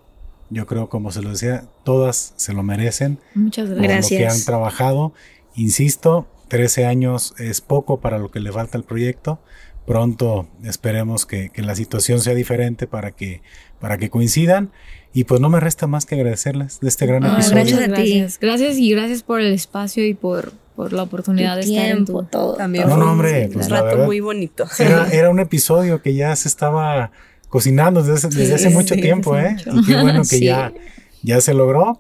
Yo 0.50 0.66
creo, 0.66 0.90
como 0.90 1.12
se 1.12 1.22
lo 1.22 1.30
decía, 1.30 1.64
todas 1.86 2.34
se 2.36 2.54
lo 2.54 2.62
merecen 2.64 3.20
Muchas 3.36 3.70
por 3.70 3.82
gracias. 3.82 4.12
lo 4.12 4.18
que 4.18 4.28
han 4.34 4.44
trabajado. 4.44 5.14
Insisto, 5.56 6.28
13 6.50 6.86
años 6.86 7.34
es 7.38 7.62
poco 7.62 8.00
para 8.02 8.18
lo 8.18 8.32
que 8.32 8.40
le 8.42 8.52
falta 8.52 8.78
al 8.78 8.84
proyecto. 8.84 9.40
Pronto 9.86 10.48
esperemos 10.64 11.26
que, 11.26 11.50
que 11.50 11.62
la 11.62 11.76
situación 11.76 12.20
sea 12.22 12.34
diferente 12.34 12.88
para 12.88 13.12
que, 13.12 13.42
para 13.80 13.98
que 13.98 14.10
coincidan. 14.10 14.72
Y 15.14 15.24
pues 15.26 15.40
no 15.42 15.50
me 15.50 15.60
resta 15.60 15.88
más 15.88 16.06
que 16.06 16.16
agradecerles 16.16 16.80
de 16.82 16.88
este 16.90 17.06
gran 17.06 17.26
episodio. 17.26 17.56
gracias. 17.56 17.80
a 17.80 17.84
ti. 17.84 17.90
gracias. 17.90 18.40
Gracias 18.40 18.78
y 18.78 18.92
gracias 18.92 19.24
por 19.24 19.42
el 19.42 19.54
espacio 19.54 20.06
y 20.06 20.14
por, 20.14 20.54
por 20.76 20.94
la 20.94 21.04
oportunidad 21.04 21.56
de 21.56 21.62
estar 21.62 21.86
en 21.86 22.06
tiempo, 22.06 22.24
tu... 22.24 22.28
todo. 22.30 22.54
También 22.56 22.88
No, 22.88 22.98
no, 22.98 23.12
hombre, 23.12 23.48
un 23.48 23.54
pues, 23.54 23.70
la 23.70 23.78
rato 23.78 23.88
verdad- 23.88 24.06
muy 24.06 24.20
bonito. 24.20 24.66
Era, 24.80 25.08
era 25.12 25.30
un 25.30 25.40
episodio 25.40 26.02
que 26.02 26.14
ya 26.14 26.34
se 26.36 26.48
estaba 26.48 27.12
cocinando 27.52 28.02
desde, 28.02 28.28
hace- 28.28 28.36
desde 28.36 28.56
hace 28.56 28.70
Sí, 28.70 28.74
mucho 28.74 28.96
sí, 28.96 29.02
tiempo, 29.02 29.36
hace 29.36 29.48
¿eh? 29.48 29.52
mucho. 29.52 29.80
Y 29.80 29.86
qué 29.86 30.02
bueno 30.02 30.22
que 30.30 30.38
Sí. 30.38 30.46
ya, 30.46 30.74
ya 31.22 31.40
se 31.42 31.54
logró. 31.54 32.00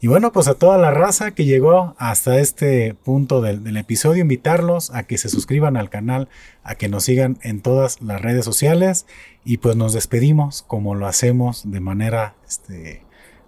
Y 0.00 0.08
bueno, 0.08 0.30
pues 0.32 0.46
a 0.48 0.54
toda 0.54 0.76
la 0.76 0.90
raza 0.90 1.30
que 1.30 1.44
llegó 1.46 1.94
hasta 1.98 2.38
este 2.38 2.92
punto 2.94 3.40
del, 3.40 3.64
del 3.64 3.76
episodio, 3.78 4.20
invitarlos 4.22 4.90
a 4.92 5.04
que 5.04 5.16
se 5.16 5.28
suscriban 5.30 5.76
al 5.78 5.88
canal, 5.88 6.28
a 6.64 6.74
que 6.74 6.88
nos 6.88 7.04
sigan 7.04 7.38
en 7.42 7.62
todas 7.62 8.02
las 8.02 8.20
redes 8.20 8.44
sociales 8.44 9.06
y 9.44 9.56
pues 9.58 9.74
nos 9.76 9.92
despedimos 9.94 10.64
como 10.66 10.94
lo 10.94 11.06
hacemos 11.06 11.70
de 11.70 11.80
manera, 11.80 12.34
este, 12.46 13.04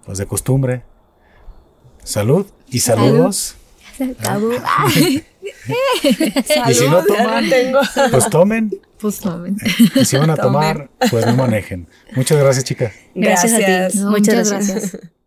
pues 0.07 0.17
de 0.19 0.27
costumbre. 0.27 0.85
Salud 2.03 2.47
y 2.71 2.79
saludos. 2.81 3.57
Se 3.97 4.05
acabó. 4.05 4.51
Y 5.69 6.75
si 6.75 6.87
no 6.89 7.03
Salud, 7.03 7.05
ya 7.09 7.17
toman, 7.25 7.45
pues 8.11 8.31
tomen. 8.31 8.71
Pues 9.01 9.21
tomen. 9.21 9.57
Y 9.95 10.05
si 10.05 10.17
van 10.17 10.31
a 10.31 10.37
tomar, 10.37 10.91
pues 11.11 11.25
no 11.27 11.37
manejen. 11.37 11.89
Muchas 12.17 12.39
gracias, 12.39 12.65
chicas. 12.65 12.93
Gracias, 13.15 13.53
a 13.53 13.59
ti. 13.59 13.99
No, 13.99 14.11
Muchas 14.11 14.35
muchas 14.35 14.51
gracias. 14.51 14.93
gracias. 14.93 15.18